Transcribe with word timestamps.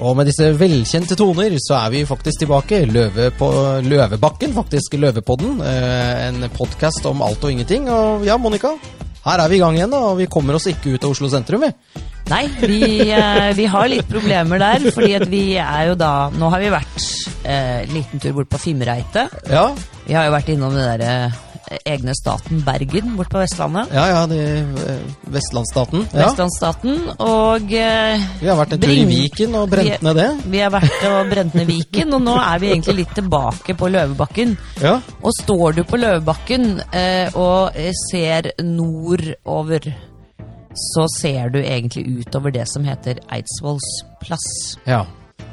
Og 0.00 0.14
med 0.16 0.30
disse 0.30 0.46
velkjente 0.56 1.16
toner 1.18 1.58
så 1.60 1.76
er 1.82 1.90
vi 1.92 2.06
faktisk 2.08 2.40
tilbake. 2.42 2.86
Løve 2.88 3.28
på 3.36 3.48
Løvebakken, 3.84 4.54
faktisk. 4.56 4.96
Løvepodden. 4.96 5.58
Eh, 5.60 6.22
en 6.30 6.46
podkast 6.54 7.04
om 7.10 7.20
alt 7.26 7.44
og 7.44 7.52
ingenting. 7.52 7.88
Og 7.92 8.24
ja, 8.24 8.38
Monica, 8.40 8.72
her 9.26 9.42
er 9.44 9.52
vi 9.52 9.58
i 9.58 9.60
gang 9.60 9.76
igjen, 9.76 9.92
da, 9.92 10.00
og 10.08 10.16
vi 10.22 10.28
kommer 10.32 10.56
oss 10.56 10.70
ikke 10.70 10.94
ut 10.94 11.04
av 11.04 11.12
Oslo 11.12 11.28
sentrum, 11.28 11.66
vi. 11.66 12.00
Nei, 12.30 12.46
vi, 12.62 12.80
eh, 13.10 13.50
vi 13.58 13.68
har 13.68 13.92
litt 13.92 14.08
problemer 14.08 14.62
der, 14.62 14.88
fordi 14.94 15.12
at 15.18 15.28
vi 15.28 15.44
er 15.58 15.90
jo 15.90 15.96
da 15.98 16.30
Nå 16.30 16.48
har 16.52 16.62
vi 16.62 16.72
vært 16.72 17.06
eh, 17.44 17.84
liten 17.90 18.22
tur 18.22 18.38
bort 18.38 18.52
på 18.54 18.62
Fimreite. 18.62 19.28
Ja, 19.50 19.68
Vi 20.06 20.16
har 20.16 20.30
jo 20.30 20.36
vært 20.38 20.48
innom 20.54 20.72
den 20.74 20.86
derre 20.94 21.49
egne 21.86 22.14
staten 22.14 22.60
Bergen 22.66 23.16
bort 23.16 23.28
på 23.30 23.38
Vestlandet. 23.42 23.92
ja, 23.94 24.06
ja 24.10 24.26
de, 24.26 24.38
eh, 24.58 24.98
Vestlandsstaten. 25.30 26.06
Ja. 26.12 26.26
Vestlandsstaten. 26.28 26.96
Og 27.20 27.72
eh, 27.72 28.20
Vi 28.40 28.46
har 28.50 28.56
vært 28.58 28.72
en 28.76 28.80
tur 28.80 28.90
i 28.94 29.04
Viken 29.08 29.54
og 29.54 29.70
brent 29.70 30.00
Vi- 30.00 30.06
ned 30.08 30.16
det. 30.16 30.28
vi 30.50 30.58
har 30.64 30.70
vært 30.70 31.04
og 31.10 31.30
brent 31.30 31.54
ned 31.54 31.66
Viken, 31.66 32.14
og 32.14 32.22
nå 32.22 32.36
er 32.40 32.58
vi 32.58 32.70
egentlig 32.72 32.96
litt 32.96 33.14
tilbake 33.14 33.76
på 33.78 33.88
Løvebakken. 33.90 34.56
Ja. 34.82 35.00
Og 35.22 35.32
står 35.40 35.74
du 35.76 35.84
på 35.84 35.96
Løvebakken 36.00 36.80
eh, 36.92 37.30
og 37.34 37.72
eh, 37.76 37.92
ser 38.10 38.50
nordover, 38.62 39.92
så 40.94 41.06
ser 41.18 41.48
du 41.50 41.58
egentlig 41.62 42.06
utover 42.20 42.50
det 42.54 42.66
som 42.70 42.84
heter 42.84 43.18
Eidsvolls 43.30 43.88
plass. 44.22 44.76
ja. 44.86 45.04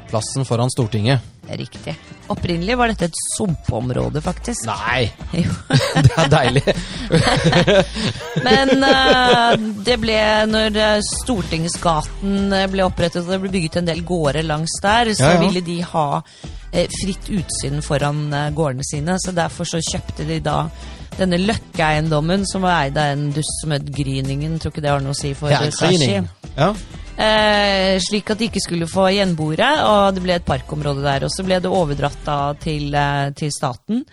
Plassen 0.08 0.44
foran 0.48 0.70
Stortinget. 0.72 1.20
Riktig. 1.48 1.94
Opprinnelig 2.28 2.76
var 2.76 2.90
dette 2.92 3.08
et 3.08 3.18
sumpområde, 3.36 4.20
faktisk. 4.24 4.66
Nei, 4.68 5.08
det 6.04 6.12
er 6.16 6.30
deilig. 6.32 6.64
Men 8.46 8.72
uh, 8.84 9.54
det 9.84 9.96
ble, 10.02 10.18
når 10.48 10.76
eh, 10.76 10.98
Stortingsgaten 11.08 12.52
eh, 12.56 12.68
ble 12.72 12.84
opprettet 12.84 13.24
og 13.24 13.32
det 13.32 13.40
ble 13.44 13.52
bygget 13.56 13.80
en 13.80 13.88
del 13.88 14.04
gårder 14.06 14.46
langs 14.46 14.76
der, 14.84 15.12
så 15.16 15.32
Ja, 15.32 15.34
ja. 15.38 15.42
ville 15.46 15.64
de 15.64 15.78
ha 15.92 16.06
uh, 16.20 16.86
fritt 17.00 17.32
utsyn 17.32 17.80
foran 17.84 18.28
uh, 18.32 18.46
gårdene 18.56 18.84
sine. 18.86 19.16
Så 19.20 19.32
derfor 19.36 19.68
så 19.68 19.80
kjøpte 19.84 20.28
de 20.28 20.40
da 20.44 20.62
denne 21.18 21.40
Løkkeeiendommen, 21.42 22.44
som 22.46 22.62
var 22.62 22.84
eid 22.84 22.98
av 23.00 23.16
en 23.16 23.28
dust 23.34 23.62
som 23.62 23.72
het 23.74 23.88
Gryningen. 23.94 24.60
Tror 24.60 24.72
ikke 24.74 24.84
det 24.84 24.92
har 24.92 25.02
noe 25.04 25.16
å 25.16 25.18
si 25.18 25.32
for 25.36 25.50
Ja, 25.52 25.64
Sashi. 25.74 26.20
Ja. 26.58 26.72
Eh, 27.18 27.98
slik 27.98 28.30
at 28.30 28.38
de 28.38 28.46
ikke 28.46 28.62
skulle 28.62 28.86
få 28.86 29.08
gjenboere, 29.10 29.68
og 29.90 30.14
det 30.14 30.22
ble 30.22 30.36
et 30.38 30.44
parkområde 30.46 31.02
der. 31.02 31.24
Og 31.26 31.32
så 31.34 31.42
ble 31.46 31.58
det 31.64 31.70
overdratt 31.72 32.20
da 32.26 32.36
til, 32.62 32.92
eh, 32.94 33.30
til 33.34 33.50
staten 33.50 34.04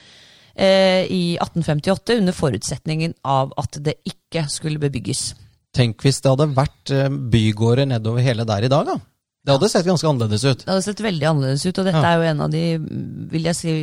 eh, 0.58 1.06
i 1.14 1.38
1858 1.38 2.18
under 2.18 2.34
forutsetningen 2.34 3.14
av 3.24 3.54
at 3.62 3.78
det 3.86 4.00
ikke 4.10 4.48
skulle 4.50 4.82
bebygges. 4.82 5.36
Tenk 5.76 6.02
hvis 6.02 6.22
det 6.24 6.32
hadde 6.32 6.50
vært 6.56 6.94
eh, 6.96 7.10
bygårder 7.12 7.92
nedover 7.94 8.26
hele 8.26 8.46
der 8.48 8.66
i 8.66 8.72
dag, 8.74 8.88
da. 8.90 8.98
Det 9.46 9.54
hadde 9.54 9.70
sett 9.70 9.86
ganske 9.86 10.10
annerledes 10.10 10.46
ut. 10.48 10.64
Det 10.64 10.72
hadde 10.72 10.86
sett 10.88 11.04
veldig 11.06 11.28
annerledes 11.30 11.66
ut, 11.68 11.78
og 11.78 11.86
dette 11.86 12.02
Ja. 12.02 12.14
er 12.16 12.18
jo 12.18 12.30
en 12.32 12.42
av 12.42 12.50
de, 12.50 12.64
vil 13.30 13.44
jeg 13.46 13.56
si, 13.60 13.74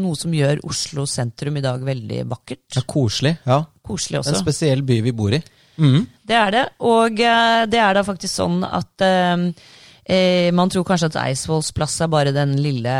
noe 0.00 0.16
som 0.16 0.32
gjør 0.32 0.62
Oslo 0.64 1.04
sentrum 1.04 1.58
i 1.60 1.60
dag 1.60 1.82
veldig 1.84 2.22
vakkert. 2.30 2.62
Ja, 2.72 2.80
koselig. 2.88 3.34
Ja. 3.44 3.58
Koselig 3.84 4.22
også. 4.22 4.32
En 4.32 4.40
spesiell 4.40 4.80
by 4.86 5.02
vi 5.04 5.12
bor 5.12 5.36
i. 5.36 5.42
Mhm. 5.76 6.06
Det 6.24 6.36
er 6.38 6.50
det, 6.54 6.64
og 6.80 7.20
eh, 7.20 7.64
det 7.68 7.80
er 7.80 7.96
da 7.96 8.04
faktisk 8.06 8.32
sånn 8.32 8.62
at 8.64 9.04
eh, 9.04 9.50
eh, 10.08 10.48
man 10.56 10.70
tror 10.72 10.86
kanskje 10.88 11.10
at 11.12 11.20
Eidsvolls 11.26 11.72
plass 11.76 11.98
er 12.00 12.10
bare 12.12 12.32
den 12.34 12.56
lille, 12.62 12.96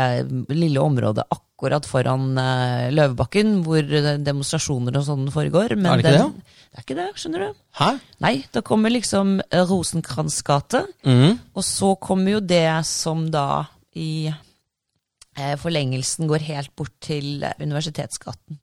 lille 0.51 0.81
området 0.81 1.25
akkurat 1.33 1.87
foran 1.87 2.35
eh, 2.37 2.91
Løvebakken, 2.93 3.61
hvor 3.65 3.81
eh, 3.81 4.11
demonstrasjoner 4.21 4.99
og 4.99 5.07
sånn 5.07 5.29
foregår. 5.33 5.77
Men 5.79 5.93
Er 5.93 6.03
det 6.03 6.11
ikke 6.11 6.23
den, 6.23 6.35
det 6.35 6.81
er 6.81 6.85
ikke 6.85 6.99
det, 6.99 7.07
skjønner 7.21 7.45
du. 7.45 7.61
Hæ? 7.79 7.91
Nei, 8.25 8.35
da 8.53 8.63
kommer 8.65 8.93
liksom 8.93 9.37
Rosenkrantz 9.71 10.41
gate, 10.45 10.83
mm. 11.07 11.39
og 11.55 11.65
så 11.65 11.95
kommer 12.01 12.37
jo 12.37 12.43
det 12.43 12.67
som 12.89 13.25
da 13.33 13.65
i 13.95 14.27
eh, 14.27 15.55
forlengelsen 15.61 16.27
går 16.29 16.45
helt 16.51 16.75
bort 16.75 16.93
til 17.03 17.47
Universitetsgaten. 17.63 18.59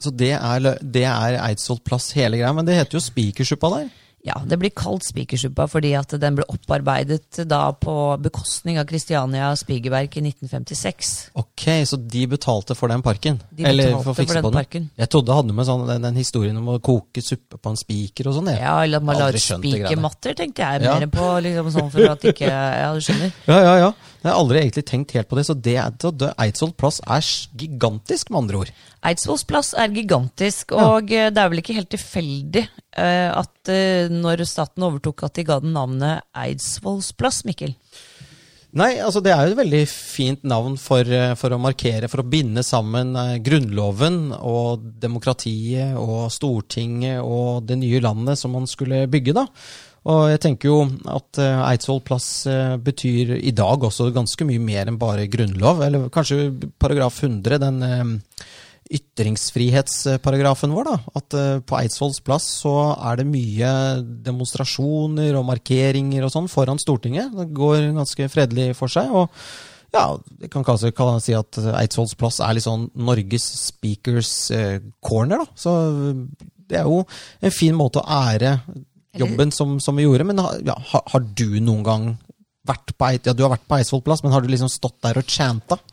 Så 0.00 0.12
det 0.16 0.32
er, 0.32 0.68
det 0.80 1.04
er 1.04 1.36
Eidsvoll 1.44 1.82
plass 1.84 2.12
hele 2.16 2.40
greia, 2.40 2.52
men 2.56 2.68
det 2.68 2.78
heter 2.78 2.96
jo 2.96 3.04
Spikersuppa 3.04 3.72
der. 3.74 3.90
Ja, 4.22 4.36
det 4.44 4.58
blir 4.60 4.70
kalt 4.76 5.04
Spikersuppa 5.06 5.64
fordi 5.70 5.94
at 5.96 6.12
den 6.20 6.34
ble 6.36 6.44
opparbeidet 6.52 7.38
da 7.48 7.70
på 7.72 7.94
bekostning 8.20 8.76
av 8.80 8.84
Christiania 8.90 9.54
Spigerverk 9.56 10.18
i 10.20 10.24
1956. 10.28 11.30
Ok, 11.40 11.64
så 11.88 11.96
de 11.96 12.26
betalte 12.28 12.76
for 12.76 12.92
den 12.92 13.00
parken? 13.02 13.40
De 13.50 13.64
Eller 13.64 13.94
for 13.94 14.00
å 14.00 14.04
for 14.10 14.20
fikse 14.20 14.36
den 14.36 14.44
på 14.44 14.50
den? 14.52 14.58
parken. 14.60 14.90
Jeg 15.00 15.08
trodde 15.14 15.38
hadde 15.38 15.56
med 15.56 15.68
sånn, 15.70 15.86
den, 15.88 16.04
den 16.04 16.20
historien 16.20 16.60
om 16.60 16.68
å 16.74 16.78
koke 16.84 17.24
suppe 17.24 17.56
på 17.56 17.72
en 17.72 17.80
spiker 17.80 18.28
og 18.28 18.36
sånn. 18.36 18.52
Ja, 18.58 18.76
eller 18.84 19.00
at 19.00 19.08
man 19.08 19.16
greiene. 19.16 19.40
spikermatter, 19.40 20.36
tenkte 20.36 20.68
jeg 20.68 20.82
Ja. 20.84 20.98
mer 20.98 21.06
på. 21.06 21.30
liksom 21.40 21.72
sånn 21.72 21.90
For 21.90 22.10
at 22.10 22.20
ikke 22.20 22.46
Ja, 22.50 22.92
du 22.92 23.00
skjønner. 23.00 23.32
Ja, 23.46 23.60
ja, 23.62 23.76
ja. 23.86 23.92
Jeg 24.20 24.32
har 24.32 24.36
aldri 24.36 24.58
egentlig 24.60 24.84
tenkt 24.84 25.12
helt 25.16 25.28
på 25.30 25.36
det, 25.36 25.46
så 25.48 25.54
det, 25.56 25.80
det 26.20 26.34
Eidsvoll 26.36 26.74
plass 26.76 27.00
er 27.08 27.24
gigantisk, 27.56 28.28
med 28.28 28.42
andre 28.42 28.56
ord. 28.58 28.72
Eidsvolls 29.00 29.46
plass 29.48 29.72
er 29.72 29.88
gigantisk, 29.88 30.74
og 30.76 31.08
ja. 31.08 31.30
det 31.32 31.40
er 31.40 31.48
vel 31.48 31.62
ikke 31.62 31.72
helt 31.78 31.88
tilfeldig 31.88 32.66
eh, 32.66 32.89
at 32.96 33.70
eh, 33.70 34.10
når 34.10 34.44
staten 34.48 34.86
overtok 34.86 35.26
at 35.28 35.36
de 35.38 35.46
ga 35.46 35.60
den 35.62 35.76
navnet 35.76 36.24
Eidsvollsplass, 36.34 37.44
Mikkel. 37.46 37.76
Nei, 38.78 39.00
altså 39.02 39.18
det 39.18 39.32
er 39.34 39.48
jo 39.48 39.54
et 39.54 39.58
veldig 39.58 39.82
fint 39.90 40.44
navn 40.46 40.76
for, 40.78 41.02
eh, 41.02 41.34
for 41.38 41.50
å 41.50 41.58
markere, 41.58 42.06
for 42.10 42.22
å 42.22 42.28
binde 42.30 42.62
sammen 42.62 43.16
eh, 43.18 43.38
Grunnloven 43.42 44.28
og 44.36 44.84
demokratiet 45.02 45.96
og 45.98 46.28
Stortinget 46.30 47.18
og 47.24 47.66
det 47.66 47.80
nye 47.80 48.02
landet 48.04 48.38
som 48.38 48.54
man 48.54 48.70
skulle 48.70 49.08
bygge, 49.10 49.34
da. 49.40 49.46
Og 50.10 50.30
jeg 50.30 50.40
tenker 50.44 50.70
jo 50.70 50.78
at 51.12 51.40
eh, 51.42 51.64
Eidsvoll 51.72 51.98
plass 52.06 52.28
eh, 52.46 52.76
betyr 52.80 53.34
i 53.40 53.52
dag 53.52 53.82
også 53.90 54.12
ganske 54.14 54.46
mye 54.46 54.62
mer 54.62 54.86
enn 54.86 55.00
bare 55.00 55.26
grunnlov, 55.32 55.82
eller 55.88 56.06
kanskje 56.14 56.52
paragraf 56.80 57.18
100, 57.26 57.58
den 57.66 57.82
eh, 57.84 58.46
ytringsfrihetsparagrafen 58.90 60.72
vår, 60.74 60.88
da. 60.88 60.96
At 61.18 61.36
eh, 61.38 61.58
på 61.66 61.76
Eidsvolls 61.78 62.20
plass 62.26 62.46
så 62.62 62.72
er 62.96 63.20
det 63.20 63.26
mye 63.30 63.72
demonstrasjoner 64.26 65.36
og 65.38 65.46
markeringer 65.50 66.26
og 66.26 66.32
sånn 66.34 66.48
foran 66.50 66.80
Stortinget. 66.82 67.32
Det 67.36 67.48
går 67.56 67.90
ganske 67.96 68.28
fredelig 68.32 68.72
for 68.78 68.92
seg. 68.92 69.10
og 69.12 69.28
ja, 69.90 70.04
jeg 70.38 70.50
kan 70.52 70.62
kanskje 70.66 70.92
kan 70.94 71.18
si 71.22 71.34
at 71.34 71.58
Eidsvolls 71.80 72.14
plass 72.18 72.38
er 72.44 72.54
litt 72.54 72.66
sånn 72.66 72.88
Norges 72.94 73.46
speakers 73.66 74.32
eh, 74.54 74.78
corner, 75.02 75.42
da. 75.42 75.46
Så 75.58 75.72
det 76.70 76.78
er 76.78 76.86
jo 76.86 77.00
en 77.42 77.54
fin 77.54 77.74
måte 77.74 77.98
å 78.02 78.06
ære 78.30 78.60
jobben 79.18 79.50
som, 79.50 79.80
som 79.82 79.96
vi 79.98 80.04
gjorde. 80.06 80.28
Men 80.28 80.38
ha- 80.38 80.54
ja, 80.62 80.76
har, 80.92 81.02
har 81.10 81.24
du 81.34 81.58
noen 81.58 81.82
gang 81.86 82.04
vært 82.70 82.94
på 82.96 83.10
ja, 83.16 83.34
du 83.36 83.44
har 83.44 83.52
vært 83.54 83.66
på 83.68 83.76
Eidsvoll 83.78 84.02
plass, 84.06 84.22
men 84.24 84.34
har 84.34 84.44
du 84.44 84.48
liksom 84.52 84.70
stått 84.72 84.98
der 85.04 85.20
og 85.20 85.28
chanta? 85.28 85.80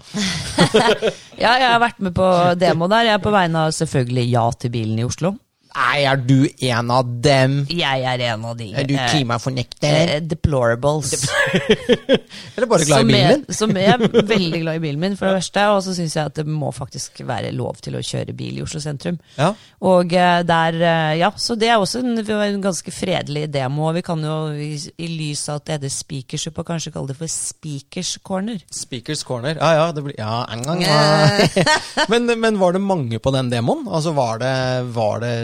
Ja, 1.38 1.51
jeg 1.61 1.67
har 1.69 1.81
vært 1.81 1.99
med 2.01 2.15
på 2.17 2.27
demo 2.57 2.88
der. 2.89 3.11
Jeg 3.11 3.19
er 3.19 3.21
på 3.21 3.33
vegne 3.33 3.67
av 3.67 3.75
selvfølgelig 3.77 4.23
Ja 4.31 4.45
til 4.57 4.71
bilen 4.73 4.97
i 4.97 5.05
Oslo. 5.05 5.35
Nei, 5.77 5.99
er 6.09 6.17
du 6.17 6.47
en 6.65 6.89
av 6.89 7.09
dem? 7.21 7.59
Jeg 7.69 8.01
er 8.09 8.21
en 8.31 8.45
av 8.49 8.55
de. 8.57 8.71
Er 8.73 8.88
du 8.89 8.95
eh, 8.97 9.03
klimafornekter? 9.11 10.13
eh, 10.15 10.21
deplorables. 10.25 11.11
Eller 12.57 12.65
bare 12.71 12.85
glad 12.88 13.03
i 13.03 13.07
bilen 13.11 13.43
din? 13.45 13.55
Som 13.55 13.75
er 13.77 14.01
veldig 14.33 14.61
glad 14.63 14.79
i 14.79 14.81
bilen 14.81 14.99
min, 15.03 15.17
for 15.19 15.29
det 15.29 15.35
verste. 15.37 15.66
Og 15.75 15.83
så 15.85 15.93
syns 15.97 16.16
jeg 16.17 16.31
at 16.31 16.39
det 16.39 16.47
må 16.49 16.71
faktisk 16.73 17.21
være 17.27 17.51
lov 17.55 17.77
til 17.85 17.97
å 17.99 18.01
kjøre 18.01 18.33
bil 18.37 18.57
i 18.57 18.63
Oslo 18.66 18.81
sentrum. 18.81 19.19
Ja. 19.37 19.51
Og 19.85 20.16
eh, 20.17 20.39
der, 20.49 20.79
eh, 20.81 21.13
ja, 21.21 21.29
Så 21.37 21.55
det 21.61 21.69
er 21.69 21.77
også 21.77 22.01
en, 22.01 22.17
en 22.25 22.61
ganske 22.66 22.93
fredelig 22.95 23.45
demo. 23.53 23.89
og 23.91 23.99
Vi 23.99 24.05
kan 24.07 24.23
jo 24.25 24.37
i, 24.57 24.73
i 24.97 25.11
lys 25.13 25.45
av 25.53 25.61
at 25.61 25.67
det 25.69 25.77
heter 25.77 25.93
Speakersup, 25.93 26.57
og 26.63 26.69
kanskje 26.71 26.95
kalle 26.95 27.13
det 27.13 27.19
for 27.21 27.29
Speakers 27.31 28.16
Corner. 28.25 28.57
Speakers 28.73 29.21
corner. 29.27 29.61
Ja, 29.61 29.71
ja, 29.83 29.87
det 29.93 30.03
blir 30.09 30.17
Ja, 30.17 30.41
en 30.57 30.66
gang, 30.66 30.81
ja. 30.81 31.47
men, 32.11 32.25
men 32.41 32.57
var 32.57 32.73
det 32.73 32.81
mange 32.81 33.21
på 33.21 33.29
den 33.37 33.53
demoen? 33.53 33.85
Altså, 33.87 34.16
var 34.17 34.41
det, 34.41 34.55
var 34.97 35.21
det 35.21 35.35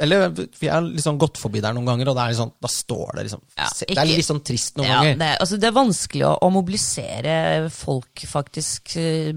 Eller 0.00 0.28
vi 0.60 0.68
har 0.70 0.82
liksom 0.86 1.18
gått 1.18 1.38
forbi 1.40 1.60
der 1.64 1.74
noen 1.76 1.86
ganger, 1.88 2.10
og 2.12 2.16
det 2.18 2.26
liksom, 2.32 2.52
da 2.62 2.70
står 2.72 3.16
det 3.18 3.24
liksom 3.28 3.42
Ja, 3.56 3.66
ikke, 3.72 3.94
Det 3.94 4.02
er 4.04 4.10
litt 4.12 4.28
sånn 4.28 4.42
trist 4.46 4.76
noen 4.78 4.88
Ja, 4.88 5.00
ganger. 5.02 5.18
det, 5.24 5.30
altså 5.42 5.58
det 5.58 5.68
er 5.70 5.76
vanskelig 5.78 6.26
å, 6.28 6.32
å 6.46 6.50
mobilisere 6.54 7.34
folk 7.74 8.24
faktisk 8.30 8.96
eh, 9.00 9.32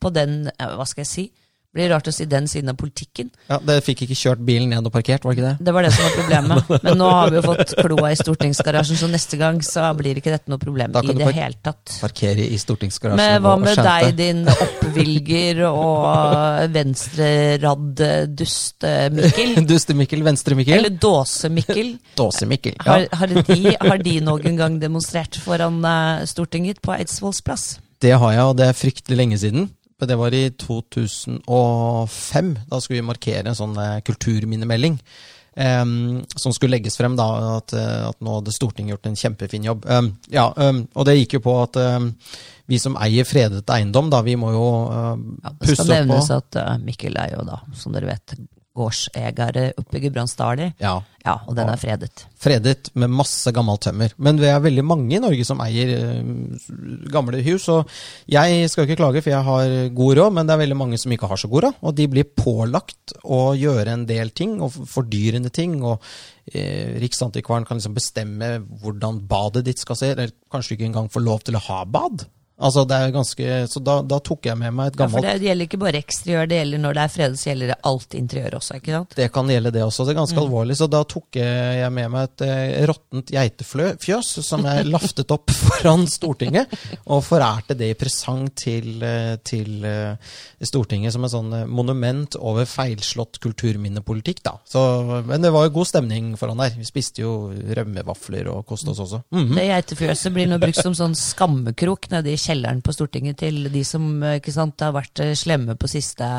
på 0.00 0.12
den 0.16 0.42
eh, 0.52 0.74
Hva 0.78 0.86
skal 0.88 1.04
jeg 1.04 1.10
si? 1.12 1.26
Blir 1.70 1.86
rart 1.92 2.08
å 2.10 2.12
si 2.12 2.24
den 2.26 2.48
siden 2.50 2.72
av 2.72 2.76
politikken. 2.80 3.28
Ja, 3.46 3.60
Dere 3.62 3.78
fikk 3.86 4.00
ikke 4.02 4.16
kjørt 4.18 4.40
bilen 4.42 4.72
ned 4.72 4.82
og 4.88 4.90
parkert, 4.90 5.22
var 5.22 5.30
det 5.30 5.38
ikke 5.38 5.52
det? 5.52 5.62
Det 5.68 5.72
var 5.76 5.82
det 5.86 5.92
som 5.94 6.02
var 6.02 6.16
problemet. 6.18 6.66
Men 6.86 6.98
nå 6.98 7.06
har 7.14 7.30
vi 7.30 7.36
jo 7.38 7.42
fått 7.44 7.74
kloa 7.78 8.10
i 8.10 8.18
stortingsgarasjen, 8.18 8.98
så 8.98 9.06
neste 9.12 9.36
gang 9.38 9.62
så 9.62 9.94
blir 9.94 10.18
ikke 10.18 10.34
dette 10.34 10.50
noe 10.50 10.58
problem 10.58 10.90
i 10.90 10.92
kan 11.06 11.14
det 11.20 11.30
hele 11.36 11.54
tatt. 11.62 11.86
Parkere 12.02 12.42
i 12.42 12.58
stortingsgarasjen 12.58 13.22
Men 13.22 13.38
hva 13.46 13.54
med 13.62 13.78
deg, 13.86 14.18
din 14.18 14.42
oppvilger 14.50 15.62
og 15.68 16.74
venstreradd-dust-Mikkel? 16.74 19.62
Duste-Mikkel, 19.70 20.26
Venstre-Mikkel. 20.26 20.74
Eller 20.80 20.90
Dåse-Mikkel? 21.06 22.02
Dåse-Mikkel. 22.18 22.74
Ja. 22.82 23.06
har, 23.14 23.28
de, 23.46 23.78
har 23.78 23.98
de 24.02 24.18
noen 24.26 24.58
gang 24.58 24.82
demonstrert 24.82 25.38
foran 25.38 25.78
eh, 25.86 26.26
Stortinget 26.34 26.82
på 26.82 26.98
Eidsvolls 26.98 27.38
plass? 27.46 27.78
Det 28.02 28.10
har 28.16 28.32
jeg, 28.34 28.42
og 28.42 28.56
det 28.58 28.66
er 28.66 28.74
fryktelig 28.74 29.14
lenge 29.22 29.38
siden. 29.38 29.70
Det 30.06 30.16
var 30.16 30.36
i 30.36 30.44
2005. 30.50 32.54
Da 32.70 32.80
skulle 32.80 33.00
vi 33.00 33.10
markere 33.10 33.50
en 33.50 33.58
sånn 33.58 33.76
eh, 33.80 33.98
kulturminnemelding. 34.06 35.00
Um, 35.60 36.20
som 36.38 36.54
skulle 36.54 36.76
legges 36.76 36.94
frem, 36.96 37.16
da, 37.18 37.26
at, 37.56 37.72
eh, 37.74 38.04
at 38.06 38.20
nå 38.22 38.36
hadde 38.36 38.54
Stortinget 38.54 38.94
gjort 38.94 39.08
en 39.10 39.18
kjempefin 39.18 39.66
jobb. 39.66 39.88
Um, 39.90 40.12
ja, 40.30 40.46
um, 40.56 40.84
og 40.94 41.08
det 41.08 41.16
gikk 41.18 41.40
jo 41.40 41.42
på 41.48 41.56
at 41.64 41.80
vi 42.70 42.78
som 42.78 42.94
eier 43.02 43.26
fredet 43.26 43.66
eiendom, 43.74 44.12
da, 44.12 44.22
vi 44.22 44.36
må 44.38 44.52
jo 44.54 44.68
em, 44.94 45.24
Ja, 45.42 45.52
det 45.58 45.74
skal 45.74 45.90
nevnes 45.90 46.30
på 46.30 46.38
at 46.38 46.60
uh, 46.62 46.76
Mikkel 46.84 47.18
er 47.18 47.34
jo 47.34 47.42
da, 47.48 47.58
som 47.76 47.96
dere 47.96 48.12
vet, 48.12 48.36
gårdseier 48.80 49.74
oppe 49.78 49.98
i 49.98 50.04
Gudbrandsdalen. 50.06 50.74
ja, 50.80 50.98
Ja, 51.20 51.34
og 51.44 51.52
den 51.52 51.68
er 51.68 51.76
fredet. 51.76 52.22
fredet 52.40 52.88
med 52.96 53.12
masse 53.12 53.52
gammelt 53.52 53.82
tømmer. 53.84 54.14
Men 54.16 54.38
vi 54.40 54.46
er 54.48 54.62
veldig 54.64 54.84
mange 54.88 55.12
i 55.12 55.20
Norge 55.20 55.44
som 55.44 55.60
eier 55.60 55.90
eh, 55.92 56.30
gamle 57.12 57.42
hus. 57.44 57.66
Og 57.68 57.90
jeg 58.30 58.70
skal 58.72 58.86
ikke 58.86 58.96
klage, 59.02 59.20
for 59.20 59.34
jeg 59.34 59.44
har 59.44 59.74
god 59.92 60.16
råd, 60.16 60.32
men 60.32 60.48
det 60.48 60.54
er 60.54 60.62
veldig 60.62 60.78
mange 60.80 61.00
som 61.00 61.12
ikke 61.12 61.28
har 61.28 61.36
så 61.36 61.50
god 61.52 61.66
råd. 61.66 61.78
Og 61.84 61.94
de 61.98 62.08
blir 62.08 62.24
pålagt 62.24 63.12
å 63.20 63.52
gjøre 63.52 63.98
en 63.98 64.06
del 64.08 64.32
ting, 64.32 64.56
og 64.64 64.72
fordyrende 64.88 65.52
ting. 65.52 65.76
Og 65.84 66.00
eh, 66.54 66.96
Riksantikvaren 67.04 67.68
kan 67.68 67.76
liksom 67.76 67.98
bestemme 68.00 68.54
hvordan 68.80 69.20
badet 69.28 69.66
ditt 69.68 69.84
skal 69.84 70.00
se, 70.00 70.14
eller 70.14 70.32
kanskje 70.48 70.72
du 70.72 70.78
ikke 70.78 70.88
engang 70.94 71.12
får 71.12 71.26
lov 71.28 71.44
til 71.44 71.60
å 71.60 71.66
ha 71.68 71.82
bad. 71.84 72.24
Altså 72.60 72.82
det 72.88 72.96
er 73.00 73.12
ganske, 73.14 73.44
Så 73.72 73.80
da, 73.82 73.94
da 74.04 74.18
tok 74.20 74.44
jeg 74.50 74.58
med 74.60 74.74
meg 74.76 74.90
et 74.92 74.96
gammelt 75.00 75.24
Ja, 75.24 75.30
for 75.32 75.38
det 75.40 75.48
gjelder 75.48 75.66
ikke 75.68 75.78
bare 75.80 76.00
eksteriør, 76.02 76.48
det 76.50 76.58
gjelder 76.60 76.82
når 76.84 76.94
det 76.98 77.02
er 77.06 77.12
fredet, 77.14 77.38
så 77.40 77.48
gjelder 77.50 77.70
det 77.72 77.76
alt 77.90 78.16
interiør 78.18 78.56
også, 78.60 78.76
ikke 78.80 78.92
sant? 78.96 79.14
Det 79.16 79.28
kan 79.32 79.48
gjelde 79.54 79.72
det 79.72 79.82
også. 79.86 80.04
Det 80.06 80.14
er 80.14 80.18
ganske 80.20 80.36
Mm. 80.36 80.42
alvorlig. 80.44 80.76
Så 80.76 80.88
da 80.90 81.00
tok 81.04 81.38
jeg 81.40 81.92
med 81.92 82.10
meg 82.12 82.28
et 82.28 82.44
eh, 82.46 82.86
råttent 82.90 83.32
geitefjøs 83.32 84.30
som 84.46 84.64
jeg 84.68 84.84
laftet 84.94 85.30
opp 85.34 85.50
foran 85.50 86.06
Stortinget, 86.10 86.68
og 87.06 87.24
forærte 87.24 87.74
det 87.78 87.90
i 87.90 87.98
presang 87.98 88.48
til, 88.54 89.02
eh, 89.02 89.36
til 89.44 89.84
uh, 89.84 90.16
Stortinget 90.62 91.12
som 91.16 91.24
et 91.24 91.32
sånn 91.32 91.52
eh, 91.62 91.66
monument 91.66 92.36
over 92.40 92.64
feilslått 92.68 93.40
kulturminnepolitikk. 93.40 94.42
da. 94.44 94.56
Så, 94.68 94.82
men 95.26 95.42
det 95.42 95.50
var 95.54 95.66
jo 95.68 95.74
god 95.80 95.86
stemning 95.90 96.32
foran 96.40 96.60
der. 96.60 96.76
Vi 96.76 96.84
spiste 96.88 97.22
jo 97.24 97.32
rømmevafler 97.76 98.48
og 98.52 98.66
koste 98.68 98.90
oss 98.92 99.00
også. 99.06 99.22
Mhm. 99.32 99.54
Det 99.56 99.66
geitefjøset 99.70 100.34
blir 100.34 100.48
nå 100.50 100.58
brukt 100.62 100.80
som 100.82 100.94
sånn 100.96 101.16
skammekrok 101.16 102.10
nedi 102.12 102.34
i 102.36 102.40
kjelleren 102.50 102.82
på 102.84 102.92
Stortinget 102.94 103.38
til 103.40 103.70
de 103.72 103.82
som 103.86 104.10
eh, 104.26 104.36
ikke 104.42 104.52
sant, 104.54 104.82
har 104.82 104.92
vært 104.98 105.22
eh, 105.22 105.32
slemme 105.38 105.78
på 105.78 105.88
siste 105.90 106.26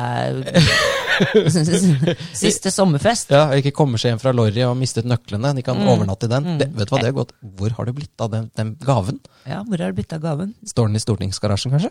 Siste 2.32 2.70
sommerfest. 2.72 3.30
Ja, 3.34 3.46
Ikke 3.58 3.72
kommer 3.76 4.00
seg 4.00 4.12
hjem 4.12 4.20
fra 4.22 4.32
Lorry 4.34 4.62
og 4.66 4.76
mistet 4.80 5.06
nøklene. 5.08 5.52
De 5.56 5.62
kan 5.64 5.76
Mm. 5.78 5.88
overnatte 5.92 6.26
i 6.28 6.32
den. 6.32 6.58
Det, 6.60 6.68
vet 6.76 6.88
du 6.88 6.94
hva, 6.94 7.00
det 7.02 7.08
er 7.10 7.16
godt. 7.16 7.32
Hvor 7.58 7.70
har 7.76 7.84
det 7.88 7.94
blitt 7.96 8.20
av 8.20 8.30
den, 8.32 8.50
den 8.56 8.74
gaven? 8.80 9.20
Ja, 9.48 9.62
hvor 9.66 9.78
har 9.78 9.92
det 9.92 9.98
blitt 10.00 10.12
av 10.12 10.20
gaven? 10.24 10.54
Står 10.66 10.88
den 10.90 10.96
i 10.96 11.02
stortingsgarasjen, 11.02 11.72
kanskje? 11.74 11.90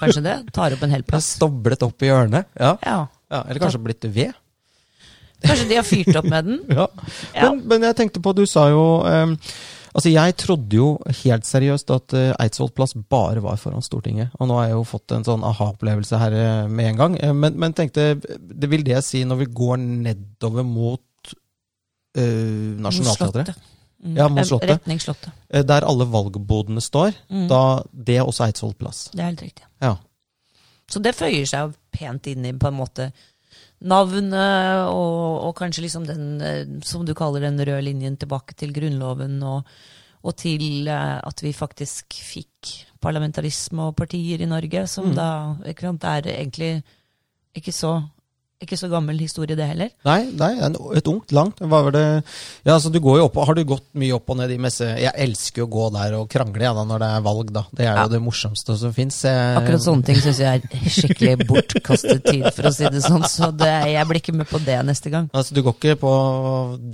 Kanskje 0.00 0.22
det? 0.24 0.36
Tar 0.56 0.72
opp 0.76 0.82
en 0.86 0.90
hel 0.94 1.02
plass. 1.08 1.34
Stoblet 1.38 1.82
opp 1.86 2.02
i 2.02 2.10
hjørnet. 2.10 2.48
Ja. 2.58 2.76
Ja. 2.86 2.98
ja 3.30 3.42
eller 3.46 3.60
kanskje 3.60 3.82
blitt 3.84 4.04
ved. 4.14 4.32
Kanskje 5.44 5.68
de 5.70 5.76
har 5.78 5.86
fyrt 5.88 6.16
opp 6.20 6.28
med 6.28 6.44
den? 6.50 6.60
Ja. 6.78 6.86
Ja. 7.34 7.50
Men, 7.50 7.62
men 7.70 7.82
jeg 7.88 7.96
tenkte 7.96 8.20
på, 8.24 8.34
du 8.36 8.44
sa 8.46 8.66
jo 8.72 8.82
ehm, 9.08 9.36
Altså, 9.94 10.10
jeg 10.12 10.36
trodde 10.38 10.76
jo 10.76 10.84
helt 11.24 11.46
seriøst 11.48 11.90
at 11.90 12.14
uh, 12.14 12.32
Eidsvoll 12.38 12.70
plass 12.76 12.92
bare 13.10 13.40
var 13.42 13.56
foran 13.58 13.82
Stortinget. 13.82 14.30
Og 14.38 14.46
nå 14.46 14.54
har 14.60 14.68
jeg 14.68 14.76
jo 14.78 14.84
fått 14.86 15.12
en 15.16 15.24
sånn 15.26 15.42
aha-opplevelse 15.48 16.18
her 16.20 16.36
eh, 16.38 16.68
med 16.70 16.92
en 16.92 17.00
gang. 17.00 17.16
Eh, 17.18 17.32
men, 17.34 17.56
men 17.58 17.74
tenkte, 17.74 18.04
det 18.38 18.70
vil 18.70 18.84
det 18.86 19.00
si 19.04 19.24
når 19.26 19.40
vi 19.42 19.48
går 19.62 19.80
nedover 19.82 20.62
mot 20.62 21.34
uh, 22.16 22.22
Nationaltheatret? 22.86 23.50
Mm. 24.00 24.14
Ja, 24.16 24.28
mot 24.32 24.38
Eh, 24.40 24.46
Slottet. 24.48 24.70
Retning 24.70 25.00
Slottet. 25.02 25.32
eh, 25.52 25.62
der 25.66 25.84
alle 25.84 26.06
valgbodene 26.08 26.80
står, 26.80 27.10
Mm. 27.28 27.48
da 27.50 27.82
det 27.92 28.16
er 28.16 28.24
også 28.24 28.46
Eidsvoll 28.46 28.74
plass. 28.74 29.10
Det 29.12 29.20
er 29.20 29.26
helt 29.32 29.42
riktig. 29.42 29.64
Ja. 29.82 29.96
Så 30.90 31.02
det 31.02 31.14
føyer 31.14 31.46
seg 31.46 31.66
jo 31.68 31.74
pent 31.92 32.26
inn 32.26 32.44
i 32.46 32.52
på 32.52 32.66
en 32.70 32.74
måte 32.78 33.10
navnet, 33.80 34.90
og, 34.92 35.46
og 35.46 35.54
kanskje 35.56 35.86
liksom 35.86 36.04
den, 36.08 36.26
eh, 36.44 36.66
som 36.84 37.06
du 37.06 37.14
kaller 37.16 37.46
den 37.46 37.60
røde 37.60 37.80
linjen 37.86 38.18
tilbake 38.20 38.56
til 38.58 38.74
Grunnloven, 38.76 39.38
og, 39.42 39.68
og 40.20 40.36
til 40.36 40.88
eh, 40.88 41.18
at 41.24 41.42
vi 41.42 41.54
faktisk 41.56 42.18
fikk 42.20 42.74
parlamentarisme 43.00 43.88
og 43.88 43.96
partier 43.96 44.42
i 44.42 44.48
Norge, 44.50 44.86
som 44.86 45.10
Mm. 45.10 45.14
da 45.16 45.30
ikke 45.66 45.88
sant, 45.88 46.04
er 46.04 46.28
egentlig 46.36 46.82
ikke 47.56 47.72
så, 47.72 48.02
ikke 48.60 48.76
så 48.76 48.88
gammel 48.92 49.18
historie, 49.18 49.56
det 49.56 49.66
heller. 49.70 49.88
Nei, 50.04 50.18
nei 50.36 50.50
et 50.98 51.08
ungt, 51.08 51.32
langt. 51.32 51.58
Hva 51.64 51.80
var 51.86 51.94
det 51.96 52.02
Ja, 52.66 52.74
altså 52.76 52.90
du 52.92 52.98
går 53.00 53.18
jo 53.18 53.24
opp, 53.30 53.38
Har 53.46 53.54
du 53.56 53.62
gått 53.64 53.86
mye 53.96 54.12
opp 54.18 54.28
og 54.30 54.36
ned 54.36 54.50
i 54.52 54.58
messe... 54.60 54.84
Jeg 55.00 55.12
elsker 55.16 55.62
jo 55.62 55.66
å 55.68 55.70
gå 55.72 55.86
der 55.94 56.16
og 56.18 56.28
krangle 56.30 56.62
ja, 56.66 56.72
da, 56.76 56.84
når 56.84 57.00
det 57.04 57.08
er 57.16 57.24
valg, 57.24 57.52
da. 57.56 57.62
Det 57.72 57.86
er 57.86 57.90
Ja. 57.96 58.02
jo 58.04 58.12
det 58.12 58.20
morsomste 58.22 58.76
som 58.76 58.92
fins. 58.92 59.22
Akkurat 59.24 59.80
sånne 59.84 60.04
ting 60.04 60.20
syns 60.20 60.40
jeg 60.44 60.62
er 60.64 60.90
skikkelig 60.92 61.46
bortkastet 61.48 62.24
tid, 62.28 62.44
for 62.52 62.68
å 62.68 62.74
si 62.76 62.84
det 62.92 63.02
sånn. 63.06 63.24
Så 63.30 63.48
det, 63.56 63.70
jeg 63.94 64.06
blir 64.10 64.20
ikke 64.20 64.36
med 64.36 64.48
på 64.50 64.60
det 64.64 64.76
neste 64.84 65.10
gang. 65.10 65.30
Altså, 65.32 65.54
du 65.56 65.62
går 65.64 65.74
ikke 65.80 65.96
på 66.04 66.12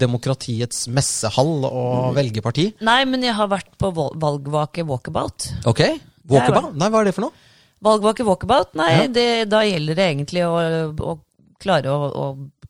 demokratiets 0.07 0.87
messehall 0.93 1.67
og 1.69 2.15
velger 2.17 2.45
parti? 2.45 2.69
Nei, 2.87 3.01
men 3.09 3.23
jeg 3.27 3.35
har 3.37 3.51
vært 3.51 3.73
på 3.81 3.91
valgvake 3.97 4.87
walkabout. 4.87 5.51
Ok. 5.67 5.83
Walkabout? 6.31 6.75
Nei, 6.79 6.89
hva 6.91 7.03
er 7.03 7.11
det 7.11 7.15
for 7.17 7.27
noe? 7.29 7.43
Valgvake 7.87 8.25
walkabout? 8.27 8.73
Nei, 8.79 8.91
Ja. 9.03 9.07
det, 9.13 9.27
da 9.53 9.61
gjelder 9.67 9.95
det 9.99 10.07
egentlig 10.15 10.43
å, 10.47 10.55
å 10.97 11.19
klare 11.63 11.93
å, 11.93 12.09
å 12.11 12.27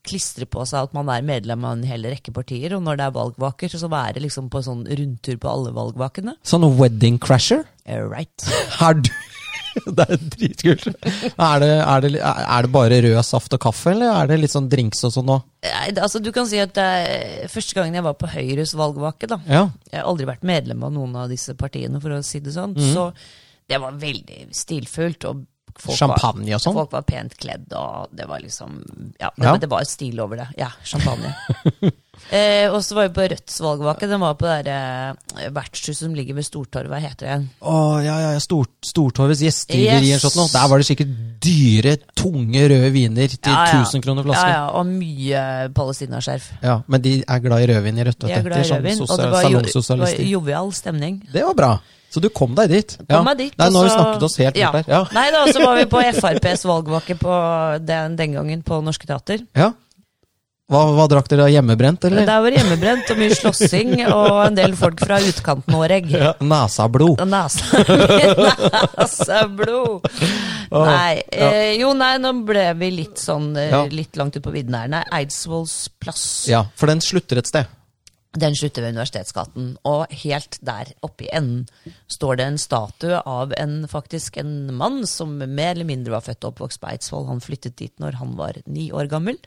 klistre 0.07 0.47
på 0.47 0.63
seg 0.67 0.87
at 0.87 0.93
man 0.95 1.09
er 1.11 1.25
medlem 1.25 1.65
av 1.67 1.77
en 1.77 1.87
hel 1.87 2.05
rekke 2.07 2.31
partier, 2.35 2.75
og 2.77 2.83
når 2.85 2.99
det 2.99 3.07
er 3.07 3.15
valgvaker, 3.17 3.73
så 3.75 3.89
være 3.91 4.23
liksom 4.23 4.47
på 4.53 4.61
sånn 4.63 4.85
rundtur 4.87 5.39
på 5.41 5.49
alle 5.51 5.73
valgvakene. 5.75 6.37
Sånn 6.47 6.67
wedding 6.79 7.19
crasher? 7.19 7.65
Eh, 7.85 8.03
Right. 8.07 8.47
Er 8.83 9.01
du 9.01 9.11
Det 9.97 10.05
er 10.09 10.21
dritkult. 10.33 10.87
Er 10.89 11.59
det, 11.61 11.69
er, 11.69 12.01
det, 12.01 12.21
er 12.23 12.65
det 12.65 12.71
bare 12.73 13.01
rød 13.03 13.19
saft 13.25 13.53
og 13.53 13.61
kaffe, 13.61 13.91
eller 13.93 14.09
er 14.09 14.31
det 14.31 14.39
litt 14.41 14.53
sånn 14.53 14.69
drinks 14.71 15.03
og 15.05 15.13
sånn 15.13 15.29
òg? 15.35 15.43
Altså, 15.91 16.21
du 16.23 16.31
kan 16.35 16.47
si 16.49 16.57
at 16.61 16.73
det 16.77 16.85
er 16.85 17.51
første 17.51 17.77
gangen 17.77 17.97
jeg 17.97 18.05
var 18.07 18.15
på 18.17 18.29
Høyres 18.31 18.73
valgvake, 18.77 19.29
da. 19.29 19.37
Ja. 19.45 19.67
Jeg 19.91 20.01
har 20.01 20.09
aldri 20.09 20.25
vært 20.29 20.47
medlem 20.47 20.81
av 20.87 20.95
noen 20.95 21.13
av 21.21 21.29
disse 21.29 21.53
partiene, 21.59 22.01
for 22.01 22.15
å 22.15 22.23
si 22.25 22.41
det 22.43 22.55
sånn. 22.55 22.73
Mm. 22.77 22.89
Så 22.95 23.11
det 23.69 23.81
var 23.83 23.99
veldig 24.01 24.47
stilfullt. 24.55 25.29
og 25.29 25.45
folk 25.79 25.97
Champagne 25.99 26.55
og 26.55 26.61
sånn? 26.63 26.73
Folk 26.77 26.91
var 26.91 27.05
pent 27.07 27.35
kledd, 27.37 27.67
og 27.77 28.09
det 28.15 28.27
var 28.29 28.39
liksom 28.43 28.81
Ja, 29.19 29.29
det, 29.35 29.45
Ja. 29.45 29.57
det 29.57 29.69
var 29.69 29.83
stil 29.83 30.19
over 30.19 30.37
det. 30.37 30.47
Ja, 30.57 30.69
champagne. 30.83 31.33
eh, 32.31 32.67
og 32.71 32.81
så 32.83 32.95
var 32.97 33.07
vi 33.07 33.13
på 33.15 33.25
Rødts 33.31 33.59
valgvake. 33.61 34.07
Den 34.09 34.19
var 34.23 34.35
på 34.39 34.47
det 34.47 34.65
der, 34.65 35.15
eh, 35.37 35.49
vertshuset 35.55 36.03
som 36.05 36.15
ligger 36.15 36.35
ved 36.37 36.45
Stortorvet. 36.47 36.89
Hva 36.91 36.99
heter 37.01 37.25
det 37.25 37.29
igjen? 37.31 37.47
Oh, 37.61 37.97
ja, 38.03 38.17
ja, 38.23 38.31
ja. 38.35 38.39
Stor, 38.43 38.65
Stortorvets 38.85 39.41
gjestgiveri 39.45 40.11
Yes. 40.13 40.23
eller 40.25 40.41
noe. 40.43 40.53
Der 40.53 40.67
var 40.71 40.77
det 40.83 40.87
sikkert 40.89 41.13
dyre, 41.43 41.97
tunge 42.15 42.63
røde 42.69 42.91
viner 42.95 43.27
til 43.37 43.51
Ja, 43.53 43.65
ja. 43.65 43.83
1000 43.83 44.01
kroner 44.03 44.23
flaske. 44.23 44.47
ja, 44.47 44.63
ja, 44.63 44.69
og 44.77 44.85
mye 44.87 45.69
palestinaskjerf. 45.73 46.49
Ja, 46.63 46.81
men 46.87 47.01
de 47.01 47.23
er 47.27 47.39
glad 47.39 47.61
i 47.61 47.67
rødvin 47.73 47.97
i 47.99 48.03
rødt. 48.03 48.19
De 48.19 48.31
er 48.31 48.41
vet 48.41 48.51
glad 48.51 48.65
i 48.65 48.67
Sånn 48.67 48.81
rødvin. 48.81 49.01
Og 49.01 49.17
det 49.17 49.29
var, 49.31 49.51
jo, 49.51 49.97
var 49.97 50.25
jovial 50.31 50.71
stemning. 50.73 51.21
Det 51.31 51.43
var 51.45 51.53
bra. 51.53 51.79
Så 52.13 52.21
du 52.23 52.29
kom 52.33 52.53
deg 52.57 52.71
dit? 52.71 52.93
Kom 53.09 53.25
meg 53.27 53.41
dit. 53.41 53.57
Nei, 53.59 53.67
nå 53.71 53.81
har 53.81 53.89
vi 53.89 53.95
snakket 53.95 54.23
oss 54.29 54.37
helt 54.39 54.59
ja. 54.59 54.71
bort 54.71 54.87
der. 54.87 54.93
Ja. 54.95 55.01
Nei 55.17 55.27
da, 55.35 55.41
så 55.51 55.63
var 55.65 55.75
vi 55.79 55.89
på 55.91 56.03
FrPs 56.19 56.63
valgvake 56.69 57.17
på 57.19 57.41
den, 57.83 58.15
den 58.19 58.37
gangen 58.39 58.63
på 58.67 58.79
Norske 58.85 59.09
Teater. 59.09 59.43
ja. 59.57 59.73
Hva, 60.67 60.81
hva 60.91 61.05
drakk 61.07 61.29
dere? 61.31 61.45
Hjemmebrent, 61.47 62.03
eller? 62.09 62.25
Det 62.27 62.33
var 62.43 62.51
hjemmebrent 62.51 63.11
og 63.13 63.19
mye 63.21 63.35
slåssing 63.39 63.93
og 64.03 64.39
en 64.49 64.57
del 64.57 64.73
folk 64.75 64.99
fra 64.99 65.15
utkanten-Noreg. 65.23 66.09
Ja. 66.11 66.33
Nesablod. 66.43 67.23
Nesablod. 68.99 70.09
Nei. 70.91 71.23
Eh, 71.31 71.79
jo, 71.79 71.93
nei, 71.95 72.17
nå 72.19 72.33
ble 72.43 72.65
vi 72.81 72.91
litt 72.97 73.15
sånn 73.23 73.53
eh, 73.55 73.71
Ja. 73.71 73.85
litt 73.87 74.19
langt 74.19 74.35
ut 74.35 74.43
på 74.43 74.51
vidden 74.51 74.75
her. 74.75 74.91
Nei, 74.91 75.05
Eidsvolls 75.21 75.87
plass. 76.03 76.25
Ja, 76.51 76.65
for 76.75 76.91
den 76.91 76.99
slutter 76.99 77.39
et 77.39 77.47
sted. 77.47 77.71
Den 78.37 78.55
slutter 78.59 78.83
ved 78.83 78.95
Universitetsgaten, 78.95 79.69
og 79.87 80.11
helt 80.23 80.57
der 80.65 80.91
oppe 81.05 81.25
i 81.25 81.29
enden 81.33 81.63
står 82.11 82.37
det 82.37 82.47
en 82.47 82.59
statue 82.61 83.21
av 83.23 83.53
en 83.57 83.87
faktisk 83.89 84.37
en 84.41 84.73
mann 84.77 85.05
som 85.09 85.37
mer 85.39 85.71
eller 85.71 85.87
mindre 85.87 86.13
var 86.17 86.25
født 86.25 86.43
og 86.43 86.51
oppvokst 86.51 86.81
på 86.83 86.89
Eidsvoll. 86.91 87.27
Han 87.31 87.41
flyttet 87.41 87.77
dit 87.79 87.93
når 88.03 88.19
han 88.19 88.35
var 88.37 88.59
ni 88.67 88.89
år 88.91 89.07
gammel, 89.09 89.39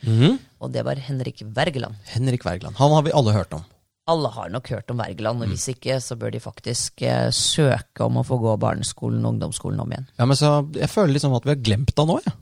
og 0.59 0.73
det 0.73 0.87
var 0.89 0.97
Henrik 0.97 1.45
Wergeland. 1.45 2.01
Henrik 2.15 2.47
Wergeland. 2.49 2.79
Han 2.81 2.97
har 2.97 3.05
vi 3.07 3.15
alle 3.15 3.37
hørt 3.37 3.53
om. 3.55 3.67
Alle 4.11 4.31
har 4.35 4.49
nok 4.51 4.69
hørt 4.73 4.91
om 4.91 4.99
Wergeland, 4.99 5.45
og 5.45 5.53
hvis 5.53 5.69
ikke, 5.71 6.01
så 6.03 6.17
bør 6.19 6.33
de 6.35 6.41
faktisk 6.43 7.03
eh, 7.07 7.29
søke 7.31 8.03
om 8.03 8.17
å 8.19 8.25
få 8.27 8.41
gå 8.43 8.57
barneskolen 8.59 9.23
og 9.23 9.37
ungdomsskolen 9.37 9.83
om 9.85 9.93
igjen. 9.93 10.09
Ja, 10.19 10.27
men 10.27 10.39
så 10.41 10.65
Jeg 10.75 10.91
føler 10.91 11.15
liksom 11.15 11.37
at 11.37 11.47
vi 11.47 11.53
har 11.55 11.61
glemt 11.63 11.95
han 12.01 12.11
nå, 12.11 12.17
jeg. 12.25 12.35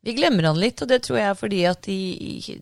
Vi 0.00 0.14
glemmer 0.16 0.48
han 0.48 0.60
litt, 0.60 0.80
og 0.80 0.88
det 0.88 1.02
tror 1.04 1.18
jeg 1.18 1.28
er 1.28 1.36
fordi 1.36 1.58
at 1.68 1.88
i 1.92 2.56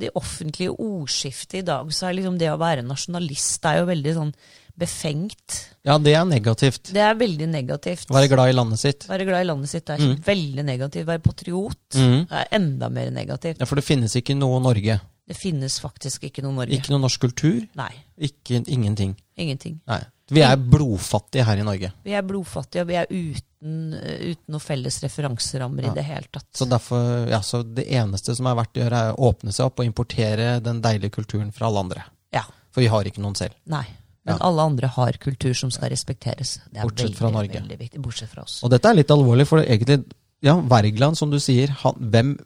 det 0.00 0.08
offentlige 0.16 0.72
ordskiftet 0.72 1.60
i 1.60 1.66
dag, 1.66 1.90
så 1.92 2.08
er 2.08 2.16
liksom 2.16 2.38
det 2.40 2.48
å 2.48 2.60
være 2.60 2.86
nasjonalist 2.86 3.60
det 3.60 3.74
er 3.74 3.82
jo 3.82 3.90
veldig 3.90 4.14
sånn 4.16 4.32
befengt. 4.78 5.58
Ja, 5.84 5.98
det 6.00 6.14
er 6.14 6.24
negativt. 6.28 6.92
Det 6.94 7.02
er 7.02 7.16
veldig 7.18 7.48
negativt. 7.50 8.08
Være 8.14 8.30
glad 8.30 8.52
i 8.52 8.56
landet 8.56 8.80
sitt. 8.80 9.08
Være 9.10 9.26
glad 9.28 9.44
i 9.44 9.48
landet 9.50 9.72
sitt 9.72 9.90
er 9.90 10.04
veldig 10.24 10.64
negativt. 10.64 11.08
Være 11.08 11.24
patriot 11.24 11.98
mm. 11.98 12.18
er 12.30 12.52
enda 12.60 12.90
mer 12.94 13.10
negativt. 13.14 13.60
Ja, 13.60 13.68
For 13.68 13.80
det 13.80 13.86
finnes 13.88 14.14
ikke 14.20 14.38
noe 14.38 14.62
Norge. 14.62 15.00
Det 15.28 15.36
finnes 15.36 15.76
faktisk 15.82 16.22
ikke 16.24 16.42
noe 16.42 16.54
Norge. 16.56 16.72
Ikke 16.78 16.90
noe 16.94 17.02
norsk 17.04 17.20
kultur. 17.20 17.66
Nei. 17.76 17.90
Ikke, 18.18 18.62
ingenting. 18.64 19.12
Ingenting. 19.36 19.80
Nei. 19.90 20.00
Vi 20.32 20.40
er 20.44 20.56
blodfattige 20.60 21.44
her 21.48 21.60
i 21.60 21.64
Norge. 21.64 21.90
Vi 22.04 22.12
er 22.16 22.24
blodfattige, 22.26 22.82
og 22.84 22.88
vi 22.90 22.96
er 23.00 23.06
uten, 23.08 23.94
uten 23.94 24.52
noen 24.52 24.60
felles 24.64 24.98
referanserammer 25.04 25.84
Ja. 25.86 25.92
i 25.92 25.94
det 25.96 26.04
hele 26.04 26.28
tatt. 26.32 26.46
Så 26.56 26.66
derfor, 26.68 27.28
ja, 27.30 27.40
så 27.40 27.62
det 27.62 27.86
eneste 27.88 28.34
som 28.36 28.46
er 28.46 28.54
verdt 28.58 28.76
å 28.76 28.82
gjøre, 28.82 29.00
er 29.08 29.14
å 29.14 29.30
åpne 29.32 29.52
seg 29.56 29.66
opp 29.70 29.80
og 29.80 29.86
importere 29.88 30.60
den 30.64 30.82
deilige 30.84 31.10
kulturen 31.16 31.52
fra 31.52 31.66
alle 31.70 31.80
andre. 31.86 32.04
Ja. 32.32 32.42
For 32.70 32.80
vi 32.84 32.88
har 32.92 33.04
ikke 33.08 33.20
noen 33.24 33.36
selv. 33.36 33.54
Nei. 33.66 33.86
Men 34.24 34.36
Ja. 34.36 34.44
alle 34.48 34.60
andre 34.62 34.88
har 34.88 35.12
kultur 35.12 35.54
som 35.54 35.70
skal 35.70 35.88
respekteres. 35.88 36.58
Det 36.72 36.76
er 36.80 36.84
Bortsett 36.88 37.14
fra 37.16 37.30
veldig, 37.30 37.48
Norge. 37.48 37.60
Veldig 37.62 37.78
viktig. 37.78 38.02
Bortsett 38.02 38.28
fra 38.28 38.42
oss. 38.42 38.62
Og 38.64 38.70
dette 38.70 38.84
er 38.84 38.94
litt 38.94 39.08
alvorlig, 39.08 39.46
for 39.46 39.62
egentlig, 39.62 40.04
ja, 40.42 40.54
Wergeland, 40.60 41.16
som 41.16 41.30
du 41.30 41.38
sier, 41.38 41.68
han, 41.68 41.94
hvem, 41.94 42.38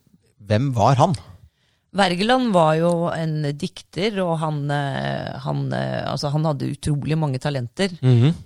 hvem 0.46 0.72
var 0.72 0.94
han? 0.96 1.14
Wergeland 1.94 2.52
var 2.54 2.75
jo 2.80 2.92
en 3.12 3.42
dikter, 3.58 4.16
og 4.25 4.38
han, 4.40 4.62
eh, 4.70 5.38
han, 5.44 5.66
eh, 5.76 6.00
altså 6.08 6.30
han 6.32 6.44
hadde 6.49 6.70
utrolig 6.72 7.18
mange 7.20 7.38
talenter. 7.38 7.90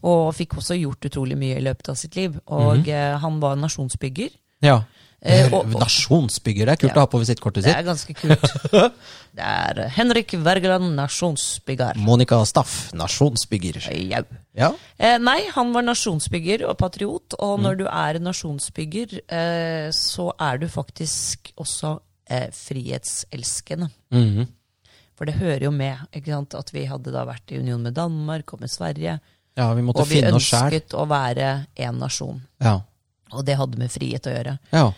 Og 0.03 0.35
fikk 0.35 0.57
også 0.59 0.75
gjort 0.81 1.07
utrolig 1.07 1.37
mye 1.39 1.61
i 1.61 1.63
løpet 1.63 1.89
av 1.93 1.97
sitt 2.01 2.17
liv. 2.19 2.41
Og 2.49 2.89
eh, 2.89 3.17
han 3.23 3.39
var 3.41 3.55
nasjonsbygger. 3.57 4.31
Ja. 4.67 4.81
Eh, 5.23 5.47
og- 5.53 5.65
og- 5.75 5.81
Nasjonsbygger, 5.81 6.67
det 6.67 6.73
er 6.75 6.77
kult 6.77 6.95
Ja. 6.95 6.97
å 6.97 7.01
ha 7.01 7.07
på 7.07 7.19
visittkortet 7.23 7.63
Det 7.63 7.65
sitt. 7.65 7.77
er 7.77 7.83
ganske 7.83 8.15
kult. 8.15 8.93
Det 9.37 9.45
er 9.45 9.89
Henrik 9.91 10.31
Wergeland, 10.43 10.95
nasjonsbygger. 10.97 11.97
Monica 11.97 12.39
Staff, 12.45 12.91
nasjonsbygger. 12.95 13.81
Jau. 14.11 14.25
Ja. 14.57 14.73
Eh, 14.99 15.19
nei, 15.19 15.43
han 15.55 15.73
var 15.73 15.83
nasjonsbygger 15.83 16.67
og 16.69 16.79
patriot, 16.79 17.35
Mm. 17.35 17.45
og 17.45 17.61
når 17.61 17.77
du 17.79 17.85
er 17.87 18.19
nasjonsbygger, 18.19 19.21
eh, 19.29 19.91
så 19.93 20.33
er 20.41 20.59
du 20.59 20.67
faktisk 20.69 21.53
også 21.59 21.99
eh, 22.29 22.49
frihetselskende. 22.53 23.91
Mhm. 24.15 24.47
For 25.17 25.25
det 25.25 25.39
hører 25.39 25.65
jo 25.65 25.71
med 25.73 25.97
at 26.13 26.71
vi 26.75 26.85
hadde 26.85 27.13
da 27.15 27.23
vært 27.25 27.53
i 27.53 27.59
union 27.59 27.81
med 27.81 27.95
Danmark 27.97 28.53
og 28.53 28.61
med 28.61 28.69
Sverige, 28.69 29.19
ja, 29.57 29.71
vi 29.73 29.83
og 29.89 30.09
vi 30.11 30.21
ønsket 30.21 30.93
å 30.93 31.07
være 31.09 31.67
én 31.81 31.97
nasjon. 31.97 32.43
Ja. 32.61 32.83
Og 33.33 33.45
det 33.47 33.57
hadde 33.57 33.79
med 33.81 33.91
frihet 33.91 34.29
å 34.29 34.35
gjøre. 34.35 34.59
ja. 34.73 34.93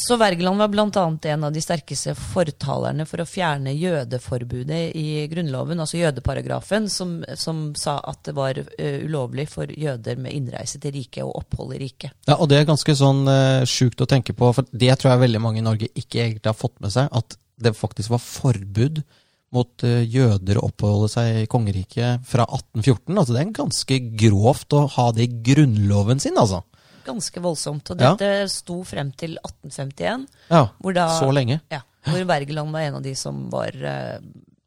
Så 0.00 0.16
Wergeland 0.16 0.58
var 0.58 0.68
bl.a. 0.68 1.18
en 1.22 1.44
av 1.44 1.52
de 1.52 1.60
sterkeste 1.60 2.14
fortalerne 2.16 3.04
for 3.04 3.20
å 3.20 3.26
fjerne 3.28 3.74
jødeforbudet 3.76 4.78
i 4.96 5.26
Grunnloven, 5.28 5.82
altså 5.82 5.98
jødeparagrafen, 6.00 6.88
som, 6.88 7.18
som 7.36 7.66
sa 7.76 7.98
at 8.08 8.22
det 8.24 8.34
var 8.38 8.56
uh, 8.62 8.96
ulovlig 9.04 9.44
for 9.52 9.68
jøder 9.68 10.16
med 10.16 10.32
innreise 10.38 10.80
til 10.80 10.94
riket 10.96 11.26
og 11.26 11.42
opphold 11.42 11.76
i 11.76 11.82
riket. 11.82 12.16
Ja, 12.30 12.38
og 12.38 12.48
det 12.48 12.62
er 12.62 12.70
ganske 12.70 12.96
sånn 12.96 13.26
uh, 13.28 13.68
sjukt 13.68 14.00
å 14.00 14.08
tenke 14.08 14.32
på, 14.32 14.48
for 14.56 14.72
det 14.72 14.96
tror 14.96 15.12
jeg 15.12 15.24
veldig 15.26 15.44
mange 15.44 15.60
i 15.60 15.68
Norge 15.68 15.92
ikke 15.92 16.24
egentlig 16.24 16.48
har 16.48 16.56
fått 16.56 16.78
med 16.80 16.96
seg, 16.96 17.12
at 17.12 17.36
det 17.60 17.76
faktisk 17.76 18.14
var 18.14 18.24
forbud 18.24 19.02
mot 19.54 19.84
eh, 19.86 20.02
jøder 20.06 20.58
å 20.58 20.68
oppholde 20.68 21.10
seg 21.10 21.42
i 21.42 21.46
kongeriket 21.50 22.26
fra 22.28 22.46
1814. 22.46 23.18
Altså 23.18 23.34
det 23.34 23.42
er 23.42 23.54
ganske 23.56 24.00
grovt 24.22 24.76
å 24.78 24.84
ha 24.96 25.10
det 25.16 25.26
i 25.26 25.40
grunnloven 25.50 26.22
sin, 26.22 26.38
altså. 26.40 26.62
Ganske 27.10 27.42
voldsomt. 27.42 27.90
Og 27.90 28.00
Ja. 28.00 28.14
dette 28.14 28.48
sto 28.52 28.82
frem 28.86 29.10
til 29.18 29.36
1851, 29.42 30.26
Ja, 30.50 30.68
da, 30.94 31.08
så 31.20 31.32
lenge. 31.34 31.60
ja, 31.70 31.82
hvor 32.06 32.24
Wergeland 32.26 32.72
var 32.72 32.80
en 32.86 32.94
av 33.00 33.02
de 33.02 33.14
som 33.18 33.48
var, 33.50 33.70
eh, 33.74 34.18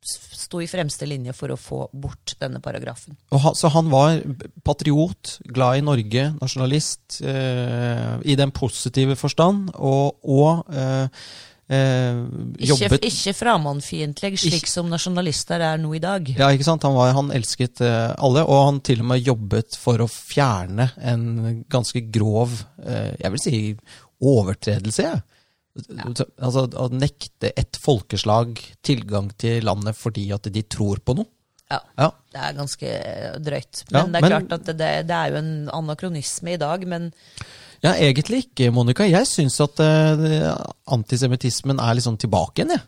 sto 0.04 0.60
i 0.60 0.68
fremste 0.68 1.08
linje 1.08 1.32
for 1.34 1.48
å 1.54 1.56
få 1.58 1.86
bort 1.94 2.36
denne 2.42 2.60
paragrafen. 2.60 3.16
Og 3.32 3.40
ha, 3.40 3.52
så 3.56 3.70
han 3.72 3.90
var 3.90 4.20
patriot, 4.66 5.38
glad 5.48 5.78
i 5.78 5.86
Norge, 5.86 6.26
nasjonalist, 6.42 7.22
eh, 7.24 8.20
i 8.26 8.36
den 8.36 8.52
positive 8.52 9.16
forstand, 9.16 9.72
og, 9.76 10.18
og 10.28 10.66
eh, 10.76 11.08
eh, 11.74 12.20
Ikke, 12.68 13.00
ikke 13.10 13.34
framandfiendtlig, 13.38 14.32
slik 14.40 14.60
Ikke- 14.62 14.70
som 14.72 14.90
nasjonalister 14.92 15.62
er 15.74 15.78
nå 15.82 15.96
i 15.98 16.02
dag. 16.04 16.30
Ja, 16.38 16.50
ikke 16.54 16.68
sant? 16.68 16.84
Han, 16.88 16.96
var, 16.98 17.14
han 17.18 17.32
elsket 17.36 17.82
eh, 17.82 18.14
alle, 18.18 18.46
og 18.46 18.66
han 18.70 18.80
til 18.86 19.02
og 19.04 19.10
med 19.14 19.26
jobbet 19.26 19.78
for 19.80 19.98
å 20.04 20.10
fjerne 20.12 20.92
en 21.02 21.64
ganske 21.72 22.06
grov, 22.14 22.60
eh, 22.86 23.14
jeg 23.20 23.32
vil 23.36 23.44
si, 23.48 23.62
overtredelse. 24.24 25.04
jeg. 25.10 25.22
Ja. 25.90 26.06
Altså 26.46 26.68
å 26.78 26.90
nekte 26.94 27.50
et 27.58 27.80
folkeslag 27.82 28.60
tilgang 28.86 29.32
til 29.42 29.64
landet 29.66 29.98
fordi 29.98 30.28
at 30.36 30.46
de 30.54 30.62
tror 30.70 31.00
på 31.02 31.16
noe. 31.18 31.26
Ja. 31.72 31.80
Ja, 31.98 32.10
Det 32.30 32.42
er 32.44 32.54
ganske 32.54 32.90
drøyt. 33.42 33.44
drøyt. 33.48 33.84
Ja, 33.90 34.04
Men 34.04 34.12
det 34.12 34.18
er 34.20 34.22
men- 34.22 34.32
klart 34.48 34.52
at 34.60 34.66
det, 34.68 34.78
det, 34.78 35.08
det 35.08 35.16
er 35.18 35.30
jo 35.32 35.38
en 35.38 35.70
anakronisme 35.74 36.54
i 36.54 36.58
dag, 36.62 36.86
men 36.88 37.08
ja 37.84 37.94
egentlig 38.00 38.46
ikke, 38.48 38.72
Monica. 38.76 39.06
Jeg 39.08 39.28
syns 39.30 39.60
at 39.64 39.80
uh, 39.84 40.50
antisemittismen 40.96 41.82
er 41.84 41.98
litt 41.98 42.08
sånn 42.08 42.20
tilbake 42.22 42.62
igjen, 42.62 42.76
jeg. 42.78 42.86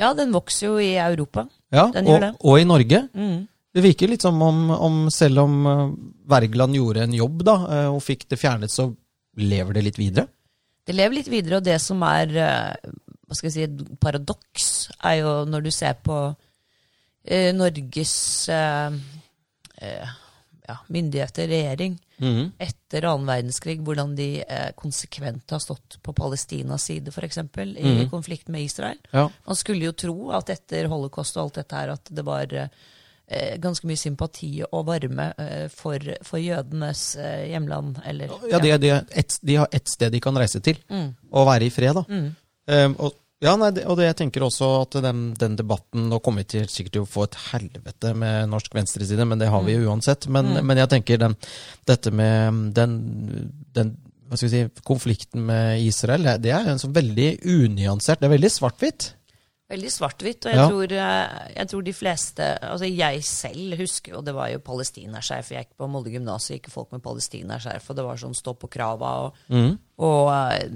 ja, 0.00 0.12
den 0.16 0.32
vokser 0.34 0.70
jo 0.70 0.78
i 0.82 0.94
Europa. 1.00 1.46
Ja, 1.70 1.86
og, 1.90 2.28
og 2.40 2.58
i 2.58 2.66
Norge. 2.66 3.04
Mm. 3.14 3.46
Det 3.70 3.84
virker 3.84 4.10
litt 4.10 4.24
som 4.24 4.40
om, 4.42 4.64
om 4.74 4.96
selv 5.14 5.44
om 5.44 5.52
eh, 5.70 5.82
Wergeland 6.32 6.74
gjorde 6.74 7.04
en 7.06 7.12
jobb 7.14 7.44
da, 7.46 7.54
eh, 7.76 7.88
og 7.92 8.00
fikk 8.02 8.24
det 8.32 8.40
fjernet, 8.40 8.72
så 8.72 8.88
lever 9.38 9.76
det 9.76 9.84
litt 9.86 10.00
videre. 10.00 10.26
Det 10.82 10.96
lever 10.96 11.20
litt 11.20 11.30
videre, 11.30 11.60
og 11.60 11.68
det 11.68 11.76
som 11.78 12.02
er 12.02 12.34
eh, 12.34 12.90
hva 13.30 13.38
skal 13.38 13.46
jeg 13.46 13.54
si, 13.54 13.66
et 13.68 14.00
paradoks, 14.02 14.64
er 15.06 15.20
jo 15.20 15.34
når 15.46 15.68
du 15.68 15.70
ser 15.70 15.94
på 16.02 16.16
eh, 17.22 17.52
Norges 17.54 18.14
eh, 18.50 18.96
eh, 19.86 20.14
ja, 20.66 20.76
myndigheter, 20.90 21.46
regjering, 21.52 21.94
Mhm. 22.20 22.52
etter 22.58 23.04
annen 23.08 23.26
verdenskrig, 23.26 23.80
hvordan 23.84 24.14
de 24.16 24.28
eh, 24.44 24.70
konsekvent 24.76 25.50
har 25.50 25.58
stått 25.62 25.98
på 26.02 26.12
Palestinas 26.12 26.84
side, 26.84 27.08
f.eks., 27.08 27.38
i 27.38 27.42
konflikt 27.48 28.10
konflikten 28.10 28.52
med 28.52 28.62
Israel. 28.68 28.98
Ja. 29.12 29.28
Man 29.46 29.56
skulle 29.56 29.84
jo 29.88 29.92
tro 29.92 30.30
at 30.36 30.50
etter 30.50 30.88
holocaust 30.92 31.36
og 31.36 31.42
alt 31.48 31.54
dette 31.62 31.76
her, 31.76 31.92
at 31.96 32.10
det 32.10 32.24
var 32.26 32.52
eh, 32.52 33.54
ganske 33.62 33.86
mye 33.86 33.96
sympati 34.00 34.50
og 34.66 34.86
varme 34.86 35.30
eh, 35.38 35.68
for, 35.72 35.98
for 36.26 36.38
jødenes 36.42 37.16
eh, 37.16 37.48
hjemland, 37.52 38.02
eller 38.04 38.32
Ja, 38.50 38.58
de, 38.58 38.76
de, 38.78 38.90
er 38.90 39.06
et, 39.14 39.38
de 39.42 39.56
har 39.62 39.68
ett 39.72 39.88
sted 39.88 40.12
de 40.12 40.20
kan 40.20 40.36
reise 40.36 40.60
til, 40.60 40.78
Mm. 40.90 41.14
og 41.32 41.46
være 41.46 41.66
i 41.66 41.70
fred. 41.70 41.94
da. 41.94 42.04
Mm. 42.08 42.30
Um, 42.70 42.96
og, 42.98 43.14
ja, 43.40 43.54
nei, 43.56 43.70
det, 43.72 43.86
og 43.88 43.96
det, 43.96 44.04
jeg 44.10 44.16
tenker 44.20 44.44
også 44.44 44.66
at 44.82 44.98
den, 45.02 45.20
den 45.40 45.54
debatten 45.56 46.08
Nå 46.10 46.18
kommer 46.20 46.42
vi 46.44 46.50
til 46.58 46.66
sikkert 46.68 46.92
til 46.98 47.04
å 47.06 47.08
få 47.08 47.24
et 47.24 47.38
helvete 47.52 48.12
med 48.14 48.50
norsk 48.52 48.74
venstreside, 48.76 49.24
men 49.28 49.40
det 49.40 49.48
har 49.48 49.62
vi 49.64 49.78
jo 49.78 49.86
uansett. 49.90 50.26
Men, 50.28 50.50
Mm. 50.54 50.66
men 50.66 50.76
jeg 50.82 50.88
tenker 50.92 51.18
den, 51.22 51.36
dette 51.88 52.10
med 52.12 52.74
den, 52.76 52.98
den 53.72 53.94
si, 54.36 54.66
konflikten 54.86 55.46
med 55.46 55.80
Israel, 55.82 56.28
det, 56.42 56.52
er 56.52 56.68
en 56.70 56.78
sånn 56.78 56.92
veldig 56.94 57.40
unyansert 57.48 58.20
Det 58.20 58.28
er 58.28 58.36
veldig 58.36 58.50
svart-hvitt. 58.52 59.08
Veldig 59.70 59.90
svart-hvitt, 59.94 60.46
og 60.46 60.50
jeg, 60.50 60.58
Ja. 60.58 60.68
tror, 60.68 60.92
eh, 60.92 61.50
jeg 61.56 61.68
tror 61.70 61.82
de 61.86 61.92
fleste 61.94 62.46
Altså, 62.60 62.86
jeg 62.90 63.22
selv 63.24 63.76
husker 63.78 64.12
jo 64.16 64.22
det 64.22 64.34
var 64.34 64.48
jo 64.50 64.58
palestinaskjerf. 64.58 65.50
Jeg 65.54 65.64
gikk 65.66 65.76
på 65.78 65.88
Molde 65.88 66.10
gymnas 66.10 66.50
og 66.50 66.56
gikk 66.58 66.70
folk 66.70 66.90
med 66.92 67.02
palestinaskjerf, 67.02 67.88
og 67.90 67.96
det 67.96 68.04
var 68.04 68.16
sånn 68.16 68.34
stå 68.34 68.54
på 68.58 68.68
krava. 68.68 69.12
Og, 69.26 69.34
Mm. 69.48 69.78
og 69.98 70.32
eh, 70.52 70.68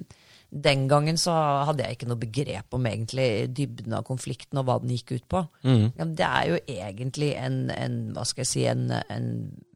den 0.55 0.85
gangen 0.89 1.19
så 1.19 1.33
hadde 1.67 1.83
jeg 1.83 1.97
ikke 1.97 2.09
noe 2.11 2.21
begrep 2.21 2.77
om 2.77 2.87
egentlig 2.87 3.27
dybden 3.57 3.97
av 3.99 4.05
konflikten 4.07 4.61
og 4.61 4.69
hva 4.69 4.77
den 4.83 4.93
gikk 4.95 5.17
ut 5.17 5.27
på. 5.35 5.43
Mm. 5.67 5.87
Ja, 5.99 6.07
det 6.21 6.29
er 6.29 6.51
jo 6.53 6.61
egentlig 6.77 7.33
en, 7.41 7.59
en 7.75 7.97
hva 8.15 8.27
skal 8.29 8.45
jeg 8.45 8.51
si, 8.53 8.63
en, 8.71 8.87
en 8.93 9.29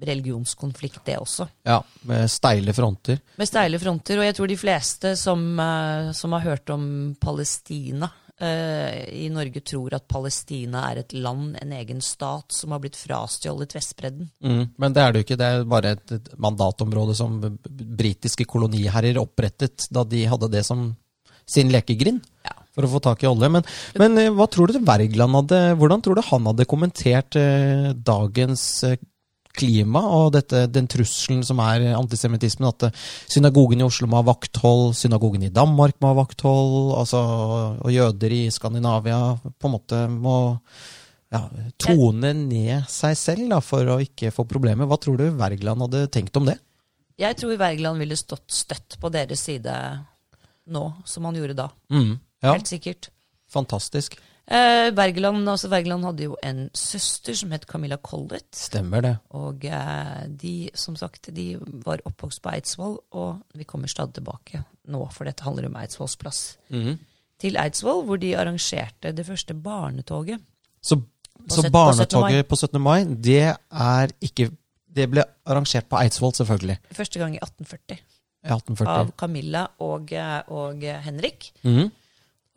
religionskonflikt, 0.06 1.02
det 1.08 1.18
også. 1.18 1.48
Ja, 1.66 1.80
med 2.08 2.30
steile 2.30 2.74
fronter. 2.76 3.18
Med 3.40 3.50
steile 3.50 3.82
fronter, 3.82 4.22
og 4.22 4.28
jeg 4.28 4.38
tror 4.38 4.52
de 4.52 4.60
fleste 4.60 5.14
som, 5.18 5.44
eh, 5.64 6.12
som 6.14 6.36
har 6.36 6.46
hørt 6.46 6.74
om 6.74 6.88
Palestina 7.20 8.10
eh, 8.44 9.08
i 9.24 9.26
Norge, 9.32 9.62
tror 9.66 9.96
at 9.96 10.06
Palestina 10.10 10.84
er 10.90 11.02
et 11.02 11.14
land, 11.16 11.56
en 11.60 11.74
egen 11.78 12.00
stat, 12.04 12.52
som 12.54 12.74
har 12.74 12.82
blitt 12.82 12.98
frastjålet 12.98 13.76
Vestbredden. 13.76 14.30
Mm. 14.44 14.62
Men 14.76 14.96
det 14.96 15.02
er 15.02 15.12
det 15.12 15.20
jo 15.20 15.26
ikke. 15.28 15.40
Det 15.40 15.50
er 15.50 15.68
bare 15.74 15.96
et, 15.96 16.14
et 16.18 16.32
mandatområde 16.40 17.16
som 17.18 17.38
britiske 17.68 18.48
koloniherrer 18.48 19.20
opprettet 19.20 19.88
da 19.94 20.06
de 20.06 20.24
hadde 20.30 20.52
det 20.54 20.64
som 20.68 20.90
sin 21.48 21.72
lekegrind. 21.72 22.24
Ja. 22.46 22.56
For 22.76 22.86
å 22.86 22.92
få 22.92 23.00
tak 23.02 23.24
i 23.24 23.28
olje. 23.30 23.50
Men, 23.50 23.66
men 23.98 24.20
eh, 24.20 24.32
hva 24.34 24.46
tror 24.50 24.70
du 24.70 24.78
Wergeland 24.86 25.40
hadde 25.40 25.60
Hvordan 25.80 26.04
tror 26.04 26.18
du 26.18 26.26
han 26.28 26.50
hadde 26.52 26.68
kommentert 26.70 27.38
eh, 27.40 27.90
dagens 27.92 28.64
eh, 28.86 29.00
klima 29.58 30.00
og 30.14 30.32
dette, 30.36 30.64
den 30.72 30.86
trusselen 30.90 31.42
som 31.46 31.60
er 31.64 31.88
antisemittismen? 31.98 32.68
At 32.70 32.86
eh, 32.88 33.00
synagogen 33.30 33.82
i 33.82 33.86
Oslo 33.86 34.08
må 34.10 34.20
ha 34.20 34.26
vakthold, 34.28 34.92
synagogen 34.98 35.44
i 35.48 35.52
Danmark 35.54 35.98
må 36.00 36.12
ha 36.12 36.18
vakthold, 36.20 36.94
altså, 37.00 37.22
og 37.82 37.90
jøder 37.92 38.36
i 38.38 38.44
Skandinavia 38.54 39.18
på 39.42 39.68
en 39.68 39.74
måte 39.74 40.04
må 40.12 40.36
ja, 41.34 41.42
tone 41.82 42.32
ned 42.38 42.86
seg 42.88 43.18
selv 43.20 43.50
da, 43.52 43.58
for 43.64 43.90
å 43.92 43.98
ikke 44.00 44.32
få 44.34 44.46
problemer. 44.48 44.88
Hva 44.88 44.96
tror 45.02 45.18
du 45.20 45.26
Wergeland 45.36 45.84
hadde 45.84 46.06
tenkt 46.14 46.38
om 46.40 46.48
det? 46.48 46.56
Jeg 47.18 47.34
tror 47.40 47.58
Wergeland 47.58 47.98
ville 47.98 48.16
stått 48.16 48.46
støtt 48.54 48.94
på 49.02 49.10
deres 49.10 49.42
side 49.48 49.74
nå, 50.70 50.84
som 51.08 51.26
han 51.26 51.36
gjorde 51.36 51.56
da. 51.58 51.68
Ja, 51.90 52.52
Helt 52.54 52.70
sikkert. 52.70 53.08
fantastisk. 53.50 54.14
Eh, 54.50 54.90
Bergeland, 54.96 55.44
altså 55.48 55.68
Bergeland, 55.68 56.04
hadde 56.08 56.24
jo 56.24 56.36
en 56.42 56.70
søster 56.72 57.34
som 57.36 57.50
het 57.52 57.66
Camilla 57.68 57.98
Collett. 58.00 58.48
Stemmer 58.56 59.02
det. 59.04 59.10
Og 59.36 59.64
eh, 59.68 60.22
de, 60.40 60.70
som 60.74 60.96
sagt, 60.96 61.28
de 61.36 61.58
var 61.84 62.00
oppvokst 62.08 62.40
på 62.42 62.52
Eidsvoll, 62.54 62.96
og 63.12 63.42
vi 63.54 63.64
kommer 63.68 63.88
stadig 63.92 64.14
tilbake 64.14 64.62
nå, 64.88 65.02
for 65.12 65.28
dette 65.28 65.44
handler 65.44 65.68
om 65.68 65.76
Eidsvolls 65.76 66.16
plass. 66.16 66.40
til 67.38 67.54
Eidsvoll, 67.60 68.00
hvor 68.08 68.16
de 68.18 68.32
arrangerte 68.36 69.12
det 69.14 69.26
første 69.26 69.54
barnetoget. 69.54 70.40
Så, 70.82 70.96
så 71.48 71.62
set- 71.62 71.70
på 71.72 71.92
17. 71.92 72.20
mai. 72.20 72.30
barnetoget 72.32 72.48
på 72.48 72.56
17. 72.56 72.80
mai, 72.82 73.04
det 73.04 73.42
er 73.70 74.08
ikke 74.20 74.50
Det 74.98 75.04
ble 75.10 75.22
arrangert 75.46 75.84
på 75.88 75.96
Eidsvoll, 76.00 76.32
selvfølgelig. 76.34 76.78
Første 76.92 77.18
gang 77.20 77.34
i 77.34 77.38
1840 77.38 77.98
I 78.44 78.48
1840. 78.48 78.88
av 78.88 79.12
Camilla 79.20 79.66
og, 79.78 80.10
eh, 80.12 80.40
og 80.48 80.80
Henrik. 80.80 81.04
Henrik. 81.04 81.52
Mhm. 81.62 81.90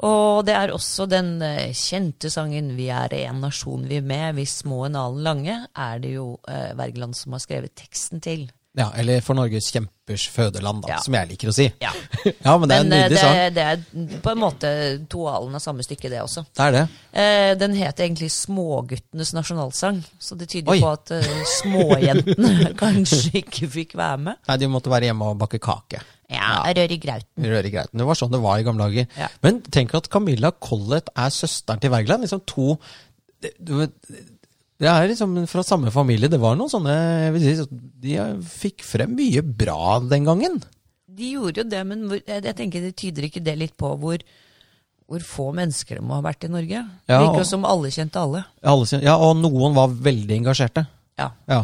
Og 0.02 0.46
det 0.48 0.56
er 0.58 0.74
også 0.74 1.06
den 1.06 1.36
eh, 1.46 1.74
kjente 1.78 2.32
sangen 2.34 2.74
'Vi 2.78 2.88
er 2.90 3.14
en 3.14 3.42
nasjon, 3.42 3.86
vi 3.90 4.00
er 4.00 4.02
med', 4.02 4.34
'Vi 4.34 4.46
små 4.46 4.88
nalen 4.88 5.24
lange, 5.24 5.68
er 5.76 6.00
det 6.00 6.16
jo 6.16 6.40
eh, 6.48 6.74
Wergeland 6.78 7.14
som 7.14 7.34
har 7.34 7.44
skrevet 7.44 7.76
teksten 7.76 8.22
til. 8.22 8.50
Ja, 8.78 8.86
eller 8.96 9.20
For 9.20 9.36
Norges 9.36 9.66
kjempers 9.74 10.30
fødeland, 10.32 10.86
da, 10.86 10.94
Ja. 10.94 10.98
som 11.04 11.14
jeg 11.18 11.28
liker 11.34 11.50
å 11.52 11.54
si. 11.56 11.66
Ja. 11.84 11.90
ja, 12.46 12.54
men 12.58 12.70
det 12.70 12.78
er 12.78 12.84
en 12.86 12.88
Men 12.88 12.94
en 12.94 13.10
nydelig 13.10 13.20
sang. 13.20 13.34
det, 13.36 13.50
det 13.58 13.66
er 13.68 14.22
på 14.24 14.32
en 14.32 14.40
måte 14.40 14.72
to 15.12 15.26
av 15.28 15.58
samme 15.60 15.84
stykke, 15.84 16.08
det 16.14 16.22
også. 16.24 16.46
Det 16.56 16.64
er 16.70 16.72
det. 16.78 16.84
Eh, 17.12 17.50
den 17.60 17.76
het 17.76 18.00
egentlig 18.00 18.30
Småguttenes 18.32 19.34
nasjonalsang, 19.36 20.00
så 20.24 20.38
det 20.40 20.48
tyder 20.54 20.72
Oi. 20.72 20.80
på 20.80 20.92
at 20.94 21.12
eh, 21.18 21.28
småjentene 21.58 22.72
kanskje 22.84 23.42
ikke 23.44 23.68
fikk 23.76 23.98
være 24.00 24.18
med. 24.30 24.40
Nei, 24.48 24.58
De 24.64 24.72
måtte 24.72 24.94
være 24.94 25.12
hjemme 25.12 25.34
og 25.34 25.38
bake 25.44 25.60
kake. 25.60 26.00
Ja, 26.32 26.62
rør 26.64 26.96
i 26.96 26.98
grauten. 27.04 27.44
Rør 27.44 27.66
i 27.68 27.74
greiten. 27.74 28.00
Det 28.00 28.08
var 28.08 28.16
sånn 28.16 28.32
det 28.32 28.40
var 28.40 28.62
i 28.62 28.64
gamle 28.64 28.88
dager. 28.88 29.10
Ja. 29.20 29.28
Men 29.44 29.60
tenk 29.68 29.92
at 30.00 30.08
Camilla 30.08 30.54
Collett 30.64 31.12
er 31.12 31.28
søsteren 31.36 31.82
til 31.84 31.92
Wergeland. 31.92 32.24
Liksom 32.24 32.46
to 32.48 32.78
det, 34.82 34.88
det 34.88 34.92
er 34.92 35.10
liksom 35.12 35.36
fra 35.50 35.64
samme 35.66 35.92
familie. 35.94 36.30
Det 36.32 36.40
var 36.42 36.56
noen 36.58 36.72
sånne 36.72 36.94
jeg 36.98 37.34
vil 37.36 37.44
si, 37.46 37.82
De 38.02 38.16
fikk 38.50 38.86
frem 38.86 39.12
mye 39.14 39.44
bra 39.46 40.00
den 40.02 40.26
gangen. 40.26 40.62
De 41.12 41.34
gjorde 41.36 41.62
jo 41.62 41.68
det, 41.70 41.82
men 41.86 42.08
jeg, 42.18 42.56
tenker 42.58 42.82
det 42.82 42.96
tyder 42.98 43.28
ikke 43.28 43.44
det 43.46 43.54
litt 43.60 43.76
på 43.78 43.92
hvor, 44.02 44.24
hvor 45.06 45.26
få 45.28 45.52
mennesker 45.58 46.00
det 46.00 46.06
må 46.08 46.18
ha 46.18 46.26
vært 46.26 46.48
i 46.48 46.52
Norge? 46.52 46.82
Ja, 46.82 47.20
Virker 47.22 47.44
jo 47.44 47.50
som 47.52 47.68
alle 47.68 47.92
kjente 47.94 48.24
alle. 48.24 48.42
Alle, 48.66 49.02
ja, 49.04 49.18
Og 49.22 49.36
noen 49.38 49.78
var 49.78 49.94
veldig 49.94 50.40
engasjerte. 50.40 50.88
Ja. 51.22 51.30
Ja. 51.52 51.62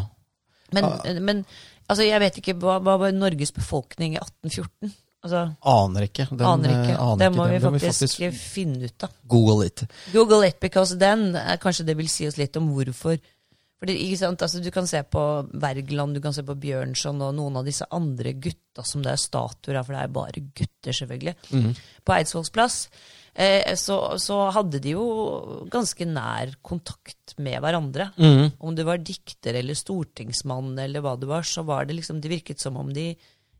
Men, 0.75 0.89
men 1.23 1.43
altså, 1.87 2.03
jeg 2.05 2.21
vet 2.21 2.37
ikke, 2.41 2.57
hva, 2.61 2.77
hva 2.83 2.99
var 3.01 3.15
Norges 3.15 3.55
befolkning 3.55 4.17
i 4.17 4.21
1814? 4.21 4.93
Altså, 5.25 5.39
Aner 5.65 6.05
ikke. 6.07 6.27
Den, 6.29 6.43
aner 6.45 6.69
ikke. 6.69 6.91
eh, 6.93 7.01
aner 7.01 7.17
det 7.17 7.31
ikke. 7.31 7.37
må 7.37 7.47
Den 7.47 7.73
vi 7.73 7.79
faktisk, 7.87 8.21
finne 8.37 8.85
ut 8.91 9.03
av. 9.07 9.15
Google 9.27 9.65
it. 9.65 9.83
Google 10.13 10.47
it, 10.47 10.59
because 10.61 10.97
then 10.99 11.33
kanskje 11.63 11.85
det 11.87 11.97
vil 11.97 12.07
si 12.11 12.27
oss 12.29 12.37
litt 12.37 12.55
om 12.59 12.69
hvorfor. 12.75 13.17
Fordi, 13.77 13.95
altså, 14.25 14.61
Du 14.63 14.71
kan 14.71 14.87
se 14.87 15.03
på 15.03 15.23
Wergeland, 15.53 16.15
du 16.15 16.21
kan 16.21 16.33
se 16.33 16.41
på 16.43 16.55
Bjørnson 16.57 17.21
og 17.21 17.35
noen 17.37 17.57
av 17.57 17.65
disse 17.65 17.85
andre 17.91 18.33
gutta 18.33 18.83
som 18.85 19.03
det 19.03 19.11
er 19.11 19.21
statuer 19.21 19.77
av, 19.77 19.85
for 19.85 19.93
det 19.93 20.01
er 20.03 20.07
bare 20.15 20.41
gutter, 20.53 20.93
selvfølgelig. 20.93 21.35
Mhm. 21.51 21.75
På 22.05 22.13
Eidsvolls 22.15 22.49
plass 22.53 22.89
eh, 23.35 23.75
så, 23.75 24.17
så 24.17 24.51
hadde 24.55 24.79
de 24.81 24.95
jo 24.95 25.05
ganske 25.69 26.05
nær 26.09 26.55
kontakt 26.65 27.35
med 27.37 27.59
hverandre. 27.61 28.11
Mhm. 28.17 28.51
Om 28.59 28.75
du 28.75 28.83
var 28.83 28.97
dikter 28.97 29.53
eller 29.59 29.77
stortingsmann 29.77 30.77
eller 30.79 31.01
hva 31.05 31.17
du 31.19 31.27
var, 31.29 31.45
så 31.45 31.63
var 31.65 31.85
det 31.85 31.99
liksom, 31.99 32.21
det 32.21 32.29
virket 32.33 32.59
som 32.59 32.77
om 32.77 32.89
de, 32.93 33.11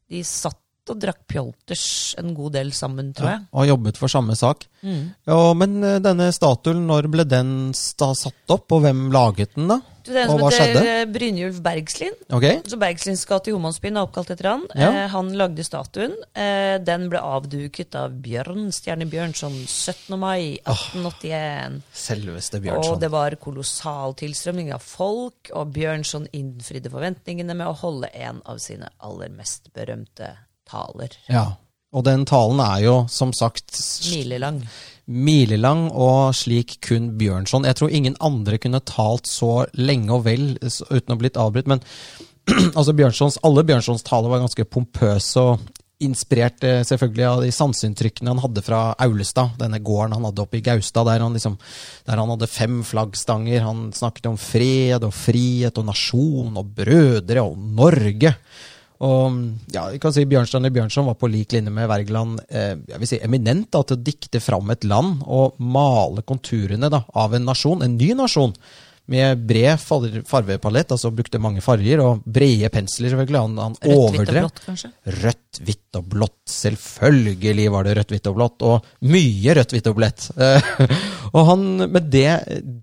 de 0.10 0.24
satt 0.24 0.62
og 0.94 1.00
drakk 1.02 1.24
pjolters 1.28 2.16
en 2.22 2.34
god 2.38 2.54
del 2.58 2.72
sammen, 2.72 3.14
tror 3.18 3.30
Ja, 3.30 3.36
jeg. 3.38 3.48
og 3.54 3.68
jobbet 3.68 3.98
for 3.98 4.08
samme 4.12 4.36
sak. 4.36 4.66
Mm. 4.84 5.04
Ja, 5.28 5.54
men 5.58 5.84
eh, 5.84 6.00
denne 6.00 6.32
statuen, 6.36 6.86
når 6.88 7.08
ble 7.12 7.26
den 7.28 7.74
satt 7.74 8.54
opp, 8.54 8.72
og 8.72 8.82
hvem 8.86 9.08
laget 9.12 9.56
den, 9.56 9.68
da? 9.68 9.80
Du, 10.08 10.14
det 10.14 10.22
er 10.22 10.30
en 10.30 10.32
Og 10.32 10.40
hva 10.40 10.50
heter 10.54 10.78
skjedde? 10.78 10.92
eh, 11.02 11.06
Brynjulf 11.12 11.58
Bergslin. 11.66 12.14
Ok? 12.32 12.46
Så 12.72 12.78
Bergslins 12.80 13.26
gate 13.28 13.50
i 13.52 13.56
Homansbyen 13.58 13.98
er 14.00 14.06
oppkalt 14.08 14.30
etter 14.32 14.48
han. 14.54 14.62
Ja. 14.74 14.92
Eh, 15.04 15.08
han 15.12 15.34
lagde 15.36 15.66
statuen. 15.68 16.14
Eh, 16.32 16.78
den 16.80 17.10
ble 17.12 17.20
avduket 17.20 17.98
av 18.00 18.16
Bjørn 18.24 18.70
Stjerne 18.72 19.04
Bjørnson 19.12 19.58
17. 19.68 20.16
mai 20.22 20.62
1881. 20.64 21.82
Selveste 21.92 22.62
Og 22.78 23.00
det 23.02 23.10
var 23.12 23.36
kolossal 23.42 24.16
tilstrømning 24.20 24.72
av 24.76 24.80
folk, 24.86 25.52
og 25.52 25.74
Bjørnson 25.76 26.28
innfridde 26.32 26.92
forventningene 26.94 27.54
med 27.58 27.68
å 27.68 27.76
holde 27.84 28.08
en 28.16 28.40
av 28.46 28.60
sine 28.64 28.88
aller 29.04 29.30
mest 29.36 29.68
berømte 29.76 30.32
taler. 30.68 31.16
Ja. 31.32 31.48
Og 31.96 32.04
den 32.06 32.26
talen 32.28 32.60
er 32.62 32.84
jo, 32.84 32.96
som 33.10 33.32
sagt, 33.36 33.80
Milelang. 34.12 34.62
milelang, 35.08 35.88
og 35.96 36.36
slik 36.36 36.78
kun 36.84 37.14
Bjørnson. 37.20 37.66
Jeg 37.66 37.80
tror 37.80 37.94
ingen 37.94 38.18
andre 38.20 38.60
kunne 38.60 38.84
talt 38.84 39.30
så 39.30 39.66
lenge 39.80 40.12
og 40.14 40.26
vel 40.28 40.50
uten 40.60 41.16
å 41.16 41.20
blitt 41.20 41.40
avbrutt, 41.40 41.72
men 41.72 41.84
altså 42.78 42.96
Bjørnsons, 42.96 43.40
alle 43.48 43.64
Bjørnsons 43.68 44.06
taler 44.08 44.32
var 44.32 44.44
ganske 44.44 44.68
pompøse 44.72 45.42
og 45.42 45.66
inspirert 46.04 46.64
eh, 46.68 46.84
selvfølgelig 46.86 47.26
av 47.26 47.42
de 47.42 47.52
sanseinntrykkene 47.54 48.30
han 48.30 48.42
hadde 48.44 48.64
fra 48.66 48.82
Aulestad, 49.02 49.56
denne 49.58 49.80
gården 49.82 50.14
han 50.18 50.28
hadde 50.30 50.44
oppe 50.44 50.60
i 50.60 50.64
Gaustad, 50.66 51.08
der 51.10 51.24
han, 51.26 51.34
liksom, 51.34 51.58
der 52.06 52.22
han 52.22 52.34
hadde 52.36 52.50
fem 52.52 52.82
flaggstanger. 52.86 53.64
Han 53.66 53.88
snakket 53.96 54.30
om 54.30 54.38
fred 54.38 55.08
og 55.08 55.16
frihet 55.16 55.80
og 55.82 55.88
nasjon 55.90 56.60
og 56.60 56.74
brødre 56.78 57.46
og 57.48 57.58
Norge. 57.58 58.36
Og 59.06 59.38
ja, 59.74 59.86
vi 59.94 60.00
kan 60.02 60.14
si 60.16 60.26
Bjørnstjerne 60.30 60.72
Bjørnson 60.74 61.06
var 61.10 61.20
på 61.22 61.30
lik 61.30 61.54
linje 61.54 61.74
med 61.74 61.90
Wergeland 61.92 62.42
eh, 62.50 62.74
jeg 62.90 63.02
vil 63.02 63.12
si 63.12 63.22
eminent 63.22 63.70
da, 63.74 63.84
til 63.86 63.98
å 63.98 64.06
dikte 64.10 64.42
fram 64.42 64.74
et 64.74 64.88
land 64.90 65.22
og 65.26 65.60
male 65.62 66.26
konturene 66.26 66.90
da, 66.90 67.04
av 67.14 67.38
en 67.38 67.46
nasjon, 67.46 67.86
en 67.86 67.98
ny 68.00 68.14
nasjon, 68.18 68.56
med 69.08 69.44
bred 69.48 69.80
fargepalett, 69.80 70.28
farvepalett, 70.28 70.92
altså 70.92 71.12
brukte 71.16 71.40
mange 71.40 71.62
farger, 71.64 72.02
og 72.04 72.26
brede 72.26 72.68
pensler, 72.74 73.14
selvfølgelig. 73.14 73.40
Han, 73.40 73.60
han 73.62 73.78
Rødt, 73.78 73.86
hvitt 73.86 73.94
og 73.94 74.02
overdrev. 74.04 74.42
blått, 74.44 74.64
kanskje? 74.66 74.90
Rødt, 75.22 75.60
hvitt 75.64 76.00
og 76.00 76.10
blått. 76.12 76.40
Selvfølgelig 76.52 77.68
var 77.72 77.88
det 77.88 77.94
rødt, 78.00 78.12
hvitt 78.16 78.28
og 78.32 78.36
blått, 78.40 78.66
og 78.68 79.08
mye 79.08 79.56
rødt, 79.56 79.76
hvitt 79.78 79.88
og 79.92 79.96
blått. 80.02 80.28
Eh, 80.36 80.72
og 81.36 81.40
han, 81.54 81.64
med 81.86 82.12
det 82.12 82.34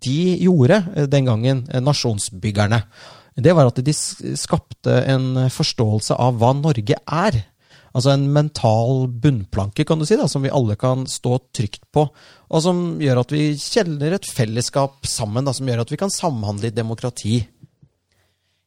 de 0.07 0.19
gjorde 0.47 0.81
eh, 0.95 1.11
den 1.13 1.29
gangen, 1.29 1.63
eh, 1.69 1.85
nasjonsbyggerne, 1.85 2.81
det 3.35 3.55
var 3.57 3.67
at 3.71 3.81
de 3.83 3.95
skapte 3.95 5.01
en 5.11 5.49
forståelse 5.51 6.15
av 6.21 6.39
hva 6.39 6.53
Norge 6.59 6.99
er. 7.03 7.41
Altså 7.95 8.11
en 8.11 8.27
mental 8.35 9.07
bunnplanke, 9.23 9.87
kan 9.87 10.01
du 10.01 10.07
si, 10.07 10.17
da, 10.19 10.27
som 10.31 10.43
vi 10.43 10.53
alle 10.55 10.75
kan 10.79 11.05
stå 11.11 11.39
trygt 11.55 11.85
på. 11.95 12.09
Og 12.51 12.63
som 12.63 12.81
gjør 13.03 13.23
at 13.23 13.35
vi 13.35 13.53
kjenner 13.59 14.17
et 14.17 14.27
fellesskap 14.27 15.07
sammen, 15.07 15.47
da, 15.47 15.55
som 15.55 15.71
gjør 15.71 15.85
at 15.85 15.95
vi 15.95 15.99
kan 16.01 16.11
samhandle 16.15 16.71
i 16.71 16.75
demokrati. 16.75 17.39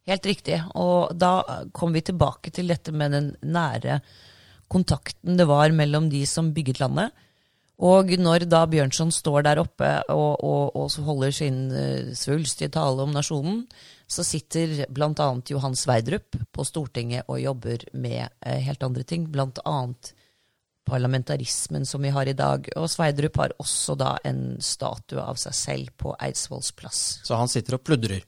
Helt 0.07 0.27
riktig. 0.27 0.61
Og 0.79 1.11
da 1.19 1.41
kom 1.75 1.95
vi 1.95 2.05
tilbake 2.07 2.53
til 2.55 2.71
dette 2.71 2.95
med 2.95 3.15
den 3.15 3.29
nære 3.43 3.99
kontakten 4.71 5.37
det 5.39 5.47
var 5.47 5.71
mellom 5.75 6.09
de 6.11 6.23
som 6.27 6.53
bygget 6.55 6.81
landet. 6.83 7.11
Og 7.77 8.09
når 8.17 8.47
da 8.49 8.63
Bjørnson 8.65 9.11
står 9.13 9.43
der 9.45 9.59
oppe 9.61 9.89
og, 10.09 10.39
og, 10.43 10.75
og 10.79 10.95
holder 11.05 11.35
sin 11.35 11.59
uh, 11.69 12.15
svulstige 12.17 12.71
tale 12.73 13.03
om 13.03 13.13
nasjonen, 13.13 13.67
så 14.07 14.23
sitter 14.23 14.85
bl.a. 14.89 15.27
Johan 15.51 15.75
Sverdrup 15.75 16.37
på 16.55 16.65
Stortinget 16.65 17.27
og 17.27 17.41
jobber 17.41 17.83
med 17.99 18.23
eh, 18.23 18.61
helt 18.63 18.83
andre 18.83 19.03
ting. 19.03 19.27
Annet 19.35 20.13
parlamentarismen 20.87 21.85
som 21.85 22.01
vi 22.01 22.13
har 22.15 22.29
i 22.31 22.35
dag. 22.37 22.69
Og 22.79 22.87
Sverdrup 22.91 23.37
har 23.41 23.55
også 23.59 23.97
da 23.99 24.13
en 24.27 24.61
statue 24.63 25.19
av 25.19 25.39
seg 25.39 25.57
selv 25.57 25.91
på 25.99 26.15
Eidsvolls 26.23 26.71
plass. 26.77 27.01
Så 27.27 27.35
han 27.35 27.51
sitter 27.51 27.75
og 27.75 27.83
pludrer. 27.83 28.23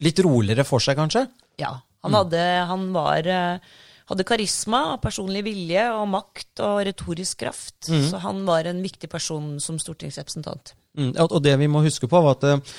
Litt 0.00 0.22
roligere 0.24 0.64
for 0.64 0.80
seg, 0.80 0.96
kanskje? 0.96 1.26
Ja. 1.60 1.74
Han, 2.06 2.14
hadde, 2.14 2.40
han 2.70 2.88
var, 2.94 3.28
eh, 3.28 3.84
hadde 4.08 4.26
karisma, 4.26 4.82
personlig 5.02 5.42
vilje 5.44 5.84
og 5.92 6.06
makt 6.14 6.62
og 6.64 6.80
retorisk 6.88 7.42
kraft. 7.44 7.76
Så 7.84 8.22
han 8.22 8.44
var 8.48 8.70
en 8.70 8.80
viktig 8.80 9.10
person 9.12 9.56
som 9.60 9.80
stortingsrepresentant. 9.82 10.72
Mm, 10.98 11.12
og 11.18 11.36
og 11.36 11.42
det 11.44 11.58
vi 11.60 11.68
må 11.70 11.82
huske 11.84 12.08
på, 12.10 12.22
var 12.24 12.38
at 12.38 12.46
eh, 12.48 12.78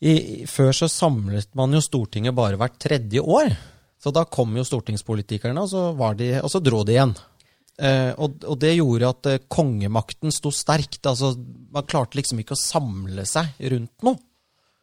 i, 0.00 0.46
før 0.48 0.72
så 0.72 0.88
samlet 0.88 1.50
man 1.58 1.76
jo 1.76 1.82
Stortinget 1.84 2.36
bare 2.36 2.58
hvert 2.60 2.78
tredje 2.80 3.20
år. 3.20 3.52
Så 4.00 4.12
da 4.16 4.24
kom 4.24 4.54
jo 4.56 4.64
stortingspolitikerne, 4.64 5.60
og 5.60 5.68
så, 5.68 6.12
de, 6.16 6.30
og 6.40 6.48
så 6.48 6.62
dro 6.64 6.80
de 6.88 6.94
igjen. 6.94 7.12
Eh, 7.80 8.12
og, 8.16 8.40
og 8.48 8.56
det 8.60 8.74
gjorde 8.78 9.10
at 9.12 9.28
eh, 9.28 9.42
kongemakten 9.52 10.32
sto 10.32 10.52
sterkt. 10.52 11.02
Altså, 11.04 11.34
man 11.72 11.84
klarte 11.88 12.16
liksom 12.16 12.40
ikke 12.40 12.56
å 12.56 12.60
samle 12.60 13.26
seg 13.28 13.60
rundt 13.72 14.06
noe. 14.06 14.16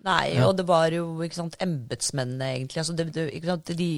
Nei, 0.08 0.38
og 0.46 0.54
det 0.56 0.64
var 0.68 0.94
jo 0.96 1.04
ikke 1.26 1.36
sant, 1.36 1.58
embetsmennene, 1.64 2.52
egentlig. 2.56 2.80
Altså, 2.84 2.96
det, 2.96 3.08
det, 3.16 3.26
ikke 3.36 3.50
sant, 3.50 3.72
de, 3.76 3.90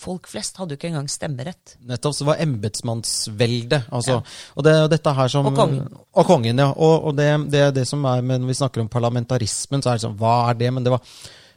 folk 0.00 0.30
flest 0.30 0.56
hadde 0.60 0.74
jo 0.74 0.80
ikke 0.80 0.88
engang 0.92 1.10
stemmerett. 1.12 1.76
Nettopp, 1.88 2.16
så 2.16 2.24
det 2.24 2.30
var 2.30 2.40
embetsmannsvelde. 2.46 3.82
Altså, 3.92 4.20
Og 4.56 4.66
det 4.66 4.74
jo 4.78 4.88
dette 4.94 5.14
her 5.18 5.34
som 5.34 5.50
Og 5.50 5.58
kongen. 5.58 5.84
Og 6.16 6.28
kongen, 6.28 6.64
ja. 6.64 6.70
Og, 6.72 7.10
og 7.10 7.16
det, 7.18 7.28
det 7.52 7.68
det 7.76 7.86
som 7.88 8.04
er, 8.08 8.24
men 8.24 8.42
når 8.42 8.54
vi 8.54 8.58
snakker 8.62 8.84
om 8.84 8.90
parlamentarismen, 8.92 9.84
så 9.84 9.92
er 9.92 10.00
det 10.00 10.06
sånn, 10.06 10.18
hva 10.20 10.34
er 10.48 10.60
det? 10.62 10.72
Men 10.72 10.86
det 10.86 10.96
var 10.96 11.04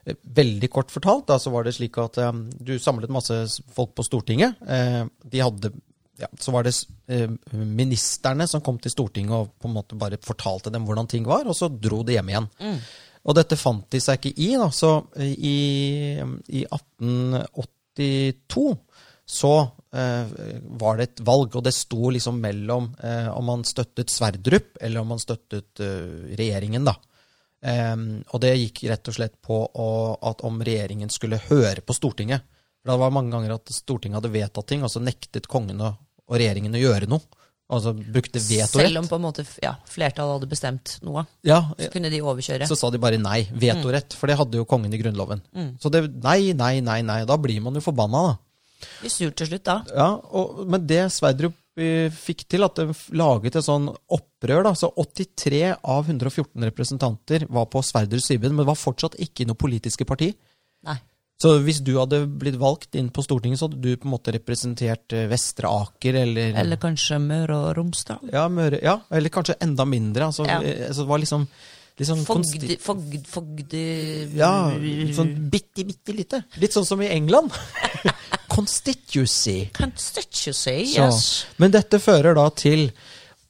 eh, 0.04 0.20
veldig 0.42 0.72
kort 0.76 0.92
fortalt, 0.92 1.28
da, 1.32 1.40
så 1.40 1.54
var 1.54 1.68
det 1.68 1.78
slik 1.78 2.00
at 2.04 2.20
um, 2.28 2.46
du 2.60 2.76
samlet 2.82 3.14
masse 3.14 3.40
folk 3.76 3.96
på 3.96 4.06
Stortinget. 4.08 4.60
Uh, 4.68 5.06
de 5.32 5.44
hadde 5.46 5.72
ja, 6.20 6.30
Så 6.40 6.52
var 6.52 6.64
det 6.64 6.72
eh, 7.12 7.32
ministerne 7.52 8.48
som 8.48 8.62
kom 8.64 8.78
til 8.80 8.94
Stortinget 8.94 9.36
og 9.36 9.50
på 9.60 9.68
en 9.68 9.76
måte 9.76 9.98
bare 10.00 10.20
fortalte 10.24 10.72
dem 10.72 10.86
hvordan 10.88 11.10
ting 11.12 11.26
var, 11.28 11.44
og 11.44 11.58
så 11.58 11.68
dro 11.68 12.06
de 12.08 12.16
hjem 12.16 12.32
igjen. 12.32 12.48
Og 13.26 13.34
dette 13.38 13.58
fant 13.58 13.86
de 13.92 14.00
seg 14.02 14.20
ikke 14.20 14.38
i, 14.38 14.52
da. 14.60 14.70
Så 14.74 14.92
i, 15.18 15.58
i 16.54 16.62
1882 16.70 18.66
så 19.26 19.54
eh, 19.98 20.26
var 20.78 20.98
det 21.00 21.04
et 21.08 21.22
valg, 21.26 21.56
og 21.58 21.64
det 21.66 21.74
sto 21.74 22.12
liksom 22.14 22.38
mellom 22.44 22.92
eh, 23.02 23.30
om 23.34 23.46
man 23.50 23.66
støttet 23.66 24.14
Sverdrup 24.14 24.78
eller 24.78 25.02
om 25.02 25.16
man 25.16 25.22
støttet 25.22 25.82
eh, 25.82 26.36
regjeringen, 26.38 26.86
da. 26.86 26.94
Em, 27.66 28.22
og 28.30 28.42
det 28.44 28.54
gikk 28.60 28.84
rett 28.92 29.10
og 29.10 29.16
slett 29.18 29.40
på 29.42 29.58
å, 29.66 29.88
at 30.30 30.44
om 30.46 30.62
regjeringen 30.62 31.10
skulle 31.10 31.42
høre 31.48 31.82
på 31.82 31.96
Stortinget. 31.98 32.46
For 32.78 32.94
det 32.94 33.02
var 33.02 33.16
mange 33.16 33.34
ganger 33.34 33.56
at 33.56 33.74
Stortinget 33.74 34.20
hadde 34.20 34.36
vedtatt 34.36 34.70
ting, 34.70 34.86
og 34.86 34.94
så 34.94 35.02
nektet 35.02 35.50
kongen 35.50 35.82
og, 35.82 35.98
og 36.30 36.38
regjeringen 36.38 36.78
å 36.78 36.84
gjøre 36.84 37.10
noe. 37.10 37.45
Altså 37.66 37.96
brukte 37.98 38.38
vetorett. 38.38 38.70
Selv 38.78 39.00
om 39.02 39.08
på 39.10 39.18
en 39.18 39.24
måte 39.24 39.44
ja, 39.64 39.72
flertallet 39.90 40.38
hadde 40.38 40.50
bestemt 40.52 41.00
noe, 41.02 41.24
Ja, 41.48 41.64
så 41.80 41.88
kunne 41.94 42.12
de 42.14 42.20
overkjøre. 42.22 42.68
så 42.70 42.78
sa 42.78 42.92
de 42.94 43.00
bare 43.02 43.18
nei. 43.18 43.48
Vetorett. 43.50 44.14
For 44.14 44.30
det 44.30 44.38
hadde 44.38 44.60
jo 44.60 44.68
kongen 44.70 44.94
i 44.94 45.00
Grunnloven. 45.02 45.42
Så 45.82 45.90
det 45.90 46.04
nei, 46.14 46.54
nei, 46.54 46.80
nei, 46.86 47.00
nei. 47.02 47.24
Da 47.26 47.38
blir 47.42 47.64
man 47.66 47.74
jo 47.74 47.82
forbanna, 47.82 48.22
da. 48.30 48.36
De 49.02 49.10
sur 49.10 49.32
til 49.34 49.50
slutt 49.50 49.66
da. 49.66 49.80
Ja, 49.96 50.12
og, 50.14 50.62
Men 50.70 50.86
det 50.86 51.08
Sverdrup 51.16 51.56
eh, 51.82 52.12
fikk 52.14 52.46
til, 52.54 52.68
at 52.68 52.78
de 52.78 52.94
laget 53.18 53.58
et 53.58 53.66
sånn 53.66 53.90
opprør 54.14 54.68
da, 54.68 54.76
så 54.78 54.92
83 54.94 55.64
av 55.82 56.06
114 56.06 56.68
representanter 56.70 57.48
var 57.50 57.66
på 57.72 57.82
Sverdrups 57.82 58.30
side, 58.30 58.46
men 58.52 58.62
det 58.62 58.70
var 58.70 58.78
fortsatt 58.78 59.18
ikke 59.26 59.48
noe 59.50 59.58
politiske 59.58 60.06
parti. 60.06 60.30
Nei. 60.86 61.00
Så 61.42 61.58
hvis 61.66 61.82
du 61.84 61.92
hadde 62.00 62.22
blitt 62.32 62.56
valgt 62.56 62.96
inn 62.96 63.10
på 63.12 63.24
Stortinget, 63.26 63.60
så 63.60 63.68
hadde 63.68 63.82
du 63.84 63.98
på 64.00 64.08
en 64.08 64.14
måte 64.14 64.32
representert 64.32 65.12
eh, 65.14 65.26
Vestre 65.28 65.68
Aker, 65.68 66.16
eller, 66.22 66.54
Eller 66.62 66.80
kanskje 66.80 67.18
Møre 67.20 67.58
og 67.58 67.74
Romsdal. 67.76 68.22
ja, 68.32 68.46
Møre, 68.48 68.80
ja, 68.84 68.98
eller 69.12 69.34
kanskje 69.36 69.58
enda 69.66 69.86
mindre. 69.86 70.30
Altså, 70.32 70.46
Ja. 70.48 70.62
eh, 70.64 70.88
altså 70.88 71.04
det 71.04 71.10
var 71.10 71.20
liksom, 71.20 71.44
liksom 72.00 72.24
Fogd, 72.26 72.64
fogd, 72.80 73.28
fogd 73.28 73.76
Ja, 74.38 74.54
sånn 75.18 75.34
bitte, 75.52 75.84
bitte 75.84 76.16
lite. 76.16 76.44
Litt 76.64 76.72
sånn 76.78 76.88
som 76.88 77.04
i 77.04 77.12
England. 77.12 77.52
Constituency. 78.56 79.70
Constituency, 79.76 80.86
Så, 80.94 81.04
yes. 81.04 81.46
Men 81.58 81.72
dette 81.76 82.00
fører 82.00 82.36
da 82.38 82.48
til 82.56 82.88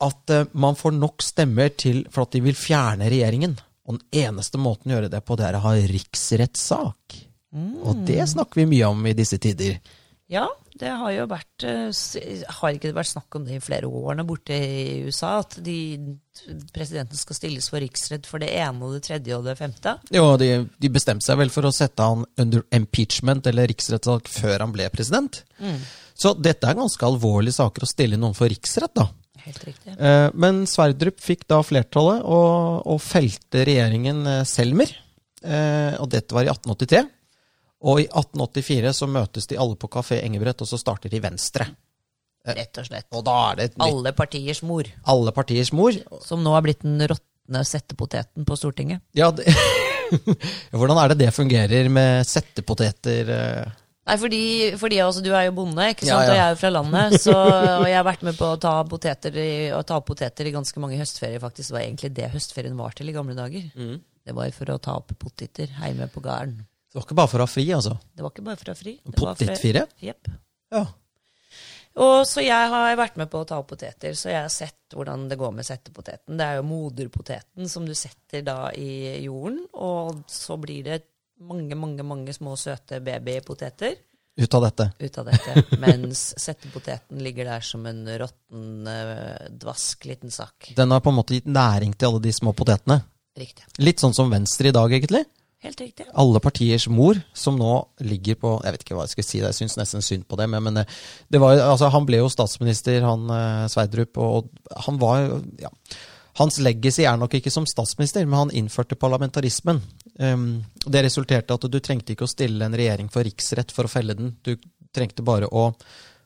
at 0.01 0.33
uh, 0.33 0.47
man 0.57 0.75
får 0.75 0.95
nok 0.97 1.21
stemmer 1.23 1.69
til 1.77 2.01
for 2.09 2.25
at 2.25 2.33
de 2.33 2.41
vil 2.41 2.57
fjerne 2.57 3.11
regjeringen. 3.13 3.53
Og 3.85 3.99
den 3.99 4.25
eneste 4.25 4.57
måten 4.57 4.89
å 4.89 4.97
gjøre 4.97 5.11
det 5.13 5.21
på, 5.25 5.37
det 5.37 5.45
er 5.45 5.59
å 5.59 5.63
ha 5.67 5.75
riksrettssak. 5.77 7.19
Og 7.55 8.03
det 8.07 8.21
snakker 8.33 8.61
vi 8.63 8.69
mye 8.75 8.89
om 8.91 9.05
i 9.07 9.13
disse 9.17 9.37
tider. 9.41 9.77
Ja, 10.31 10.47
det 10.75 10.89
har 10.89 11.11
jo 11.13 11.25
vært 11.29 11.63
eh, 11.69 11.91
Har 12.57 12.73
ikke 12.73 12.89
det 12.89 12.95
vært 12.97 13.11
snakk 13.11 13.35
om 13.37 13.43
det 13.45 13.59
i 13.59 13.63
flere 13.63 13.85
årene 13.87 14.23
borte 14.27 14.55
i 14.57 15.03
USA? 15.05 15.35
At 15.43 15.59
de 15.63 15.75
presidenten 16.73 17.15
skal 17.19 17.37
stilles 17.37 17.69
for 17.71 17.79
riksrett 17.83 18.25
for 18.27 18.41
det 18.43 18.49
ene 18.57 18.81
og 18.83 18.95
det 18.97 19.03
tredje 19.05 19.37
og 19.37 19.45
det 19.45 19.53
femte? 19.59 19.93
Jo, 20.11 20.25
de, 20.41 20.49
de 20.81 20.91
bestemte 20.91 21.27
seg 21.27 21.37
vel 21.39 21.53
for 21.53 21.69
å 21.69 21.73
sette 21.75 22.03
han 22.09 22.25
under 22.41 22.65
impeachment 22.75 23.45
eller 23.51 23.69
riksrettssak 23.71 24.27
før 24.33 24.65
han 24.65 24.73
ble 24.75 24.89
president. 24.91 25.43
Så 26.17 26.33
dette 26.41 26.67
er 26.67 26.79
ganske 26.81 27.07
alvorlige 27.07 27.59
saker 27.61 27.85
å 27.85 27.91
stille 27.93 28.19
noen 28.19 28.35
for 28.35 28.49
riksrett, 28.51 28.95
da. 28.97 29.07
Helt 29.45 29.63
riktig. 29.67 29.93
Eh, 29.95 30.27
Men 30.33 30.63
Sverdrup 30.67 31.21
fikk 31.21 31.45
da 31.53 31.61
flertallet 31.63 32.25
og, 32.25 32.81
og 32.89 32.99
felte 33.05 33.61
regjeringen 33.69 34.25
eh, 34.39 34.43
Selmer. 34.49 34.89
Og 35.45 36.07
dette 36.09 36.33
var 36.33 36.47
i 36.47 36.49
1883. 36.49 37.03
Og 37.85 37.99
i 38.01 38.07
1884 38.09 38.93
så 38.97 39.07
møtes 39.07 39.45
de 39.51 39.57
alle 39.61 39.77
på 39.77 39.89
Kafé 39.93 40.17
Engebrett, 40.25 40.61
og 40.63 40.69
så 40.69 40.79
starter 40.81 41.11
de 41.13 41.19
Venstre. 41.21 41.67
Rett 42.45 42.77
og 42.81 42.85
slett. 42.87 43.07
Og 43.17 43.23
da 43.25 43.35
er 43.51 43.55
det 43.59 43.63
et 43.71 43.77
nytt, 43.77 43.85
Alle 43.87 44.11
partiers 44.17 44.59
mor. 44.65 44.89
alle 45.09 45.31
partiers 45.33 45.71
mor. 45.73 45.95
Som 46.25 46.43
nå 46.45 46.51
har 46.53 46.61
blitt 46.65 46.81
den 46.85 46.99
råtne 47.09 47.61
settepoteten 47.65 48.45
på 48.45 48.57
Stortinget. 48.57 49.01
Ja, 49.17 49.31
det, 49.33 49.45
Hvordan 50.75 50.99
er 51.01 51.13
det 51.13 51.17
det 51.23 51.31
fungerer 51.33 51.89
med 51.89 52.25
settepoteter? 52.29 53.31
eh? 53.33 53.71
Nei, 54.05 54.17
fordi, 54.21 54.41
fordi 54.77 54.99
altså, 55.01 55.23
du 55.25 55.31
er 55.33 55.47
jo 55.47 55.55
bonde, 55.57 55.87
ikke 55.95 56.05
Ja, 56.05 56.19
sant? 56.19 56.27
ja. 56.27 56.29
og 56.29 56.37
jeg 56.37 56.43
er 56.45 56.53
jo 56.53 56.59
fra 56.61 56.73
landet. 56.75 57.15
Så, 57.23 57.33
og 57.81 57.87
jeg 57.89 57.97
har 57.97 58.05
vært 58.05 58.25
med 58.27 58.37
på 58.37 58.51
å 58.53 58.59
ta 58.61 58.75
poteter 58.89 59.39
i, 59.41 59.49
å 59.73 59.81
ta 59.81 59.97
opp 59.97 60.05
poteter 60.11 60.45
i 60.45 60.53
ganske 60.53 60.81
mange 60.83 60.99
høstferier. 61.01 61.41
faktisk. 61.41 61.71
Det 61.71 61.77
var 61.79 61.85
egentlig 61.87 62.13
det 62.17 62.29
høstferien 62.35 62.77
var 62.77 62.93
til 62.97 63.09
i 63.09 63.15
gamle 63.17 63.33
dager. 63.37 63.65
Mm. 63.73 63.97
Det 64.25 64.33
var 64.37 64.53
for 64.53 64.69
å 64.73 64.77
ta 64.81 64.97
opp 65.01 65.13
poteter 65.21 65.69
hjemme 65.81 66.05
på 66.13 66.21
gården. 66.25 66.61
Det 66.95 67.01
var 67.01 67.09
ikke 67.09 67.15
bare 67.19 67.27
for 67.27 67.43
å 67.43 67.43
ha 67.43 67.51
fri, 67.51 67.63
altså. 67.75 67.97
Det 68.15 68.23
var 68.23 68.31
ikke 68.31 68.43
bare 68.45 68.55
for 68.61 68.69
å 68.71 68.71
ha 68.71 68.79
fri. 68.79 68.91
Potetfire? 69.17 69.81
Jepp. 69.99 70.29
Ja. 70.71 70.85
Og 71.99 72.21
så 72.27 72.43
jeg 72.43 72.69
har 72.71 72.95
vært 72.95 73.17
med 73.19 73.27
på 73.31 73.41
å 73.43 73.47
ta 73.47 73.57
opp 73.59 73.67
poteter, 73.73 74.15
så 74.15 74.31
jeg 74.31 74.39
har 74.45 74.51
sett 74.51 74.95
hvordan 74.95 75.25
det 75.27 75.35
går 75.39 75.51
med 75.57 75.67
settepoteten. 75.67 76.39
Det 76.39 76.47
er 76.47 76.61
jo 76.61 76.65
moderpoteten 76.69 77.67
som 77.71 77.83
du 77.83 77.91
setter 77.99 78.47
da 78.47 78.71
i 78.71 79.25
jorden, 79.25 79.61
og 79.75 80.23
så 80.31 80.55
blir 80.59 80.87
det 80.87 81.01
mange, 81.43 81.75
mange, 81.75 82.07
mange 82.07 82.35
små 82.35 82.55
søte 82.55 83.01
babypoteter 83.03 83.99
Ut 84.39 84.55
av 84.55 84.65
dette. 84.69 84.89
ut 84.99 85.17
av 85.19 85.29
dette, 85.33 85.67
mens 85.83 86.23
settepoteten 86.39 87.19
ligger 87.23 87.51
der 87.51 87.63
som 87.63 87.83
en 87.91 88.05
råtten, 88.07 88.87
eh, 88.87 89.49
dvask 89.51 90.07
liten 90.07 90.31
sak. 90.31 90.71
Den 90.79 90.91
har 90.91 91.03
på 91.03 91.11
en 91.11 91.19
måte 91.19 91.35
gitt 91.35 91.47
næring 91.47 91.95
til 91.95 92.07
alle 92.07 92.23
de 92.23 92.33
små 92.35 92.55
potetene. 92.55 93.01
Riktig. 93.35 93.67
Litt 93.83 93.99
sånn 94.03 94.15
som 94.15 94.31
Venstre 94.31 94.71
i 94.71 94.75
dag, 94.75 94.91
egentlig. 94.95 95.25
Helt 95.63 95.79
riktig. 95.81 96.05
alle 96.13 96.39
partiers 96.43 96.87
mor, 96.91 97.17
som 97.33 97.55
nå 97.57 97.71
ligger 98.05 98.35
på 98.37 98.49
Jeg 98.63 98.73
vet 98.75 98.83
ikke 98.83 98.97
hva 98.97 99.05
jeg 99.07 99.15
skal 99.15 99.25
si, 99.25 99.39
jeg 99.41 99.57
syns 99.57 99.77
nesten 99.79 100.03
synd 100.05 100.27
på 100.29 100.37
det, 100.37 100.49
men, 100.51 100.61
men 100.67 100.81
eh, 100.83 100.97
det 101.31 101.41
var, 101.41 101.57
altså, 101.57 101.89
han 101.93 102.05
ble 102.05 102.19
jo 102.19 102.29
statsminister, 102.29 103.01
han 103.05 103.25
eh, 103.33 103.63
Sverdrup, 103.71 104.19
og 104.21 104.51
han 104.85 104.99
var 105.01 105.25
ja, 105.61 105.71
Hans 106.35 106.57
legacy 106.59 107.05
er 107.07 107.15
nok 107.15 107.37
ikke 107.37 107.51
som 107.53 107.63
statsminister, 107.69 108.25
men 108.27 108.41
han 108.41 108.49
innførte 108.59 108.97
parlamentarismen. 108.99 109.77
Um, 110.19 110.65
det 110.83 111.05
resulterte 111.05 111.55
at 111.55 111.67
du 111.71 111.77
trengte 111.79 112.11
ikke 112.11 112.27
å 112.27 112.31
stille 112.31 112.67
en 112.67 112.75
regjering 112.75 113.07
for 113.11 113.23
riksrett 113.23 113.71
for 113.71 113.87
å 113.87 113.91
felle 113.91 114.17
den. 114.19 114.33
Du 114.43 114.57
trengte 114.91 115.23
bare 115.23 115.47
å 115.47 115.69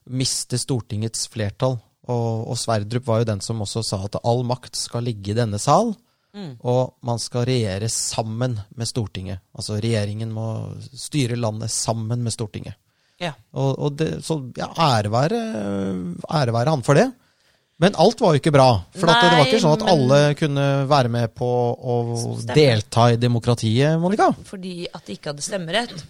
miste 0.09 0.57
Stortingets 0.57 1.29
flertall. 1.29 1.77
Og, 2.09 2.49
og 2.49 2.57
Sverdrup 2.57 3.05
var 3.05 3.21
jo 3.21 3.29
den 3.29 3.43
som 3.45 3.61
også 3.61 3.83
sa 3.85 4.01
at 4.07 4.17
all 4.23 4.41
makt 4.49 4.81
skal 4.81 5.05
ligge 5.05 5.35
i 5.35 5.37
denne 5.37 5.61
sal. 5.61 5.93
Og 6.61 6.95
man 7.05 7.19
skal 7.21 7.45
regjere 7.49 7.89
sammen 7.93 8.57
med 8.75 8.89
Stortinget. 8.89 9.41
Altså 9.55 9.79
regjeringen 9.81 10.31
må 10.35 10.47
styre 10.93 11.37
landet 11.39 11.71
sammen 11.73 12.23
med 12.25 12.35
Stortinget. 12.35 12.77
Ja. 13.19 13.33
Og, 13.51 13.73
og 13.79 13.97
det, 13.99 14.11
så 14.23 14.39
ja, 14.57 14.69
ære 14.79 15.11
være, 15.11 16.69
han 16.71 16.85
for 16.87 16.95
det. 16.99 17.09
Men 17.79 17.95
alt 17.95 18.19
var 18.19 18.33
jo 18.35 18.41
ikke 18.41 18.51
bra. 18.51 18.67
For 18.91 19.07
at 19.07 19.21
det 19.23 19.35
var 19.37 19.45
ikke 19.47 19.61
sånn 19.63 19.75
at 19.77 19.83
men- 19.85 19.91
alle 19.93 20.19
kunne 20.39 20.65
være 20.91 21.11
med 21.11 21.33
på 21.35 21.47
å 21.79 21.95
delta 22.51 23.09
i 23.13 23.19
demokratiet, 23.19 23.99
Monica. 23.99 24.33
Fordi 24.47 24.87
at 24.91 25.05
de 25.07 25.15
ikke 25.15 25.31
hadde 25.31 25.45
stemmerett. 25.45 26.03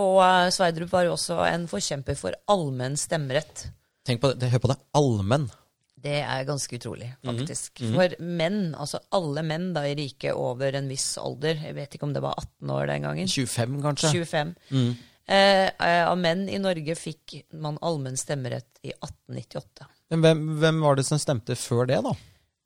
Og 0.00 0.20
eh, 0.22 0.50
Sverdrup 0.54 0.92
var 0.92 1.08
jo 1.08 1.14
også 1.16 1.40
en 1.48 1.64
forkjemper 1.70 2.18
for 2.20 2.36
allmenn 2.52 2.98
stemmerett. 3.00 3.64
Tenk 4.06 4.20
på 4.22 4.34
det, 4.38 4.50
Hør 4.52 4.62
på 4.62 4.70
det. 4.72 4.76
Allmenn. 4.96 5.48
Det 6.00 6.22
er 6.24 6.44
ganske 6.48 6.78
utrolig, 6.78 7.10
Mhm. 7.22 7.38
faktisk. 7.38 7.82
For 7.94 8.14
menn, 8.24 8.74
altså 8.74 9.00
alle 9.12 9.42
menn 9.44 9.72
da 9.74 9.82
i 9.84 9.94
riket 9.94 10.32
over 10.34 10.74
en 10.74 10.88
viss 10.88 11.18
alder, 11.18 11.54
jeg 11.60 11.74
vet 11.74 11.90
ikke 11.98 12.04
om 12.08 12.12
det 12.14 12.22
var 12.22 12.34
18 12.38 12.70
år 12.70 12.86
den 12.86 13.02
gangen, 13.02 13.28
25, 13.28 13.82
kanskje. 13.82 14.10
25, 14.12 14.54
Mm. 14.70 14.96
eh, 15.28 15.70
eh, 15.78 16.08
av 16.08 16.16
menn 16.18 16.48
i 16.48 16.58
Norge 16.58 16.94
fikk 16.96 17.42
man 17.52 17.78
allmenn 17.82 18.16
stemmerett 18.16 18.80
i 18.82 18.92
1898. 19.02 19.86
Men 20.10 20.22
hvem, 20.22 20.58
hvem 20.58 20.80
var 20.80 20.96
det 20.96 21.04
som 21.06 21.18
stemte 21.18 21.54
før 21.54 21.86
det, 21.86 22.02
da? 22.02 22.12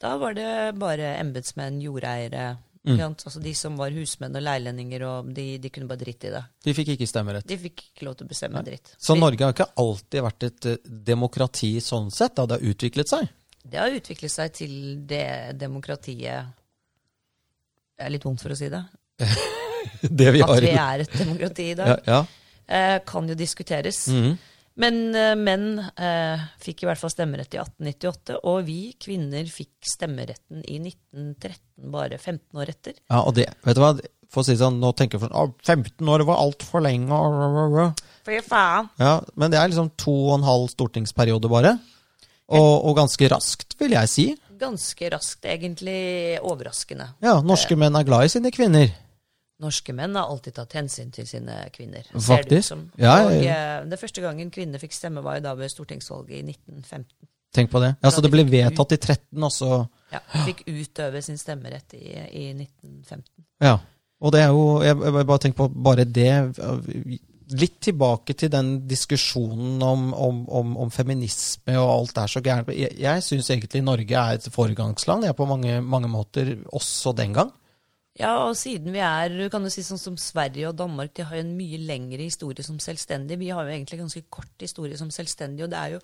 Da 0.01 0.17
var 0.19 0.35
det 0.35 0.79
bare 0.79 1.17
embetsmenn, 1.19 1.81
jordeiere, 1.83 2.57
Mm. 2.85 3.01
altså 3.01 3.41
de 3.41 3.55
som 3.57 3.79
var 3.81 3.95
husmenn 3.97 4.35
og 4.37 4.43
leilendinger, 4.45 5.03
og 5.09 5.29
de, 5.33 5.47
de 5.59 5.71
kunne 5.73 5.89
bare 5.89 6.03
drite 6.03 6.29
i 6.29 6.33
det. 6.35 6.43
De 6.67 6.75
fikk 6.77 6.91
ikke 6.95 7.09
stemmerett. 7.09 7.47
De 7.49 7.57
fikk 7.57 7.81
ikke 7.87 8.05
lov 8.05 8.19
til 8.19 8.27
å 8.27 8.33
bestemme 8.35 8.61
dritt. 8.67 8.93
Så 9.01 9.17
Norge 9.17 9.47
har 9.47 9.55
ikke 9.55 9.71
alltid 9.81 10.25
vært 10.27 10.47
et 10.51 10.69
eh, 10.69 10.91
demokrati 11.09 11.71
sånn 11.81 12.11
sett, 12.13 12.37
da 12.37 12.45
det 12.51 12.59
har 12.59 12.75
utviklet 12.75 13.09
seg. 13.09 13.31
Det 13.65 13.81
har 13.81 13.97
utviklet 13.97 14.35
seg 14.35 14.53
til 14.53 14.75
det 15.09 15.57
demokratiet 15.57 16.51
Det 17.97 18.05
er 18.05 18.13
litt 18.13 18.27
vondt 18.27 18.45
for 18.45 18.53
å 18.53 18.59
si 18.59 18.69
det. 18.69 18.83
Det 20.03 20.31
vi 20.35 20.43
At 20.45 20.61
vi 20.61 20.73
er 20.75 21.03
et 21.05 21.13
demokrati 21.17 21.71
i 21.71 21.77
dag, 21.79 22.01
ja. 22.09 22.21
eh, 22.67 22.99
kan 23.07 23.29
jo 23.29 23.37
diskuteres. 23.37 24.07
Mhm. 24.13 24.37
Men 24.77 25.15
eh, 25.15 25.35
menn 25.39 25.79
eh, 25.79 26.41
fikk 26.59 26.83
i 26.83 26.89
hvert 26.89 26.99
fall 26.99 27.13
stemmerett 27.13 27.55
i 27.55 27.61
1898, 27.63 28.41
og 28.43 28.65
vi 28.67 28.79
kvinner 28.99 29.47
fikk 29.47 29.87
stemmeretten 29.87 30.65
i 30.67 30.81
1913, 30.83 31.91
bare 31.95 32.19
15 32.19 32.59
år 32.59 32.73
etter. 32.73 32.97
ja, 33.11 33.21
og 33.23 33.35
det, 33.39 33.47
vet 33.63 33.79
du 33.79 33.83
hva, 33.85 33.93
for 34.35 34.43
å 34.43 34.47
si 34.49 34.57
det 34.57 34.65
sånn, 34.65 34.81
nå 34.83 34.91
tenker 34.99 35.21
jeg 35.23 35.29
sånn, 35.31 35.55
15 35.63 36.11
år 36.11 36.25
var 36.27 36.43
altfor 36.43 36.83
lenge, 36.83 37.13
og- 37.15 37.39
og- 37.45 37.59
og- 37.63 37.79
og». 37.85 38.03
Fy 38.27 38.41
faen! 38.43 38.89
ja, 38.99 39.21
men 39.37 39.51
det 39.53 39.61
er 39.61 39.69
liksom 39.69 39.93
to 40.01 40.11
og 40.33 40.39
en 40.41 40.49
halv 40.49 40.69
stortingsperiode 40.73 41.49
bare, 41.53 41.79
og, 42.49 42.85
og 42.85 42.97
ganske 42.97 43.29
raskt, 43.31 43.77
vil 43.79 43.93
jeg 43.95 44.09
si. 44.09 44.27
Ganske 44.59 45.11
raskt, 45.13 45.45
egentlig 45.45 46.41
overraskende. 46.43 47.13
Ja, 47.23 47.41
norske 47.43 47.77
menn 47.79 47.95
er 47.97 48.05
glad 48.07 48.25
i 48.27 48.29
sine 48.29 48.51
kvinner. 48.51 48.91
Norske 49.65 49.95
menn 49.97 50.17
har 50.19 50.31
alltid 50.31 50.59
tatt 50.59 50.77
hensyn 50.79 51.13
til 51.15 51.27
sine 51.29 51.57
kvinner. 51.75 52.05
ser 52.07 52.19
det 52.19 52.27
Faktisk. 52.29 52.69
som. 52.69 52.85
Ja, 53.01 53.17
og 53.25 53.33
ja, 53.39 53.61
eh, 53.81 53.87
det 53.91 54.01
første 54.01 54.25
gangen 54.25 54.53
kvinner 54.55 54.83
fikk 54.83 54.95
stemme, 54.97 55.25
var 55.25 55.41
jo 55.41 55.47
da 55.49 55.55
ved 55.59 55.73
stortingsvalget 55.73 56.37
i 56.39 56.45
1915. 56.53 57.31
Tenk 57.55 57.71
på 57.71 57.81
det. 57.81 57.95
Ja, 58.03 58.11
så 58.11 58.23
det 58.25 58.33
ble 58.35 58.43
vedtatt 58.49 58.97
i 58.97 58.99
13 58.99 59.47
også. 59.47 59.85
Ja, 60.15 60.21
Fikk 60.47 60.65
utøve 60.67 61.23
sin 61.23 61.39
stemmerett 61.39 61.95
i, 61.95 62.09
i 62.11 62.49
1915. 62.55 63.47
Ja, 63.63 63.77
og 64.25 64.35
det 64.35 64.43
er 64.43 64.51
jo, 64.55 64.65
jeg, 64.83 64.99
jeg 64.99 65.27
bare 65.29 65.43
tenker 65.43 65.61
på 65.63 65.69
bare 65.87 66.07
det, 66.07 66.33
litt 67.53 67.77
tilbake 67.85 68.35
til 68.39 68.51
den 68.53 68.73
diskusjonen 68.89 69.83
om, 69.85 70.07
om, 70.17 70.45
om, 70.49 70.77
om 70.87 70.93
feminisme 70.95 71.77
og 71.81 71.91
alt 71.91 72.23
er 72.23 72.33
så 72.33 72.43
gærent. 72.45 72.73
Jeg, 72.75 72.95
jeg 73.01 73.27
syns 73.27 73.51
egentlig 73.53 73.85
Norge 73.85 74.23
er 74.23 74.39
et 74.39 74.49
foregangsland 74.55 75.29
jeg, 75.29 75.37
på 75.37 75.49
mange, 75.51 75.81
mange 75.83 76.11
måter, 76.11 76.55
også 76.73 77.15
den 77.17 77.37
gang. 77.37 77.53
Ja, 78.19 78.45
og 78.47 78.55
siden 78.55 78.93
vi 78.95 79.01
er 79.03 79.49
kan 79.51 79.65
du 79.67 79.71
si 79.75 79.83
sånn 79.83 79.99
som 79.99 80.17
Sverige 80.21 80.69
og 80.69 80.77
Danmark, 80.79 81.15
de 81.17 81.25
har 81.27 81.35
jo 81.41 81.43
en 81.43 81.57
mye 81.59 81.81
lengre 81.83 82.23
historie 82.23 82.63
som 82.63 82.79
selvstendig. 82.79 83.41
Vi 83.41 83.49
har 83.51 83.65
jo 83.67 83.75
egentlig 83.75 83.99
ganske 84.05 84.23
kort 84.31 84.55
historie 84.63 84.97
som 85.01 85.11
selvstendig, 85.11 85.65
og 85.67 85.71
det 85.73 85.81
er 85.81 85.97
jo 85.97 86.01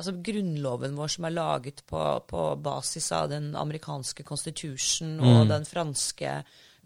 altså 0.00 0.14
grunnloven 0.24 0.94
vår 0.96 1.10
som 1.12 1.26
er 1.28 1.34
laget 1.36 1.82
på, 1.86 2.00
på 2.30 2.44
basis 2.64 3.10
av 3.12 3.28
den 3.28 3.50
amerikanske 3.60 4.24
constitution 4.24 5.18
og 5.20 5.48
den 5.50 5.66
franske 5.68 6.38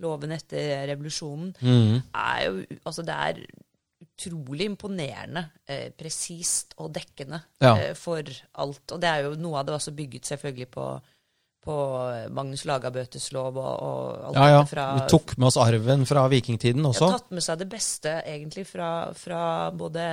loven 0.02 0.33
etter 0.35 0.83
revolusjonen, 0.90 1.55
er 1.62 2.42
jo 2.48 2.66
altså 2.85 3.02
det 3.07 3.14
er 3.14 3.38
utrolig 4.02 4.66
imponerende, 4.66 5.44
eh, 5.68 5.90
presist 5.96 6.74
og 6.79 6.90
dekkende 6.92 7.38
Ja. 7.62 7.76
eh, 7.79 7.94
for 7.94 8.22
alt. 8.55 8.92
Og 8.92 9.00
det 9.00 9.09
er 9.09 9.22
jo 9.22 9.35
noe 9.37 9.59
av 9.61 9.66
det 9.66 9.74
også 9.74 9.94
bygget 9.96 10.24
selvfølgelig 10.26 10.68
på, 10.70 11.00
på 11.66 11.76
Magnus 12.37 12.62
Lagabøtes 12.68 13.29
lov 13.35 13.57
og, 13.59 13.72
og 13.83 14.26
alt 14.31 14.38
Ja, 14.38 14.46
ja. 14.55 14.64
fra 14.70 14.85
Vi 15.00 15.05
tok 15.11 15.35
med 15.37 15.48
oss 15.50 15.59
arven 15.61 16.07
fra 16.07 16.24
vikingtiden 16.31 16.85
også. 16.87 17.05
også. 17.09 17.12
har 17.12 17.18
tatt 17.24 17.35
med 17.35 17.46
seg 17.46 17.59
det 17.64 17.68
beste 17.74 18.12
egentlig 18.22 18.66
fra, 18.70 18.90
fra 19.18 19.40
både 19.74 20.05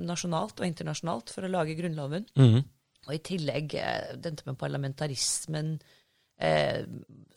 nasjonalt 0.00 0.62
og 0.62 0.68
internasjonalt 0.70 1.32
for 1.34 1.44
å 1.44 1.52
lage 1.52 1.76
Grunnloven. 1.78 2.24
Mm. 2.40 2.62
Og 3.08 3.16
i 3.16 3.20
tillegg 3.26 3.74
eh, 3.82 4.12
dette 4.22 4.46
med 4.46 4.56
parlamentarismen, 4.60 5.72
eh, 6.40 6.82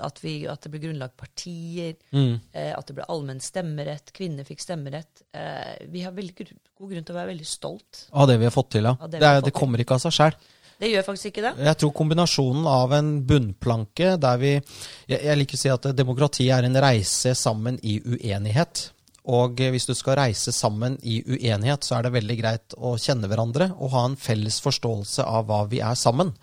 at, 0.05 0.19
vi, 0.23 0.35
at 0.49 0.61
det 0.65 0.71
ble 0.73 0.81
grunnlagt 0.83 1.15
partier, 1.17 1.95
Mm. 2.15 2.39
eh, 2.53 2.71
at 2.77 2.87
det 2.87 2.95
ble 2.99 3.05
allmenn 3.11 3.41
stemmerett, 3.43 4.11
kvinner 4.15 4.45
fikk 4.47 4.61
stemmerett. 4.61 5.23
Eh, 5.33 5.87
vi 5.91 6.03
har 6.05 6.13
veldig 6.15 6.35
god 6.77 6.91
grunn 6.91 7.03
til 7.07 7.15
å 7.15 7.19
være 7.19 7.31
veldig 7.33 7.47
stolt. 7.49 8.05
Av 8.13 8.27
det 8.29 8.37
vi 8.39 8.45
har 8.47 8.53
fått 8.55 8.71
til, 8.77 8.83
ja. 8.87 8.95
Det 9.07 9.19
Det, 9.19 9.23
er, 9.23 9.41
det 9.41 9.53
kommer 9.57 9.81
ikke 9.83 9.97
av 9.97 10.05
seg 10.05 10.15
sjøl. 10.19 10.37
Det 10.79 10.89
gjør 10.91 11.05
faktisk 11.07 11.29
ikke 11.31 11.45
det. 11.45 11.53
Jeg 11.69 11.79
tror 11.81 11.93
kombinasjonen 11.95 12.65
av 12.67 12.93
en 12.97 13.13
bunnplanke 13.27 14.15
der 14.21 14.41
vi 14.41 14.51
Jeg, 14.55 15.19
jeg 15.21 15.37
liker 15.39 15.57
å 15.57 15.61
si 15.61 15.71
at 15.71 15.87
demokrati 15.95 16.49
er 16.51 16.67
en 16.67 16.81
reise 16.83 17.35
sammen 17.37 17.79
i 17.83 17.99
uenighet. 18.03 18.89
Og 19.25 19.57
hvis 19.73 19.87
du 19.89 19.95
skal 19.97 20.19
reise 20.19 20.53
sammen 20.53 20.99
i 21.01 21.17
uenighet, 21.25 21.85
så 21.85 21.97
er 21.97 22.05
det 22.05 22.13
veldig 22.13 22.35
greit 22.37 22.75
å 22.77 22.93
kjenne 23.01 23.29
hverandre 23.29 23.71
og 23.79 23.93
ha 23.95 24.03
en 24.05 24.17
felles 24.19 24.59
forståelse 24.61 25.25
av 25.25 25.47
hva 25.49 25.63
vi 25.71 25.81
er 25.81 25.97
sammen. 25.97 26.33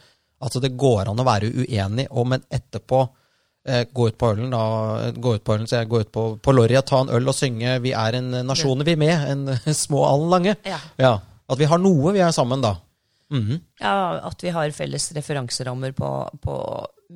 Altså 0.43 0.59
det 0.63 0.75
går 0.75 1.13
an 1.13 1.23
å 1.23 1.27
være 1.27 1.53
uenig, 1.55 2.09
og 2.11 2.27
men 2.33 2.43
etterpå 2.51 3.05
eh, 3.69 3.85
gå 3.87 4.09
ut 4.11 4.19
på 4.19 4.33
ølen, 4.33 4.51
da, 4.51 5.13
gå 5.15 5.37
ut 5.37 5.45
på 5.47 5.55
ølen, 5.55 5.69
så 5.71 5.79
jeg 5.79 5.91
går 5.93 6.09
ut 6.09 6.13
på, 6.17 6.25
på 6.43 6.55
Lorry, 6.57 6.81
ta 6.83 7.05
en 7.05 7.13
øl 7.15 7.31
og 7.31 7.37
synge 7.39 7.79
'Vi 7.79 7.93
er 7.95 8.19
en 8.19 8.31
nasjon, 8.49 8.83
vi 8.83 8.97
med', 8.99 9.29
en 9.31 9.75
små 9.85 10.03
Allen 10.09 10.31
Lange. 10.31 10.57
Ja. 10.67 10.81
Ja, 10.99 11.19
At 11.49 11.59
vi 11.59 11.71
har 11.71 11.79
noe 11.79 12.13
vi 12.13 12.25
er 12.25 12.35
sammen, 12.35 12.63
da. 12.63 12.77
Mhm. 13.33 13.61
ja, 13.81 13.95
at 14.29 14.43
vi 14.45 14.53
har 14.55 14.75
felles 14.77 15.11
referanserammer 15.17 15.95
på, 15.97 16.11
på 16.45 16.57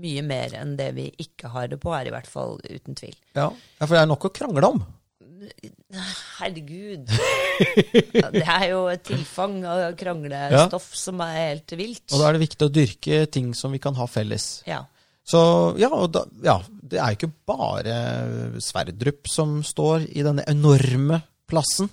mye 0.01 0.23
mer 0.27 0.55
enn 0.59 0.77
det 0.79 0.91
vi 0.97 1.11
ikke 1.23 1.51
har 1.53 1.69
det 1.73 1.79
på, 1.83 1.93
er 1.97 2.09
i 2.09 2.15
hvert 2.15 2.29
fall 2.29 2.59
uten 2.65 2.97
tvil. 2.99 3.17
ja. 3.37 3.51
ja, 3.53 3.87
for 3.87 3.95
det 3.95 4.03
er 4.03 4.11
nok 4.11 4.29
å 4.29 4.35
krangle 4.35 4.73
om. 4.75 4.87
Herregud. 6.41 7.09
Ja, 8.17 8.29
det 8.33 8.43
er 8.43 8.65
jo 8.73 8.83
et 8.91 9.05
tilfang 9.07 9.61
av 9.69 9.95
kranglestoff 9.97 10.89
som 10.97 11.21
er 11.25 11.37
helt 11.37 11.77
vilt. 11.79 12.05
Og 12.11 12.21
da 12.21 12.29
er 12.29 12.37
det 12.37 12.43
viktig 12.47 12.67
å 12.67 12.73
dyrke 12.73 13.21
ting 13.33 13.53
som 13.57 13.73
vi 13.73 13.81
kan 13.83 13.97
ha 13.97 14.09
felles. 14.11 14.63
Ja. 14.69 14.83
Så 15.27 15.41
ja, 15.81 15.91
da, 16.13 16.25
ja 16.45 16.61
det 16.67 17.01
er 17.03 17.15
jo 17.15 17.19
ikke 17.19 17.33
bare 17.49 17.95
Sverdrup 18.63 19.31
som 19.31 19.59
står 19.67 20.07
i 20.13 20.25
denne 20.27 20.45
enorme 20.51 21.23
plassen. 21.51 21.91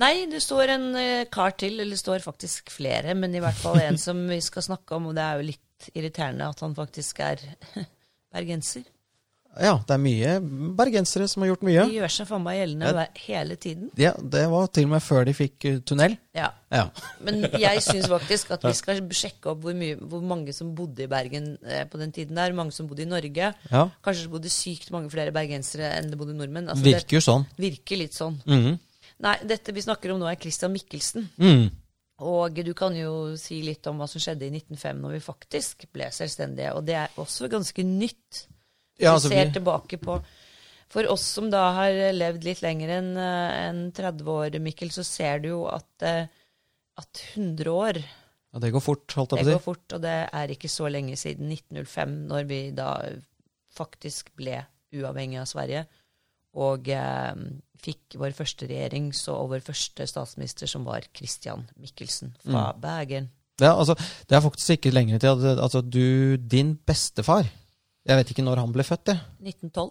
Nei, 0.00 0.14
det 0.30 0.40
står 0.44 0.74
en 0.76 0.86
eh, 0.96 1.24
kar 1.32 1.52
til, 1.60 1.76
eller 1.80 1.92
det 1.96 2.00
står 2.00 2.22
faktisk 2.24 2.70
flere, 2.72 3.14
men 3.18 3.34
i 3.36 3.42
hvert 3.42 3.58
fall 3.60 3.80
en 3.82 3.98
som 4.06 4.22
vi 4.30 4.40
skal 4.44 4.64
snakke 4.70 4.96
om, 4.96 5.10
og 5.10 5.18
det 5.18 5.26
er 5.26 5.40
jo 5.42 5.50
litt 5.50 5.90
irriterende 5.96 6.48
at 6.48 6.60
han 6.64 6.76
faktisk 6.76 7.20
er 7.24 7.42
bergenser. 8.34 8.86
Ja, 9.58 9.72
det 9.82 9.90
er 9.96 9.98
mye 9.98 10.32
bergensere 10.78 11.24
som 11.26 11.42
har 11.42 11.48
gjort 11.50 11.64
mye. 11.66 11.82
De 11.90 11.96
gjør 11.96 12.12
seg 12.14 12.28
faen 12.28 12.44
meg 12.44 12.60
gjeldende 12.60 13.02
hele 13.24 13.56
tiden. 13.58 13.88
Ja, 13.98 14.12
det 14.14 14.44
var 14.52 14.68
til 14.70 14.86
og 14.86 14.92
med 14.92 15.02
før 15.02 15.24
de 15.26 15.32
fikk 15.34 15.66
eh, 15.66 15.80
tunnel. 15.90 16.14
Ja. 16.38 16.52
Ja. 16.70 16.84
Men 17.26 17.42
jeg 17.58 17.82
syns 17.82 18.06
faktisk 18.12 18.52
at 18.54 18.62
vi 18.68 18.72
skal 18.78 19.02
sjekke 19.10 19.50
opp 19.50 19.64
hvor, 19.66 19.74
mye, 19.74 19.96
hvor 19.98 20.22
mange 20.22 20.54
som 20.54 20.70
bodde 20.78 21.02
i 21.02 21.08
Bergen 21.10 21.56
eh, 21.66 21.82
på 21.90 21.98
den 21.98 22.14
tiden 22.14 22.38
der. 22.38 22.54
Mange 22.54 22.72
som 22.76 22.86
bodde 22.86 23.02
i 23.02 23.10
Norge. 23.10 23.50
ja. 23.72 23.82
Kanskje 24.06 24.28
det 24.28 24.32
bodde 24.36 24.54
sykt 24.54 24.94
mange 24.94 25.10
flere 25.10 25.34
bergensere 25.34 25.90
enn 25.98 26.12
det 26.14 26.20
bodde 26.22 26.38
nordmenn. 26.38 26.70
Altså, 26.70 26.86
Virker 26.86 27.18
jo 27.18 27.24
sånn. 27.26 27.48
virker 27.58 28.00
litt 28.04 28.14
sånn. 28.16 28.38
Mhm. 28.46 28.78
Nei, 29.20 29.36
dette 29.44 29.74
vi 29.76 29.84
snakker 29.84 30.14
om 30.14 30.20
nå 30.20 30.28
er 30.30 30.38
Christian 30.40 30.72
Michelsen. 30.72 31.28
Mm. 31.40 31.68
Og 32.30 32.60
du 32.64 32.72
kan 32.76 32.96
jo 32.96 33.36
si 33.40 33.62
litt 33.64 33.86
om 33.88 34.00
hva 34.00 34.08
som 34.10 34.20
skjedde 34.20 34.46
i 34.48 34.52
1905, 34.52 35.00
når 35.00 35.16
vi 35.16 35.22
faktisk 35.24 35.86
ble 35.92 36.10
selvstendige. 36.12 36.74
Og 36.76 36.84
det 36.88 36.96
er 37.00 37.20
også 37.20 37.48
ganske 37.52 37.84
nytt. 37.86 38.44
Ja, 39.00 39.14
altså, 39.14 39.30
vi 39.32 39.38
ser 39.38 39.52
tilbake 39.54 39.96
på 40.00 40.18
For 40.90 41.06
oss 41.08 41.22
som 41.36 41.46
da 41.52 41.62
har 41.76 41.94
levd 42.12 42.44
litt 42.44 42.60
lenger 42.64 42.90
enn 42.96 43.10
en 43.16 43.82
30 43.94 44.26
år, 44.28 44.56
Mikkel, 44.60 44.90
så 44.92 45.04
ser 45.06 45.38
du 45.38 45.52
jo 45.52 45.60
at, 45.70 45.86
eh, 46.02 46.26
at 46.98 47.22
100 47.36 47.70
år 47.70 48.00
ja, 48.50 48.58
det 48.58 48.72
går 48.74 48.82
fort, 48.82 49.06
holdt 49.14 49.36
jeg 49.36 49.46
på 49.46 49.52
å 49.52 49.54
går 49.54 49.62
fort, 49.62 49.92
og 49.94 50.02
det 50.02 50.16
er 50.34 50.50
ikke 50.50 50.70
så 50.70 50.88
lenge 50.90 51.14
siden 51.18 51.52
1905, 51.54 52.14
når 52.32 52.48
vi 52.50 52.58
da 52.74 52.90
faktisk 53.76 54.32
ble 54.34 54.56
uavhengig 54.90 55.38
av 55.38 55.46
Sverige. 55.46 55.84
Og 56.58 56.90
eh, 56.90 57.44
fikk 57.84 58.16
vår 58.20 58.34
første 58.36 58.68
regjering 58.70 59.10
så, 59.16 59.34
og 59.40 59.52
vår 59.54 59.62
første 59.66 60.06
statsminister, 60.08 60.68
som 60.70 60.84
var 60.88 61.06
Christian 61.16 61.66
Michelsen 61.80 62.34
fra 62.44 62.70
Mm. 62.72 62.80
Bergen. 62.82 63.30
Ja, 63.60 63.74
altså, 63.76 63.94
det 64.28 64.36
er 64.36 64.44
faktisk 64.44 64.70
ikke 64.78 64.92
lenger 64.94 65.18
til 65.20 65.34
at 65.34 65.58
altså, 65.60 65.82
du, 65.84 66.36
din 66.36 66.78
bestefar 66.86 67.44
Jeg 68.08 68.16
vet 68.16 68.30
ikke 68.32 68.42
når 68.42 68.56
han 68.62 68.72
ble 68.72 68.82
født, 68.82 69.10
jeg. 69.12 69.18
1912. 69.44 69.90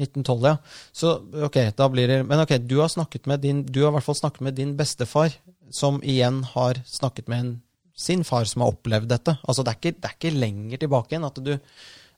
1912, 0.00 0.44
ja. 0.46 0.56
Så 0.94 1.16
ok, 1.44 1.58
da 1.76 1.88
blir 1.90 2.06
det 2.08 2.20
Men 2.28 2.40
ok, 2.44 2.54
du 2.62 2.78
har 2.80 2.88
snakket 2.88 3.26
med 3.26 3.42
din 3.42 3.64
Du 3.66 3.82
har 3.82 3.90
i 3.90 3.96
hvert 3.98 4.06
fall 4.06 4.16
snakket 4.20 4.40
med 4.46 4.54
din 4.56 4.76
bestefar, 4.78 5.34
som 5.70 5.98
igjen 6.02 6.44
har 6.54 6.78
snakket 6.86 7.28
med 7.28 7.38
en, 7.42 7.50
sin 7.94 8.22
far 8.24 8.46
som 8.48 8.62
har 8.62 8.70
opplevd 8.72 9.10
dette. 9.10 9.34
Altså, 9.44 9.62
det 9.66 9.74
er 9.74 9.80
ikke, 9.80 9.96
det 9.98 10.08
er 10.08 10.16
ikke 10.16 10.38
lenger 10.38 10.78
tilbake 10.84 11.18
enn 11.18 11.26
at 11.26 11.42
du 11.42 11.56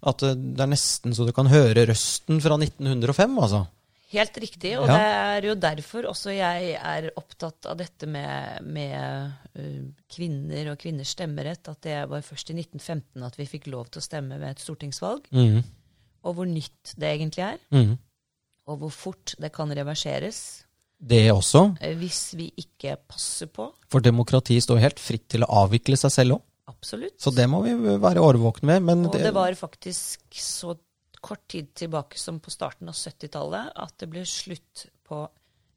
At 0.03 0.19
det 0.19 0.61
er 0.61 0.67
nesten 0.67 1.15
så 1.15 1.25
du 1.25 1.33
kan 1.33 1.47
høre 1.47 1.87
røsten 1.87 2.41
fra 2.43 2.57
1905, 2.59 3.39
altså. 3.39 3.67
Helt 4.13 4.37
riktig, 4.43 4.75
og 4.79 4.89
Ja. 4.91 4.97
det 4.97 5.11
er 5.43 5.47
jo 5.49 5.55
derfor 5.57 6.09
også 6.11 6.35
jeg 6.37 6.75
er 6.77 7.11
opptatt 7.17 7.67
av 7.71 7.79
dette 7.81 8.07
med, 8.07 8.63
med 8.63 9.33
uh, 9.57 9.87
kvinner 10.13 10.73
og 10.73 10.79
kvinners 10.83 11.15
stemmerett. 11.17 11.69
At 11.73 11.81
det 11.87 11.99
var 12.11 12.25
først 12.27 12.53
i 12.53 12.57
1915 12.59 13.25
at 13.25 13.39
vi 13.41 13.49
fikk 13.49 13.71
lov 13.73 13.89
til 13.91 14.03
å 14.03 14.05
stemme 14.05 14.39
ved 14.39 14.51
et 14.51 14.65
stortingsvalg. 14.65 15.31
Mm. 15.33 15.63
Og 16.23 16.37
hvor 16.37 16.47
nytt 16.47 16.93
det 17.01 17.09
egentlig 17.09 17.47
er. 17.47 17.59
Mm. 17.73 17.97
Og 18.69 18.79
hvor 18.85 18.93
fort 18.95 19.35
det 19.43 19.51
kan 19.53 19.73
reverseres 19.75 20.65
Det 21.03 21.25
også. 21.33 21.65
hvis 21.99 22.35
vi 22.39 22.53
ikke 22.57 22.97
passer 23.09 23.49
på. 23.51 23.73
For 23.91 24.05
demokrati 24.05 24.61
står 24.63 24.79
helt 24.85 25.01
fritt 25.03 25.29
til 25.33 25.43
å 25.43 25.51
avvikle 25.65 25.97
seg 25.99 26.13
selv 26.15 26.37
òg. 26.37 26.43
Absolutt. 26.71 27.17
Så 27.19 27.33
det 27.35 27.49
må 27.51 27.63
vi 27.65 27.75
være 27.75 28.23
årvåkne 28.23 28.69
med. 28.69 28.83
Men 28.87 29.07
og 29.09 29.19
det 29.19 29.33
var 29.35 29.55
faktisk 29.59 30.21
så 30.39 30.77
kort 31.23 31.45
tid 31.51 31.71
tilbake 31.79 32.19
som 32.19 32.41
på 32.43 32.51
starten 32.53 32.91
av 32.91 32.99
70-tallet 32.99 33.73
at 33.85 33.95
det 34.03 34.09
ble 34.11 34.25
slutt 34.29 34.87
på 35.07 35.23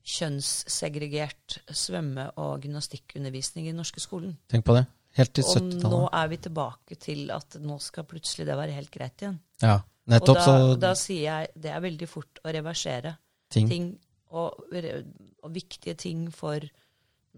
kjønnssegregert 0.05 1.59
svømme- 1.73 2.29
og 2.41 2.65
gymnastikkundervisning 2.65 3.65
i 3.65 3.71
den 3.71 3.81
norske 3.81 4.01
skolen. 4.03 4.35
Tenk 4.51 4.65
på 4.67 4.75
det. 4.77 4.85
Helt 5.15 5.31
til 5.33 5.47
Og 5.47 5.85
nå 5.87 6.01
er 6.11 6.27
vi 6.27 6.37
tilbake 6.43 6.97
til 6.99 7.29
at 7.31 7.55
nå 7.63 7.77
skal 7.79 8.07
plutselig 8.09 8.45
det 8.49 8.57
være 8.59 8.75
helt 8.75 8.91
greit 8.91 9.21
igjen. 9.23 9.39
Ja, 9.61 9.79
Og 9.79 10.11
nettopp. 10.11 10.35
da, 10.35 10.43
Så 10.45 10.75
da 10.81 10.93
sier 10.99 11.23
jeg 11.23 11.53
det 11.55 11.71
er 11.71 11.85
veldig 11.85 12.09
fort 12.09 12.41
å 12.43 12.51
reversere 12.51 13.15
ting 13.49 13.69
ting, 13.69 13.87
og, 14.35 14.59
og 14.69 15.53
viktige 15.55 15.95
ting 15.95 16.27
for, 16.33 16.59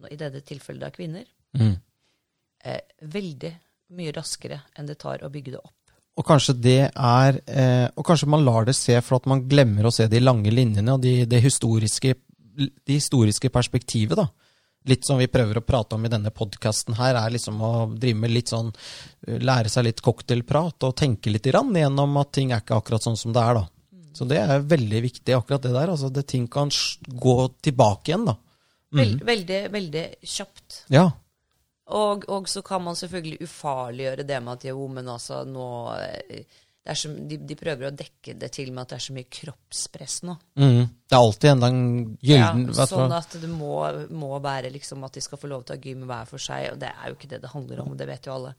i 0.09 0.17
dette 0.17 0.41
tilfellet 0.41 0.81
da 0.81 0.89
kvinner, 0.89 1.25
mm. 1.53 1.75
eh, 2.65 2.81
veldig 3.01 3.53
mye 3.97 4.13
raskere 4.15 4.63
enn 4.75 4.89
det 4.89 4.97
tar 4.99 5.23
å 5.23 5.31
bygge 5.31 5.53
det 5.55 5.61
opp. 5.61 5.76
Og 6.17 6.25
kanskje 6.25 6.55
det 6.57 6.79
er 6.89 7.37
eh, 7.45 7.85
Og 7.93 8.05
kanskje 8.07 8.29
man 8.31 8.45
lar 8.45 8.65
det 8.65 8.73
se 8.77 8.95
for 9.05 9.19
at 9.19 9.27
man 9.29 9.43
glemmer 9.49 9.85
å 9.87 9.93
se 9.93 10.07
de 10.09 10.21
lange 10.23 10.51
linjene 10.53 10.95
og 10.95 11.03
de, 11.03 11.21
det 11.29 11.43
historiske, 11.43 12.15
de 12.57 12.97
historiske 12.97 13.51
perspektivet, 13.53 14.17
da. 14.17 14.27
Litt 14.87 15.03
som 15.03 15.19
vi 15.19 15.27
prøver 15.27 15.59
å 15.59 15.65
prate 15.67 15.97
om 15.97 16.05
i 16.07 16.11
denne 16.11 16.31
podkasten 16.31 16.95
her, 16.95 17.17
er 17.19 17.33
liksom 17.33 17.59
å 17.59 17.71
drive 17.91 18.21
med 18.23 18.31
litt 18.33 18.53
sånn 18.53 18.71
eh, 18.71 19.37
Lære 19.43 19.71
seg 19.71 19.89
litt 19.89 20.03
cocktailprat 20.05 20.87
og 20.87 20.97
tenke 20.97 21.33
litt 21.33 21.49
gjennom 21.49 22.21
at 22.21 22.33
ting 22.33 22.53
er 22.53 22.63
ikke 22.63 22.79
akkurat 22.79 23.03
sånn 23.03 23.19
som 23.19 23.35
det 23.35 23.43
er, 23.43 23.61
da. 23.61 23.67
Så 24.17 24.25
det 24.25 24.39
er 24.41 24.65
veldig 24.65 25.03
viktig, 25.03 25.35
akkurat 25.35 25.61
det 25.61 25.75
der. 25.75 25.91
Altså, 25.93 26.09
det 26.09 26.23
ting 26.25 26.47
kan 26.49 26.71
gå 27.05 27.37
tilbake 27.61 28.09
igjen, 28.09 28.25
da. 28.25 28.33
Vel, 28.97 29.17
veldig, 29.27 29.59
veldig 29.73 30.05
kjapt. 30.25 30.83
Ja. 30.93 31.09
Og, 31.95 32.25
og 32.27 32.49
så 32.51 32.61
kan 32.67 32.83
man 32.83 32.97
selvfølgelig 32.99 33.45
ufarliggjøre 33.47 34.25
det 34.27 34.39
med 34.43 34.57
at 34.57 34.63
de 34.65 34.71
er 34.73 34.75
women. 34.75 35.07
altså 35.07 35.43
nå 35.47 35.67
eh, 35.95 36.43
er 36.87 36.95
så, 36.95 37.09
de, 37.11 37.37
de 37.47 37.55
prøver 37.59 37.89
å 37.89 37.95
dekke 37.95 38.35
det 38.39 38.49
til 38.55 38.71
med 38.71 38.85
at 38.85 38.93
det 38.93 38.97
er 38.99 39.05
så 39.07 39.15
mye 39.15 39.29
kroppspress 39.39 40.21
nå. 40.27 40.37
Mm. 40.59 40.85
Det 41.07 41.15
er 41.17 41.19
alltid 41.19 41.49
en 41.51 41.67
en 41.67 41.81
gylden 42.21 42.63
Ja, 42.71 42.87
sånn 42.87 43.15
at 43.15 43.35
det 43.41 43.49
må, 43.51 43.73
må 44.15 44.39
være 44.43 44.71
liksom 44.73 45.03
at 45.07 45.17
de 45.17 45.23
skal 45.23 45.41
få 45.41 45.51
lov 45.51 45.65
til 45.65 45.75
å 45.75 45.77
ha 45.77 45.83
gym 45.83 46.07
hver 46.07 46.29
for 46.29 46.43
seg, 46.43 46.71
og 46.73 46.79
det 46.83 46.91
er 46.93 47.11
jo 47.11 47.17
ikke 47.17 47.31
det 47.33 47.41
det 47.43 47.53
handler 47.53 47.83
om, 47.83 47.95
det 47.99 48.07
vet 48.09 48.29
jo 48.29 48.35
alle. 48.37 48.55